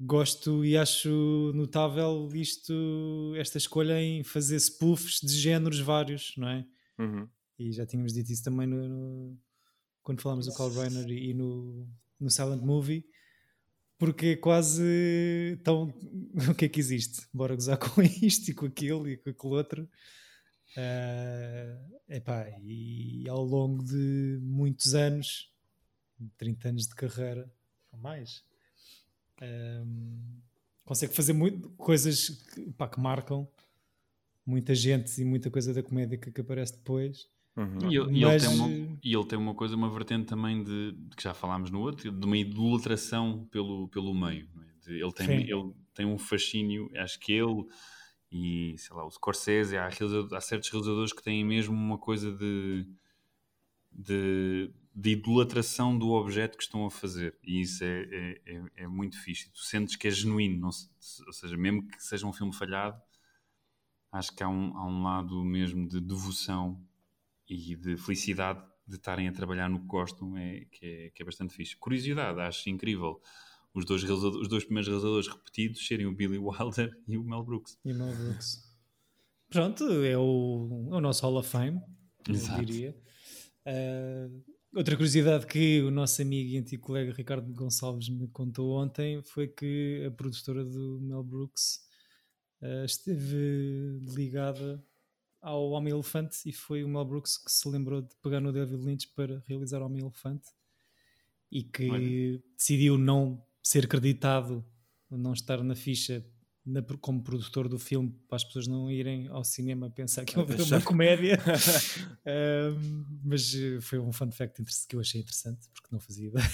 Gosto 0.00 0.64
e 0.64 0.76
acho 0.76 1.52
notável 1.54 2.28
isto, 2.32 3.34
esta 3.36 3.58
escolha 3.58 4.00
em 4.00 4.22
fazer 4.22 4.56
spoofs 4.60 5.20
de 5.20 5.36
géneros 5.36 5.80
vários, 5.80 6.34
não 6.36 6.48
é? 6.48 6.66
Uhum. 6.98 7.28
E 7.58 7.72
já 7.72 7.84
tínhamos 7.84 8.12
dito 8.12 8.30
isso 8.30 8.44
também 8.44 8.66
no, 8.66 8.88
no- 8.88 9.38
quando 10.02 10.20
falámos 10.22 10.46
do 10.46 10.54
Carl 10.54 10.70
Reiner 10.70 11.08
e, 11.10 11.30
e 11.30 11.34
no, 11.34 11.88
no 12.20 12.30
Silent 12.30 12.62
Movie, 12.62 13.04
porque 13.98 14.26
é 14.26 14.36
quase 14.36 15.58
tão 15.64 15.88
o 16.48 16.54
que 16.54 16.66
é 16.66 16.68
que 16.68 16.78
existe? 16.78 17.26
Bora 17.34 17.56
gozar 17.56 17.76
com 17.76 18.00
isto 18.22 18.50
e 18.50 18.54
com 18.54 18.66
aquilo 18.66 19.08
e 19.08 19.16
com 19.16 19.30
aquele 19.30 19.54
outro. 19.54 19.88
Ah, 20.76 21.78
epá, 22.08 22.48
e 22.62 23.28
ao 23.28 23.42
longo 23.44 23.82
de 23.82 24.38
muitos 24.42 24.94
anos, 24.94 25.52
30 26.36 26.68
anos 26.68 26.86
de 26.86 26.94
carreira, 26.94 27.50
ou 27.92 27.98
mais, 27.98 28.44
ahm, 29.40 30.40
consegue 30.84 31.14
fazer 31.14 31.32
muito, 31.32 31.70
coisas 31.70 32.28
que, 32.30 32.72
pá, 32.72 32.88
que 32.88 33.00
marcam 33.00 33.48
muita 34.44 34.74
gente 34.74 35.20
e 35.20 35.24
muita 35.24 35.50
coisa 35.50 35.74
da 35.74 35.82
comédia 35.82 36.16
que, 36.18 36.30
que 36.30 36.40
aparece 36.40 36.76
depois. 36.76 37.28
Uhum. 37.56 37.90
E 37.90 37.96
ele, 37.96 38.10
ele 38.10 38.20
Mas, 38.20 38.42
tem 38.42 38.48
uma, 38.48 38.68
eh, 38.68 38.96
e 39.02 39.14
ele 39.14 39.24
tem 39.26 39.38
uma 39.38 39.54
coisa, 39.54 39.74
uma 39.74 39.90
vertente 39.90 40.26
também 40.26 40.62
de, 40.62 40.92
de 40.92 41.16
que 41.16 41.22
já 41.22 41.34
falámos 41.34 41.70
no 41.70 41.80
outro, 41.80 42.10
de 42.10 42.24
uma 42.26 42.36
idolatração 42.36 43.46
pelo, 43.50 43.88
pelo 43.88 44.14
meio. 44.14 44.48
não 44.54 44.62
é? 44.62 44.66
De- 44.84 45.02
ele, 45.02 45.12
tem, 45.12 45.26
Sim. 45.26 45.32
ele 45.42 45.72
tem 45.92 46.06
um 46.06 46.18
fascínio, 46.18 46.88
acho 46.96 47.18
que 47.18 47.32
ele 47.32 47.64
e 48.30 48.76
sei 48.78 48.94
lá, 48.94 49.06
o 49.06 49.10
Scorsese, 49.10 49.76
há, 49.76 49.86
há 49.86 50.40
certos 50.40 50.70
realizadores 50.70 51.12
que 51.12 51.22
têm 51.22 51.44
mesmo 51.44 51.74
uma 51.74 51.98
coisa 51.98 52.30
de, 52.30 52.86
de, 53.90 54.70
de 54.94 55.10
idolatração 55.10 55.96
do 55.96 56.10
objeto 56.10 56.56
que 56.56 56.62
estão 56.62 56.84
a 56.84 56.90
fazer. 56.90 57.38
E 57.42 57.60
isso 57.60 57.82
é, 57.84 58.02
é, 58.02 58.40
é, 58.46 58.62
é 58.76 58.88
muito 58.88 59.18
fixe. 59.20 59.50
Tu 59.50 59.60
sentes 59.60 59.96
que 59.96 60.08
é 60.08 60.10
genuíno, 60.10 60.60
não 60.60 60.70
ou 61.26 61.32
seja, 61.32 61.56
mesmo 61.56 61.86
que 61.88 62.02
seja 62.02 62.26
um 62.26 62.32
filme 62.32 62.52
falhado, 62.52 63.00
acho 64.12 64.34
que 64.34 64.42
há 64.42 64.48
um, 64.48 64.76
há 64.76 64.86
um 64.86 65.02
lado 65.02 65.42
mesmo 65.44 65.88
de 65.88 66.00
devoção 66.00 66.82
e 67.48 67.74
de 67.76 67.96
felicidade 67.96 68.62
de 68.86 68.96
estarem 68.96 69.28
a 69.28 69.32
trabalhar 69.32 69.68
no 69.68 69.80
que 69.80 69.86
gostam, 69.86 70.36
é, 70.36 70.66
que, 70.70 70.86
é, 70.86 71.10
que 71.10 71.22
é 71.22 71.24
bastante 71.24 71.54
fixe. 71.54 71.76
Curiosidade, 71.76 72.40
acho 72.40 72.68
incrível 72.68 73.20
os 73.78 73.84
dois, 73.84 74.02
os 74.02 74.48
dois 74.48 74.64
primeiros 74.64 74.88
realizadores 74.88 75.28
repetidos 75.28 75.86
serem 75.86 76.06
o 76.06 76.14
Billy 76.14 76.38
Wilder 76.38 76.90
e 77.06 77.16
o 77.16 77.24
Mel 77.24 77.42
Brooks. 77.42 77.78
E 77.84 77.92
Mel 77.92 78.14
Brooks. 78.14 78.66
Pronto, 79.48 79.84
é 80.04 80.16
o, 80.16 80.88
é 80.92 80.96
o 80.96 81.00
nosso 81.00 81.22
Hall 81.22 81.38
of 81.38 81.48
Fame, 81.48 81.80
eu 82.28 82.34
Exato. 82.34 82.64
diria. 82.64 82.94
Ah, 83.64 84.28
outra 84.74 84.96
curiosidade 84.96 85.46
que 85.46 85.80
o 85.82 85.90
nosso 85.90 86.20
amigo 86.20 86.50
e 86.50 86.58
antigo 86.58 86.82
colega 86.82 87.12
Ricardo 87.12 87.52
Gonçalves 87.52 88.08
me 88.08 88.28
contou 88.28 88.72
ontem 88.72 89.22
foi 89.22 89.48
que 89.48 90.04
a 90.06 90.10
produtora 90.10 90.64
do 90.64 91.00
Mel 91.00 91.22
Brooks 91.22 91.80
ah, 92.62 92.84
esteve 92.84 94.00
ligada 94.14 94.84
ao 95.40 95.70
Homem 95.70 95.92
Elefante 95.92 96.38
e 96.46 96.52
foi 96.52 96.82
o 96.82 96.88
Mel 96.88 97.04
Brooks 97.04 97.38
que 97.38 97.50
se 97.50 97.68
lembrou 97.68 98.02
de 98.02 98.14
pegar 98.22 98.40
no 98.40 98.52
David 98.52 98.84
Lynch 98.84 99.08
para 99.14 99.42
realizar 99.46 99.80
o 99.80 99.86
Homem 99.86 100.02
Elefante 100.02 100.48
e 101.50 101.62
que 101.62 101.90
Olha. 101.90 102.42
decidiu 102.56 102.98
não 102.98 103.42
ser 103.62 103.86
creditado, 103.88 104.64
não 105.10 105.32
estar 105.32 105.62
na 105.62 105.74
ficha 105.74 106.24
na- 106.64 106.82
como 107.00 107.22
produtor 107.22 107.66
do 107.68 107.78
filme, 107.78 108.10
para 108.28 108.36
as 108.36 108.44
pessoas 108.44 108.66
não 108.66 108.90
irem 108.90 109.26
ao 109.28 109.42
cinema 109.42 109.88
pensar 109.90 110.24
que 110.24 110.36
é 110.38 110.42
uma 110.42 110.80
comédia. 110.82 111.38
Ahm, 112.26 113.04
mas 113.24 113.54
eh, 113.54 113.80
foi 113.80 113.98
um 113.98 114.12
fun 114.12 114.30
fact 114.30 114.62
que 114.86 114.94
eu 114.96 115.00
achei 115.00 115.20
interessante, 115.20 115.66
porque 115.72 115.88
não 115.90 115.98
fazia 115.98 116.28
ideia. 116.28 116.46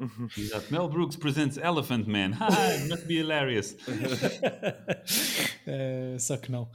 Exato. 0.36 0.72
Mel 0.72 0.88
Brooks 0.88 1.16
presents 1.16 1.58
Elephant 1.58 2.06
Man. 2.08 2.30
Hi, 2.40 2.88
must 2.88 3.06
be 3.06 3.18
hilarious. 3.20 3.76
Eh, 5.66 6.16
só 6.18 6.36
que 6.36 6.50
não. 6.50 6.70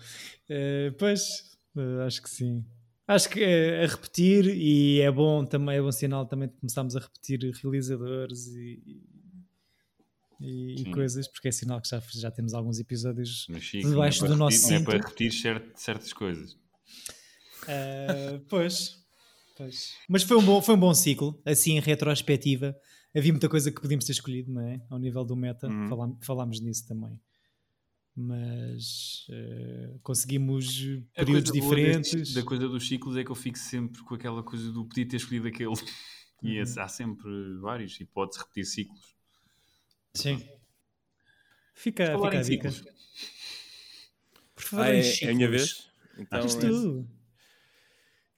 Eh, 0.50 0.92
pois, 0.98 1.58
acho 2.06 2.22
que 2.22 2.30
sim. 2.30 2.66
Acho 3.08 3.30
que 3.30 3.42
é 3.42 3.86
a 3.86 3.88
repetir 3.88 4.46
e 4.48 5.00
é 5.02 5.10
bom 5.12 5.46
também, 5.46 5.78
é 5.78 5.82
bom 5.82 5.92
sinal 5.92 6.26
também 6.26 6.50
de 6.50 6.56
começarmos 6.56 6.96
a 6.96 7.00
repetir 7.00 7.40
realizadores 7.64 8.48
e, 8.48 8.82
e- 10.40 10.82
e 10.82 10.92
coisas, 10.92 11.28
porque 11.28 11.48
é 11.48 11.52
sinal 11.52 11.82
que 11.82 11.90
já, 11.90 12.02
já 12.14 12.30
temos 12.32 12.54
alguns 12.54 12.80
episódios 12.80 13.48
Chico, 13.60 13.90
Debaixo 13.90 14.24
é 14.26 14.28
do 14.28 14.36
nosso 14.36 14.58
repetir, 14.58 14.72
não 14.76 14.82
é 14.82 14.84
para 14.86 14.94
cinto. 14.98 15.08
repetir 15.08 15.32
cer- 15.34 15.72
certas 15.76 16.14
coisas. 16.14 16.54
Uh, 17.64 18.40
pois, 18.48 18.96
pois. 19.58 19.94
Mas 20.08 20.24
foi 20.24 20.38
um, 20.38 20.44
bom, 20.46 20.62
foi 20.62 20.76
um 20.76 20.80
bom 20.80 20.94
ciclo, 20.94 21.42
assim 21.46 21.74
em 21.78 21.80
retrospectiva. 21.80 22.76
Havia 23.16 23.32
muita 23.34 23.50
coisa 23.50 23.72
que 23.72 23.82
podíamos 23.82 24.06
ter 24.06 24.12
escolhido, 24.12 24.52
não 24.52 24.62
é? 24.62 24.80
Ao 24.90 25.00
nível 25.00 25.26
do 25.26 25.36
meta, 25.36 25.68
Uhum. 25.68 25.88
falám- 25.90 26.18
falámos 26.22 26.60
nisso 26.60 26.88
também. 26.88 27.20
Mas 28.16 29.28
uh, 29.30 30.00
conseguimos 30.02 30.82
A 31.16 31.24
períodos 31.24 31.52
diferentes. 31.52 32.12
destes- 32.14 32.34
da 32.34 32.44
coisa 32.44 32.68
dos 32.68 32.88
ciclos 32.88 33.16
é 33.16 33.24
que 33.24 33.30
eu 33.32 33.36
fico 33.36 33.58
sempre 33.58 34.02
com 34.04 34.16
aquela 34.16 34.42
coisa 34.42 34.72
do 34.72 34.86
podia 34.86 35.08
ter 35.08 35.18
escolhido 35.18 35.48
aquele. 35.48 35.74
E 36.44 36.58
Uhum. 36.58 36.62
esse- 36.62 36.80
há 36.80 36.88
sempre 36.88 37.28
vários 37.60 38.00
e 38.00 38.06
pode-se 38.06 38.38
repetir 38.40 38.64
ciclos. 38.66 39.16
Sim. 40.18 40.48
Fica, 41.74 42.18
fica 42.18 42.40
a 42.40 42.42
dica. 42.42 42.70
Por 44.56 44.64
favor, 44.64 44.86
Ah, 44.86 44.96
em 44.96 45.00
é, 45.02 45.24
é 45.24 45.30
a 45.30 45.34
minha 45.36 45.50
vez? 45.50 45.90
Então, 46.18 46.42
Diz 46.46 46.56
é- 46.56 46.60
tu. 46.60 47.08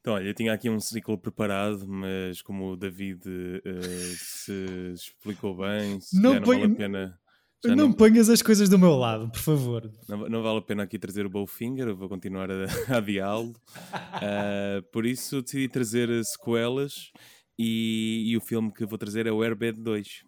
Então, 0.02 0.14
olha, 0.14 0.28
eu 0.30 0.34
tinha 0.34 0.54
aqui 0.54 0.70
um 0.70 0.80
ciclo 0.80 1.18
preparado, 1.18 1.86
mas 1.88 2.42
como 2.42 2.72
o 2.72 2.78
David 2.78 3.22
eh, 3.66 3.82
se 4.18 4.94
explicou 4.94 5.56
bem, 5.58 6.00
se 6.00 6.20
Não 6.22 6.36
não, 6.36 6.42
vale 6.42 6.64
a 6.64 6.70
pena. 6.70 7.20
já 7.66 7.76
Não, 7.76 7.88
não, 7.88 7.94
ponhas 7.94 8.30
as 8.30 8.42
coisas 8.42 8.70
do 8.70 8.80
meu 8.80 8.96
lado, 8.96 9.30
por 9.30 9.40
favor. 9.42 9.92
não, 10.08 10.30
não 10.30 10.42
vale 10.42 10.60
a 10.60 10.62
pena 10.62 10.84
aqui 10.84 10.98
trazer 10.98 11.26
o 11.26 11.30
Bowfinger, 11.30 11.90
eu 11.90 11.98
vou 11.98 12.08
continuar 12.08 12.50
a, 12.50 12.56
a 12.96 12.98
adiá-lo. 12.98 13.54
Ah, 13.94 14.82
por 14.92 15.06
isso 15.06 15.42
decidi 15.42 15.68
trazer 15.68 16.10
eh, 16.10 16.24
sequelas 16.24 17.12
e, 17.58 18.24
e 18.32 18.38
o 18.38 18.42
filme 18.42 18.72
que 18.74 18.86
vou 18.86 18.98
trazer 18.98 19.28
é 19.28 19.32
o 19.34 19.42
Airbed 19.44 19.82
2. 19.82 20.24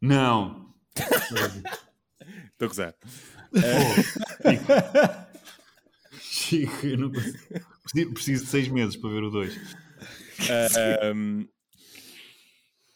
Não! 0.00 0.72
Estou 0.96 2.66
a 2.66 2.68
gozar. 2.68 2.94
Chico, 6.20 6.86
eu 6.86 6.98
não 6.98 7.10
consigo. 7.12 8.12
Preciso, 8.12 8.44
de 8.44 8.50
seis 8.50 8.68
meses 8.68 8.96
para 8.96 9.10
ver 9.10 9.22
o 9.24 9.30
2. 9.30 9.56
Ahm, 11.02 11.46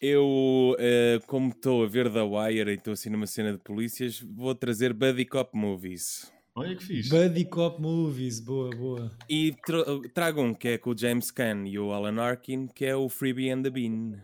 eu, 0.00 0.76
eh, 0.78 1.20
como 1.26 1.48
estou 1.50 1.84
a 1.84 1.88
ver 1.88 2.12
The 2.12 2.22
Wire 2.22 2.70
e 2.70 2.74
estou 2.74 2.92
assim 2.92 3.10
numa 3.10 3.26
cena 3.26 3.52
de 3.52 3.58
polícias, 3.58 4.20
vou 4.20 4.54
trazer 4.54 4.92
Buddy 4.92 5.24
Cop 5.24 5.56
Movies. 5.56 6.30
Olha 6.54 6.76
que 6.76 6.84
fixe. 6.84 7.08
Buddy 7.10 7.46
Cop 7.46 7.80
Movies, 7.80 8.38
boa, 8.40 8.70
boa. 8.70 9.16
E 9.28 9.52
tra- 9.66 9.84
trago 10.14 10.40
um 10.42 10.54
que 10.54 10.68
é 10.68 10.78
com 10.78 10.90
o 10.90 10.96
James 10.98 11.30
Caan 11.30 11.66
e 11.66 11.78
o 11.78 11.92
Alan 11.92 12.20
Arkin, 12.22 12.68
que 12.68 12.84
é 12.84 12.94
o 12.94 13.08
Freebie 13.08 13.50
and 13.50 13.62
the 13.62 13.70
Bean, 13.70 14.20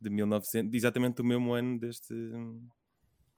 de 0.00 0.08
1900, 0.08 0.70
de 0.70 0.76
exatamente 0.76 1.16
do 1.16 1.24
mesmo 1.24 1.52
ano 1.52 1.78
deste. 1.78 2.14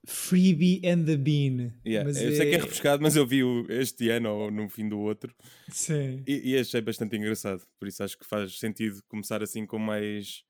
Freebie 0.07 0.81
and 0.85 1.05
the 1.05 1.17
Bean. 1.17 1.73
Yeah, 1.85 2.05
Mas 2.09 2.17
eu 2.17 2.33
sei 2.33 2.47
que 2.49 2.55
é 2.57 2.59
repescado, 2.59 3.03
mas 3.03 3.15
eu 3.17 3.27
vi 3.27 3.43
o- 3.45 3.67
este 3.69 4.09
ano 4.09 4.31
ou 4.31 4.51
no 4.51 4.69
fim 4.69 4.89
do 4.89 4.99
outro 4.99 5.35
Sim. 5.71 6.23
e, 6.27 6.51
e 6.53 6.59
achei 6.59 6.81
bastante 6.81 7.17
engraçado. 7.17 7.63
Por 7.79 7.87
isso 7.89 8.03
acho 8.03 8.17
que 8.19 8.25
faz 8.27 8.59
sentido 8.59 9.03
começar 9.09 9.43
assim 9.43 9.67
com 9.67 9.79
mais 9.79 10.43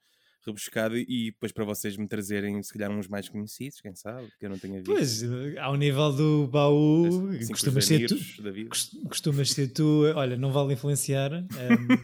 rebuscado 0.46 0.96
e 0.96 1.32
depois 1.32 1.50
para 1.50 1.64
vocês 1.64 1.96
me 1.96 2.06
trazerem, 2.06 2.62
se 2.62 2.72
calhar, 2.72 2.90
uns 2.90 3.08
mais 3.08 3.28
conhecidos, 3.28 3.80
quem 3.80 3.94
sabe, 3.96 4.28
que 4.38 4.46
eu 4.46 4.50
não 4.50 4.58
tenha 4.58 4.76
visto. 4.76 4.86
Pois, 4.92 5.22
ao 5.58 5.74
nível 5.74 6.12
do 6.12 6.46
baú, 6.46 7.28
Assim, 7.30 7.48
costumas 7.52 7.84
ser 7.86 8.06
tu. 8.06 8.16
Costumas 9.08 9.50
ser 9.50 9.68
tu, 9.72 10.04
olha, 10.14 10.36
não 10.36 10.52
vale 10.52 10.74
influenciar, 10.74 11.32
ehm, 11.32 11.98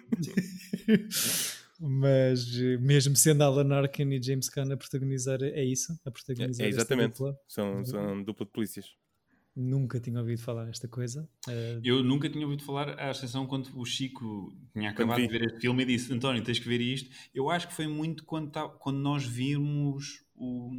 mas 1.88 2.48
eh, 2.58 2.76
mesmo 2.78 3.16
sendo 3.16 3.42
Alan 3.42 3.74
Arkin 3.74 4.08
e 4.12 4.22
James 4.22 4.48
Caan 4.48 4.72
a 4.72 4.76
protagonizar, 4.76 5.42
é 5.42 5.64
isso? 5.64 5.92
A 6.04 6.08
É, 6.08 6.12
protagonizar 6.12 6.66
é 6.66 6.68
esta 6.70 6.80
exatamente. 6.82 7.12
dupla? 7.18 7.36
São, 7.48 7.84
são 7.84 8.22
dupla 8.22 8.46
de 8.46 8.52
polícias. 8.52 8.86
Nunca 9.54 10.00
tinha 10.00 10.18
ouvido 10.18 10.40
falar 10.40 10.64
nesta 10.64 10.88
coisa. 10.88 11.28
Eh, 11.48 11.80
Eu 11.84 12.02
nunca 12.02 12.28
tinha 12.30 12.44
ouvido 12.46 12.62
falar, 12.64 12.98
à 12.98 13.10
exceção 13.10 13.46
quando 13.46 13.68
o 13.78 13.84
Chico 13.84 14.56
tinha 14.72 14.90
acabado 14.90 15.16
vi. 15.20 15.26
de 15.26 15.32
ver 15.38 15.44
este 15.46 15.60
filme 15.60 15.82
e 15.82 15.86
disse: 15.86 16.10
António, 16.12 16.42
tens 16.42 16.58
que 16.58 16.66
ver 16.68 16.80
isto. 16.80 17.10
Eu 17.34 17.50
acho 17.50 17.68
que 17.68 17.74
foi 17.74 17.86
muito 17.86 18.24
quando, 18.24 18.50
tá- 18.50 18.68
quando 18.68 18.96
nós 18.98 19.24
vimos 19.26 20.24
o, 20.34 20.70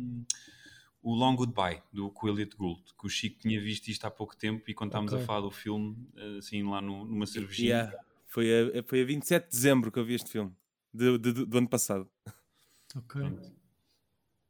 o 1.03 1.13
Long 1.13 1.35
Goodbye 1.35 1.83
do 1.91 2.11
Elliot 2.23 2.55
Gould, 2.57 2.81
que 2.99 3.05
o 3.05 3.09
Chico 3.09 3.39
tinha 3.41 3.61
visto 3.61 3.89
isto 3.89 4.05
há 4.05 4.09
pouco 4.11 4.35
tempo 4.35 4.63
e 4.67 4.73
quando 4.73 4.89
estávamos 4.89 5.13
Ok. 5.13 5.23
a 5.23 5.27
falar 5.27 5.41
do 5.41 5.51
filme, 5.51 5.95
assim 6.39 6.63
lá 6.63 6.81
no- 6.81 7.05
numa 7.05 7.27
cervejinha. 7.27 7.67
Yeah. 7.69 7.97
Foi, 8.25 8.47
a, 8.79 8.83
foi 8.83 9.01
a 9.03 9.05
27 9.05 9.43
de 9.43 9.49
dezembro 9.51 9.91
que 9.91 9.99
eu 9.99 10.05
vi 10.05 10.15
este 10.15 10.31
filme, 10.31 10.51
de- 10.93 11.17
de- 11.17 11.33
do- 11.33 11.45
do 11.45 11.57
ano 11.57 11.67
passado. 11.69 12.09
ok. 12.95 13.21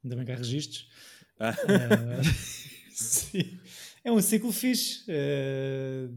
Ainda 0.04 0.16
bem 0.18 0.26
que 0.26 0.32
há 0.32 0.36
registros. 0.36 0.90
Ah. 1.40 1.54
Sim. 2.92 3.60
É 4.04 4.12
um 4.12 4.22
ciclo 4.22 4.52
fixe. 4.52 5.04
eh, 5.08 6.10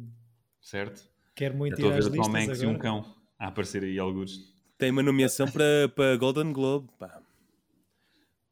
Certo? 0.60 1.08
quero 1.34 1.54
muito 1.56 1.74
estou 1.74 1.90
ir 1.90 1.94
a 1.94 1.98
às 1.98 2.04
ver 2.06 2.10
o 2.12 2.16
Tom 2.16 2.28
listas 2.28 2.48
Hanks 2.48 2.62
e 2.62 2.66
um 2.66 2.70
agora. 2.70 2.82
cão 2.82 3.16
a 3.38 3.46
aparecer 3.48 3.82
aí 3.84 3.98
alguns. 3.98 4.52
Tem 4.78 4.90
uma 4.90 5.02
nomeação 5.02 5.50
para, 5.50 5.88
para 5.94 6.16
Golden 6.16 6.52
Globe. 6.52 6.88
pá. 6.98 7.22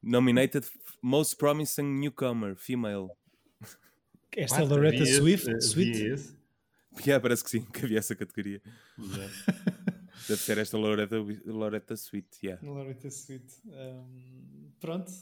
Nominated 0.02 0.66
Most 1.02 1.36
Promising 1.36 1.82
Newcomer, 1.98 2.54
Female. 2.56 3.08
Esta 4.36 4.60
é 4.62 4.64
Loretta 4.64 5.04
Swift. 5.06 5.48
esse. 5.50 6.34
Yeah, 7.04 7.20
parece 7.20 7.42
que 7.42 7.50
sim, 7.50 7.62
que 7.64 7.84
havia 7.84 7.98
essa 7.98 8.14
categoria. 8.14 8.62
Exato. 8.96 9.73
Deve 10.28 10.40
ser 10.40 10.58
esta 10.58 10.76
Loretta, 10.78 11.16
Loretta 11.46 11.94
Sweet. 11.96 12.28
Yeah. 12.42 12.66
Loretta 12.66 13.08
Sweet. 13.08 13.44
Um, 13.66 14.70
pronto. 14.80 15.12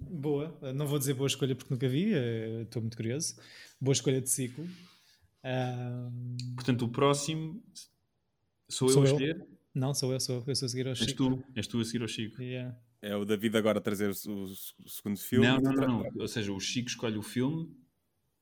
Boa. 0.00 0.58
Não 0.74 0.86
vou 0.86 0.98
dizer 0.98 1.14
boa 1.14 1.26
escolha 1.26 1.54
porque 1.54 1.72
nunca 1.72 1.88
vi. 1.88 2.14
uh, 2.14 2.62
Estou 2.62 2.82
muito 2.82 2.96
curioso. 2.96 3.36
Boa 3.80 3.92
escolha 3.92 4.20
de 4.20 4.30
ciclo. 4.30 4.66
Um, 5.44 6.36
Portanto, 6.54 6.84
o 6.84 6.88
próximo 6.88 7.62
sou 8.68 8.88
eu 8.88 8.92
Sou 8.94 9.02
a 9.02 9.06
eu. 9.06 9.12
escolher? 9.12 9.46
não, 9.74 9.94
sou 9.94 10.12
eu, 10.12 10.20
sou 10.20 10.36
eu. 10.36 10.44
Eu 10.46 10.56
sou 10.56 10.66
a 10.66 10.68
seguir 10.68 10.86
ao 10.86 10.90
És 10.92 10.98
Chico. 10.98 11.16
tu, 11.36 11.44
és 11.54 11.66
tu 11.66 11.80
a 11.80 11.84
seguir 11.84 12.02
ao 12.02 12.08
Chico. 12.08 12.42
Yeah. 12.42 12.76
É 13.02 13.14
o 13.14 13.24
David 13.24 13.56
agora 13.56 13.78
a 13.78 13.82
trazer 13.82 14.10
o, 14.10 14.14
segundo 14.86 15.18
filme. 15.18 15.46
Não, 15.46 15.58
não, 15.58 15.72
não, 15.72 15.86
não. 16.02 16.12
Ou 16.18 16.26
seja, 16.28 16.52
o 16.52 16.58
Chico 16.58 16.88
escolhe 16.88 17.16
o 17.18 17.22
filme 17.22 17.70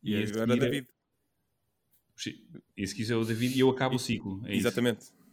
E 0.02 0.14
a 0.16 0.20
agora 0.26 0.54
é- 0.54 0.56
David. 0.56 0.88
o 0.88 2.30
E 2.76 2.86
se 2.86 2.94
quiser 2.94 3.16
o 3.16 3.24
David 3.24 3.56
e 3.56 3.60
eu 3.60 3.68
acabo 3.70 3.96
o 3.96 3.98
ciclo. 3.98 4.40
É 4.46 4.54
isso. 4.56 4.68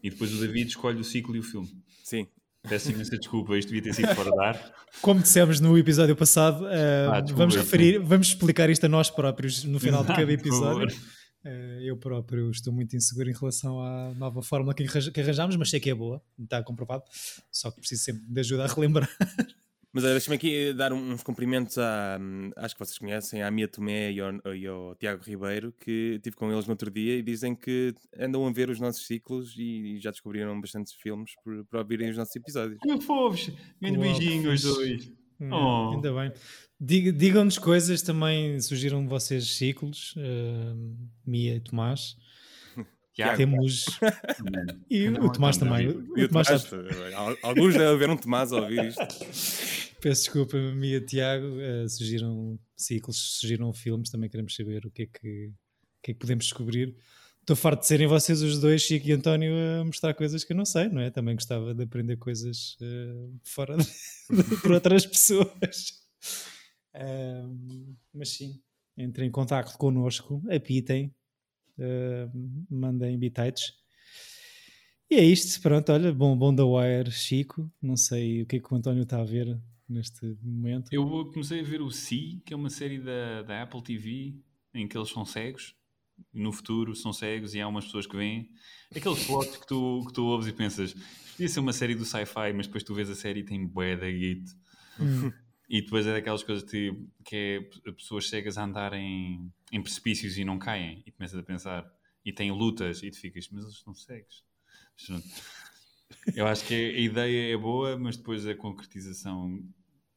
E 0.03 0.09
depois 0.09 0.33
o 0.33 0.39
David 0.39 0.69
escolhe 0.69 0.99
o 0.99 1.03
ciclo 1.03 1.35
e 1.35 1.39
o 1.39 1.43
filme. 1.43 1.69
Sim. 2.03 2.27
Peço 2.67 2.91
imensa 2.91 3.17
desculpa, 3.17 3.57
isto 3.57 3.69
devia 3.69 3.81
ter 3.81 3.93
sido 3.93 4.13
fora 4.13 4.31
de 4.31 4.39
ar. 4.39 4.73
Como 5.01 5.19
dissemos 5.19 5.59
no 5.59 5.75
episódio 5.77 6.15
passado, 6.15 6.63
uh, 6.63 7.11
Ah, 7.11 7.21
desculpa, 7.21 7.43
vamos, 7.43 7.55
referir, 7.55 7.99
vamos 7.99 8.27
explicar 8.27 8.69
isto 8.69 8.85
a 8.85 8.89
nós 8.89 9.09
próprios 9.09 9.63
no 9.63 9.79
final 9.79 10.03
de 10.03 10.13
cada 10.13 10.29
episódio. 10.31 10.95
Uh, 11.43 11.81
eu 11.81 11.97
próprio 11.97 12.51
estou 12.51 12.71
muito 12.71 12.95
inseguro 12.95 13.29
em 13.29 13.33
relação 13.33 13.81
à 13.81 14.13
nova 14.13 14.43
fórmula 14.43 14.75
que 14.75 14.83
arranjámos, 15.19 15.55
mas 15.55 15.71
sei 15.71 15.79
que 15.79 15.89
é 15.89 15.95
boa, 15.95 16.21
está 16.39 16.61
comprovado. 16.61 17.03
Só 17.51 17.71
que 17.71 17.79
preciso 17.79 18.03
sempre 18.03 18.21
de 18.27 18.39
ajuda 18.39 18.65
a 18.65 18.67
relembrar. 18.67 19.09
Mas 19.93 20.03
deixa-me 20.03 20.37
aqui 20.37 20.71
dar 20.73 20.93
uns 20.93 21.21
cumprimentos 21.21 21.77
à, 21.77 22.17
acho 22.57 22.75
que 22.75 22.79
vocês 22.79 22.97
conhecem, 22.97 23.43
à 23.43 23.51
Mia 23.51 23.67
Tomé 23.67 24.11
e 24.13 24.21
ao, 24.21 24.55
e 24.55 24.65
ao 24.65 24.95
Tiago 24.95 25.21
Ribeiro, 25.23 25.73
que 25.79 26.13
estive 26.15 26.35
com 26.35 26.49
eles 26.51 26.65
no 26.65 26.71
outro 26.71 26.89
dia 26.89 27.17
e 27.17 27.21
dizem 27.21 27.53
que 27.53 27.93
andam 28.17 28.47
a 28.47 28.51
ver 28.53 28.69
os 28.69 28.79
nossos 28.79 29.05
ciclos 29.05 29.53
e, 29.57 29.99
já 29.99 30.09
descobriram 30.11 30.59
bastantes 30.61 30.93
filmes 30.93 31.31
por, 31.43 31.65
por 31.65 31.79
ouvirem 31.79 32.09
os 32.09 32.15
nossos 32.17 32.35
episódios. 32.35 32.79
Que 32.81 33.01
fofos! 33.01 33.51
Grande 33.81 33.97
beijinho 33.97 34.51
fixe. 34.51 34.63
dois. 34.65 35.07
Hum, 35.41 35.49
Oh. 35.51 35.93
Ainda 35.95 36.13
bem. 36.13 36.31
Diga- 36.79 37.11
Digam-nos 37.11 37.57
coisas, 37.57 38.01
também 38.03 38.59
surgiram 38.61 39.07
vocês 39.07 39.55
ciclos, 39.57 40.13
uh, 40.15 40.97
Mia 41.25 41.55
e 41.55 41.59
Tomás. 41.59 42.15
Tiago, 43.13 43.37
Temos. 43.37 43.85
E 44.89 45.09
Não, 45.09 45.25
o 45.25 45.31
Tomás 45.31 45.57
não, 45.57 45.67
também. 45.67 45.87
não, 45.87 45.95
O, 46.13 46.17
E 46.19 46.23
o 46.23 46.27
Tomás 46.29 46.47
Tomás, 46.47 46.61
sabe- 46.61 47.13
al- 47.15 47.37
alguns 47.43 47.73
devem 47.73 47.87
haver 47.87 48.09
um 48.11 48.15
Tomás 48.17 48.53
a 48.53 48.57
ouvir 48.61 48.85
isto. 48.85 49.01
Peço 50.01 50.23
desculpa, 50.23 50.57
Mia 50.57 50.97
e 50.97 51.01
Tiago. 51.01 51.45
uh, 51.45 51.87
surgiram 51.87 52.59
ciclos, 52.75 53.37
surgiram 53.39 53.71
filmes. 53.71 54.09
Também 54.09 54.29
queremos 54.29 54.55
saber 54.55 54.83
o 54.83 54.89
que 54.89 55.03
é 55.03 55.05
que, 55.05 55.47
o 55.47 56.01
que, 56.01 56.11
é 56.11 56.13
que 56.15 56.19
podemos 56.19 56.45
descobrir. 56.45 56.95
Estou 57.39 57.55
farto 57.55 57.81
de 57.81 57.87
serem 57.87 58.07
vocês 58.07 58.41
os 58.41 58.59
dois, 58.59 58.81
Chico 58.81 59.07
e 59.07 59.11
António, 59.11 59.53
a 59.79 59.85
mostrar 59.85 60.15
coisas 60.15 60.43
que 60.43 60.53
eu 60.53 60.57
não 60.57 60.65
sei, 60.65 60.89
não 60.89 61.01
é? 61.01 61.11
Também 61.11 61.35
gostava 61.35 61.75
de 61.75 61.83
aprender 61.83 62.17
coisas 62.17 62.77
uh, 62.81 63.39
fora 63.43 63.77
de, 63.77 64.57
por 64.61 64.71
outras 64.71 65.05
pessoas. 65.05 66.01
Um, 66.95 67.95
mas 68.11 68.29
sim, 68.29 68.59
entrem 68.97 69.27
em 69.27 69.31
contato 69.31 69.77
connosco, 69.77 70.41
apitem, 70.49 71.13
uh, 71.77 72.65
mandem 72.69 73.19
bitites. 73.19 73.73
E 75.11 75.15
é 75.15 75.23
isto, 75.23 75.61
pronto, 75.61 75.91
olha, 75.91 76.11
bom, 76.11 76.35
bom 76.35 76.53
da 76.53 76.65
Wire, 76.65 77.11
Chico. 77.11 77.71
Não 77.79 77.95
sei 77.95 78.41
o 78.41 78.45
que 78.47 78.55
é 78.55 78.59
que 78.59 78.73
o 78.73 78.77
António 78.77 79.03
está 79.03 79.19
a 79.19 79.25
ver 79.25 79.61
neste 79.91 80.25
momento. 80.41 80.89
Eu 80.91 81.25
comecei 81.31 81.59
a 81.59 81.63
ver 81.63 81.81
o 81.81 81.91
Si, 81.91 82.41
que 82.45 82.53
é 82.53 82.57
uma 82.57 82.69
série 82.69 82.99
da, 82.99 83.43
da 83.43 83.63
Apple 83.63 83.83
TV, 83.83 84.35
em 84.73 84.87
que 84.87 84.97
eles 84.97 85.09
são 85.09 85.25
cegos. 85.25 85.75
No 86.33 86.51
futuro 86.51 86.95
são 86.95 87.11
cegos 87.11 87.55
e 87.55 87.61
há 87.61 87.67
umas 87.67 87.85
pessoas 87.85 88.05
que 88.05 88.15
vêm. 88.15 88.49
Aqueles 88.95 89.23
plots 89.25 89.57
que 89.57 89.67
tu, 89.67 90.03
que 90.07 90.13
tu 90.13 90.23
ouves 90.25 90.47
e 90.47 90.53
pensas, 90.53 90.93
podia 91.31 91.49
ser 91.49 91.59
uma 91.59 91.73
série 91.73 91.95
do 91.95 92.05
sci-fi, 92.05 92.53
mas 92.55 92.67
depois 92.67 92.83
tu 92.83 92.93
vês 92.93 93.09
a 93.09 93.15
série 93.15 93.41
e 93.41 93.45
tem 93.45 93.65
bué 93.65 93.95
da 93.95 94.09
git. 94.09 94.43
Hum. 94.99 95.31
E 95.69 95.81
depois 95.81 96.05
é 96.05 96.13
daquelas 96.13 96.43
coisas 96.43 96.69
que, 96.69 96.93
que 97.23 97.35
é 97.35 97.91
pessoas 97.91 98.27
cegas 98.27 98.57
a 98.57 98.63
andar 98.65 98.93
em, 98.93 99.51
em 99.71 99.81
precipícios 99.81 100.37
e 100.37 100.43
não 100.43 100.59
caem. 100.59 101.01
E 101.05 101.11
começas 101.11 101.39
a 101.39 101.43
pensar. 101.43 101.89
E 102.23 102.31
tem 102.31 102.51
lutas 102.51 103.01
e 103.01 103.09
tu 103.09 103.17
ficas, 103.17 103.49
mas 103.49 103.63
eles 103.63 103.77
estão 103.77 103.93
cegos. 103.95 104.43
Eu 106.35 106.45
acho 106.45 106.65
que 106.65 106.73
a 106.73 106.99
ideia 106.99 107.53
é 107.53 107.57
boa, 107.57 107.97
mas 107.97 108.17
depois 108.17 108.45
a 108.45 108.53
concretização 108.53 109.63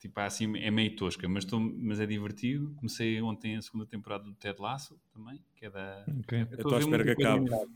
tipo, 0.04 0.20
assim, 0.20 0.58
é 0.58 0.70
meio 0.70 0.94
tosca, 0.94 1.26
mas, 1.26 1.46
tô, 1.46 1.58
mas 1.58 1.98
é 1.98 2.04
divertido. 2.04 2.74
Comecei 2.76 3.20
ontem 3.22 3.56
a 3.56 3.62
segunda 3.62 3.86
temporada 3.86 4.24
do 4.24 4.34
Ted 4.34 4.60
Lasso 4.60 5.00
também, 5.14 5.42
que 5.56 5.64
é 5.64 5.70
da. 5.70 6.04
Okay. 6.20 6.42
Estou 6.42 6.74
à 6.74 6.78
espera 6.78 7.04
que 7.04 7.10
acabe. 7.10 7.44
Estou 7.44 7.66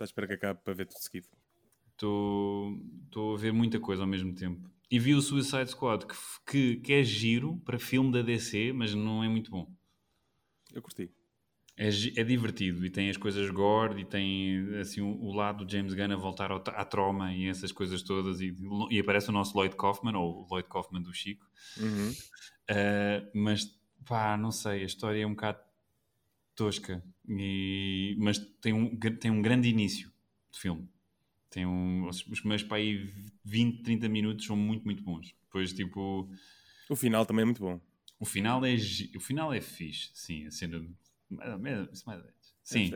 à 0.00 0.04
espera 0.04 0.26
que 0.26 0.34
acabe 0.34 0.60
para 0.62 0.74
ver 0.74 0.86
tudo 0.86 0.98
seguido. 0.98 1.28
Estou 1.94 3.34
a 3.34 3.38
ver 3.38 3.54
muita 3.54 3.80
coisa 3.80 4.02
ao 4.02 4.08
mesmo 4.08 4.34
tempo. 4.34 4.70
E 4.90 4.98
vi 4.98 5.14
o 5.14 5.22
Suicide 5.22 5.70
Squad, 5.70 6.04
que, 6.06 6.14
que, 6.46 6.76
que 6.76 6.92
é 6.92 7.02
giro 7.02 7.56
para 7.64 7.78
filme 7.78 8.12
da 8.12 8.20
DC, 8.20 8.72
mas 8.74 8.94
não 8.94 9.24
é 9.24 9.28
muito 9.28 9.50
bom. 9.50 9.70
Eu 10.72 10.82
curti 10.82 11.10
é, 11.78 11.88
é, 11.88 12.24
divertido 12.24 12.84
e 12.84 12.90
tem 12.90 13.08
as 13.08 13.16
coisas 13.16 13.48
gore 13.50 14.00
e 14.00 14.04
tem 14.04 14.76
assim 14.80 15.00
o, 15.00 15.16
o 15.22 15.32
lado 15.32 15.64
do 15.64 15.70
James 15.70 15.94
Gunn 15.94 16.12
a 16.12 16.16
voltar 16.16 16.50
ao, 16.50 16.58
à 16.66 16.84
troma 16.84 17.32
e 17.32 17.46
essas 17.46 17.70
coisas 17.70 18.02
todas 18.02 18.40
e, 18.40 18.52
e, 18.90 18.98
aparece 18.98 19.28
o 19.28 19.32
nosso 19.32 19.56
Lloyd 19.56 19.76
Kaufman 19.76 20.16
ou 20.16 20.42
o 20.42 20.46
Lloyd 20.50 20.68
Kaufman 20.68 21.00
do 21.00 21.14
Chico. 21.14 21.46
Uhum. 21.76 22.10
uh, 22.10 23.30
mas 23.32 23.72
pá, 24.04 24.36
não 24.36 24.50
sei, 24.50 24.82
a 24.82 24.86
história 24.86 25.22
é 25.22 25.26
um 25.26 25.30
bocado 25.30 25.60
tosca 26.56 27.00
e, 27.28 28.16
mas 28.18 28.38
tem 28.60 28.72
um, 28.72 28.98
tem 28.98 29.30
um 29.30 29.40
grande 29.40 29.68
início 29.68 30.10
de 30.50 30.58
filme. 30.58 30.88
Tem 31.48 31.64
um, 31.64 32.08
os 32.08 32.22
primeiros 32.22 32.66
para 32.66 32.78
aí 32.78 33.08
20, 33.44 33.84
30 33.84 34.08
minutos 34.08 34.44
são 34.44 34.56
muito, 34.56 34.84
muito 34.84 35.04
bons. 35.04 35.32
Depois 35.44 35.72
tipo 35.72 36.28
o 36.90 36.96
final 36.96 37.24
também 37.24 37.42
é 37.42 37.46
muito 37.46 37.62
bom. 37.62 37.80
O 38.18 38.24
final 38.24 38.64
é, 38.64 38.74
o 39.14 39.20
final 39.20 39.52
é 39.52 39.60
fixe, 39.60 40.10
sim, 40.12 40.44
a 40.44 40.50
cena 40.50 40.84
mais 41.30 41.52
ou 41.52 41.58
menos, 41.58 42.04
mais 42.04 42.18
ou 42.18 42.24
menos. 42.24 42.54
Sim. 42.62 42.90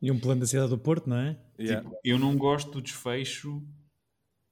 E 0.00 0.10
um 0.10 0.18
plano 0.20 0.40
da 0.40 0.46
cidade 0.46 0.70
do 0.70 0.78
Porto, 0.78 1.08
não 1.08 1.16
é? 1.16 1.38
Yeah. 1.58 1.82
Tipo, 1.82 2.00
eu 2.04 2.18
não 2.18 2.36
gosto 2.36 2.70
do 2.70 2.82
desfecho 2.82 3.66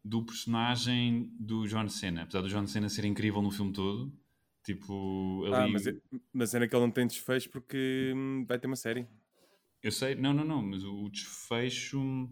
do 0.03 0.25
personagem 0.25 1.31
do 1.39 1.67
John 1.67 1.89
Cena. 1.89 2.23
Apesar 2.23 2.43
do 2.43 2.49
John 2.49 2.67
Cena 2.67 2.89
ser 2.89 3.05
incrível 3.05 3.41
no 3.43 3.51
filme 3.51 3.73
todo. 3.73 4.13
Tipo, 4.65 5.45
ali... 5.47 5.55
Ah, 5.55 5.69
mas, 5.69 5.87
é, 5.87 5.95
mas 6.33 6.51
cena 6.51 6.67
que 6.67 6.75
ele 6.75 6.85
não 6.85 6.91
tem 6.91 7.07
desfecho 7.07 7.51
porque 7.51 8.13
hum, 8.15 8.45
vai 8.49 8.59
ter 8.59 8.67
uma 8.67 8.77
série. 8.77 9.07
Eu 9.83 9.93
sei, 9.93 10.15
não, 10.15 10.33
não, 10.33 10.45
não, 10.45 10.63
mas 10.63 10.83
o 10.83 11.11
desfecho. 11.11 12.31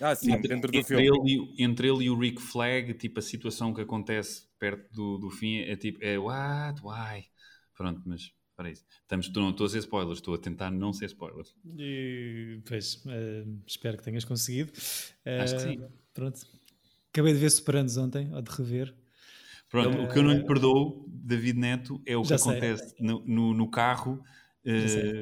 Ah, 0.00 0.14
sim, 0.14 0.32
entre, 0.32 0.48
dentro 0.48 0.72
do 0.72 0.78
entre 0.78 0.96
filme. 0.96 1.28
Ele, 1.28 1.54
entre 1.62 1.88
ele 1.88 2.04
e 2.04 2.10
o 2.10 2.18
Rick 2.18 2.40
Flag, 2.40 2.94
tipo, 2.94 3.18
a 3.18 3.22
situação 3.22 3.74
que 3.74 3.82
acontece 3.82 4.48
perto 4.58 4.90
do, 4.92 5.18
do 5.18 5.30
fim 5.30 5.58
é 5.58 5.76
tipo, 5.76 6.02
é 6.02 6.18
what, 6.18 6.80
why? 6.82 7.26
Pronto, 7.74 8.02
mas 8.06 8.32
para 8.56 8.70
isso. 8.70 8.84
Estamos, 9.02 9.30
não 9.32 9.50
estou 9.50 9.66
a 9.66 9.68
ser 9.68 9.78
spoilers, 9.78 10.18
estou 10.18 10.34
a 10.34 10.38
tentar 10.38 10.70
não 10.70 10.92
ser 10.92 11.06
spoilers. 11.06 11.54
E, 11.78 12.60
pois, 12.66 12.96
uh, 13.04 13.60
espero 13.66 13.98
que 13.98 14.04
tenhas 14.04 14.24
conseguido. 14.24 14.72
Uh, 14.72 15.42
Acho 15.42 15.56
que 15.56 15.62
sim. 15.62 15.82
Pronto. 16.14 16.40
Acabei 17.12 17.34
de 17.34 17.38
ver 17.38 17.50
Superanos 17.50 17.96
ontem, 17.96 18.32
ou 18.34 18.40
de 18.40 18.50
rever. 18.50 18.94
Pronto, 19.68 19.98
uh, 19.98 20.04
o 20.04 20.08
que 20.08 20.18
eu 20.18 20.22
não 20.22 20.32
lhe 20.32 20.44
perdoo, 20.44 21.06
David 21.08 21.58
Neto, 21.58 22.00
é 22.06 22.16
o 22.16 22.22
que 22.22 22.32
acontece 22.32 22.94
no, 22.98 23.22
no, 23.26 23.52
no, 23.52 23.70
carro. 23.70 24.22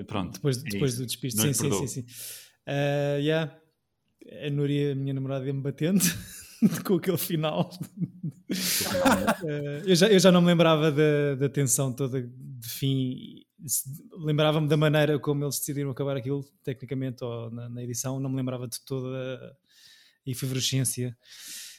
pronto. 0.06 0.34
Depois, 0.34 0.58
é 0.58 0.68
depois 0.68 0.96
do 0.96 1.06
despiste. 1.06 1.40
Sim, 1.40 1.52
sim, 1.52 1.70
sim, 1.70 1.86
sim, 1.86 2.06
Uh, 2.66 3.20
yeah. 3.20 3.54
A 4.42 4.48
Núria, 4.48 4.92
a 4.92 4.94
minha 4.94 5.12
namorada, 5.12 5.44
ia-me 5.44 5.60
batendo. 5.60 6.00
com 6.84 6.94
aquele 6.94 7.18
final. 7.18 7.70
eu, 9.86 9.94
já, 9.94 10.08
eu 10.08 10.18
já 10.18 10.32
não 10.32 10.40
me 10.40 10.46
lembrava 10.46 10.90
da, 10.90 11.34
da 11.38 11.48
tensão 11.48 11.92
toda 11.92 12.26
de 12.64 12.70
fim. 12.70 13.42
Lembrava-me 14.18 14.68
da 14.68 14.76
maneira 14.76 15.18
como 15.18 15.44
eles 15.44 15.58
decidiram 15.58 15.90
acabar 15.90 16.16
aquilo, 16.16 16.44
tecnicamente, 16.62 17.22
ou 17.22 17.50
na, 17.50 17.68
na 17.68 17.82
edição. 17.82 18.18
Não 18.18 18.30
me 18.30 18.36
lembrava 18.36 18.66
de 18.66 18.80
toda 18.80 19.56
a 20.26 20.30
efervescência. 20.30 21.16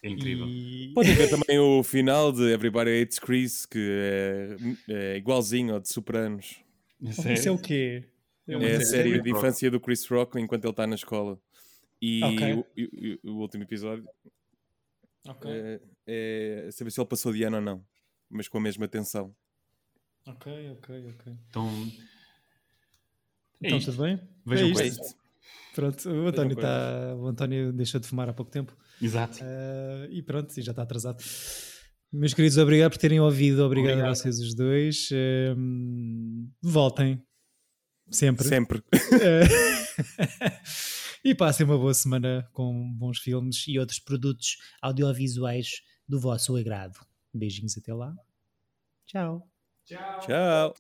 É 0.04 0.10
incrível. 0.10 0.48
E... 0.48 0.92
Podem 0.94 1.16
ver 1.16 1.30
também 1.30 1.60
o 1.60 1.84
final 1.84 2.32
de 2.32 2.44
Everybody 2.52 3.02
Hates 3.02 3.20
Chris, 3.20 3.66
que 3.66 3.80
é, 3.80 4.56
é 4.88 5.18
igualzinho 5.18 5.74
ao 5.74 5.80
de 5.80 5.90
Sopranos. 5.90 6.58
Isso 7.02 7.50
é 7.50 7.52
o 7.52 7.58
quê? 7.58 8.04
É, 8.48 8.54
é 8.54 8.76
a 8.76 8.82
série 8.82 9.20
de 9.22 9.32
infância 9.32 9.70
do 9.72 9.80
Chris 9.80 10.08
Rock 10.08 10.40
enquanto 10.40 10.66
ele 10.66 10.72
está 10.72 10.86
na 10.86 10.96
escola. 10.96 11.40
E 12.02 12.24
okay. 12.24 12.54
o, 12.54 12.60
o, 13.26 13.32
o, 13.32 13.42
último 13.42 13.64
episódio 13.64 14.08
okay. 15.28 15.52
é, 15.52 15.82
é, 16.06 16.70
saber 16.72 16.92
se 16.92 17.00
ele 17.00 17.08
passou 17.08 17.34
de 17.34 17.42
ano 17.44 17.56
ou 17.56 17.62
não, 17.62 17.86
mas 18.30 18.48
com 18.48 18.58
a 18.58 18.62
mesma 18.62 18.88
tensão. 18.88 19.36
Ok, 20.28 20.72
ok, 20.72 21.08
ok. 21.10 21.34
Então, 21.50 21.70
é 23.62 23.68
então 23.68 23.80
tudo 23.80 24.04
bem? 24.04 24.20
Vejam 24.46 24.80
é 24.80 24.88
isto. 24.88 25.16
Pronto, 25.74 26.10
o 26.10 26.28
António, 26.28 26.56
tá, 26.56 27.16
o 27.18 27.28
António 27.28 27.74
deixou 27.74 28.00
de 28.00 28.08
fumar 28.08 28.30
há 28.30 28.34
pouco 28.34 28.52
tempo. 28.52 28.76
Exato. 29.02 29.44
Uh, 29.44 30.10
e 30.10 30.22
pronto, 30.22 30.58
e 30.58 30.62
já 30.62 30.72
está 30.72 30.84
atrasado. 30.84 31.24
Meus 32.12 32.34
queridos, 32.34 32.58
obrigado 32.58 32.92
por 32.92 32.98
terem 32.98 33.20
ouvido. 33.20 33.64
Obrigado, 33.64 33.92
obrigado. 33.92 34.12
a 34.12 34.16
vocês 34.16 34.40
os 34.40 34.56
dois. 34.56 35.10
Uh, 35.12 36.50
voltem. 36.62 37.22
Sempre. 38.10 38.48
Sempre. 38.48 38.84
E 41.26 41.34
passem 41.34 41.66
uma 41.66 41.76
boa 41.76 41.92
semana 41.92 42.48
com 42.54 42.94
bons 42.94 43.18
filmes 43.18 43.68
e 43.68 43.80
outros 43.80 43.98
produtos 43.98 44.58
audiovisuais 44.80 45.82
do 46.08 46.20
vosso 46.20 46.56
agrado. 46.56 47.00
Beijinhos 47.34 47.76
até 47.76 47.92
lá. 47.96 48.14
Tchau. 49.08 49.55
Tchau. 49.86 50.20
Tchau. 50.20 50.74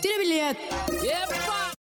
Tira 0.00 0.18
bilhete. 0.18 0.60
Epa! 1.02 1.61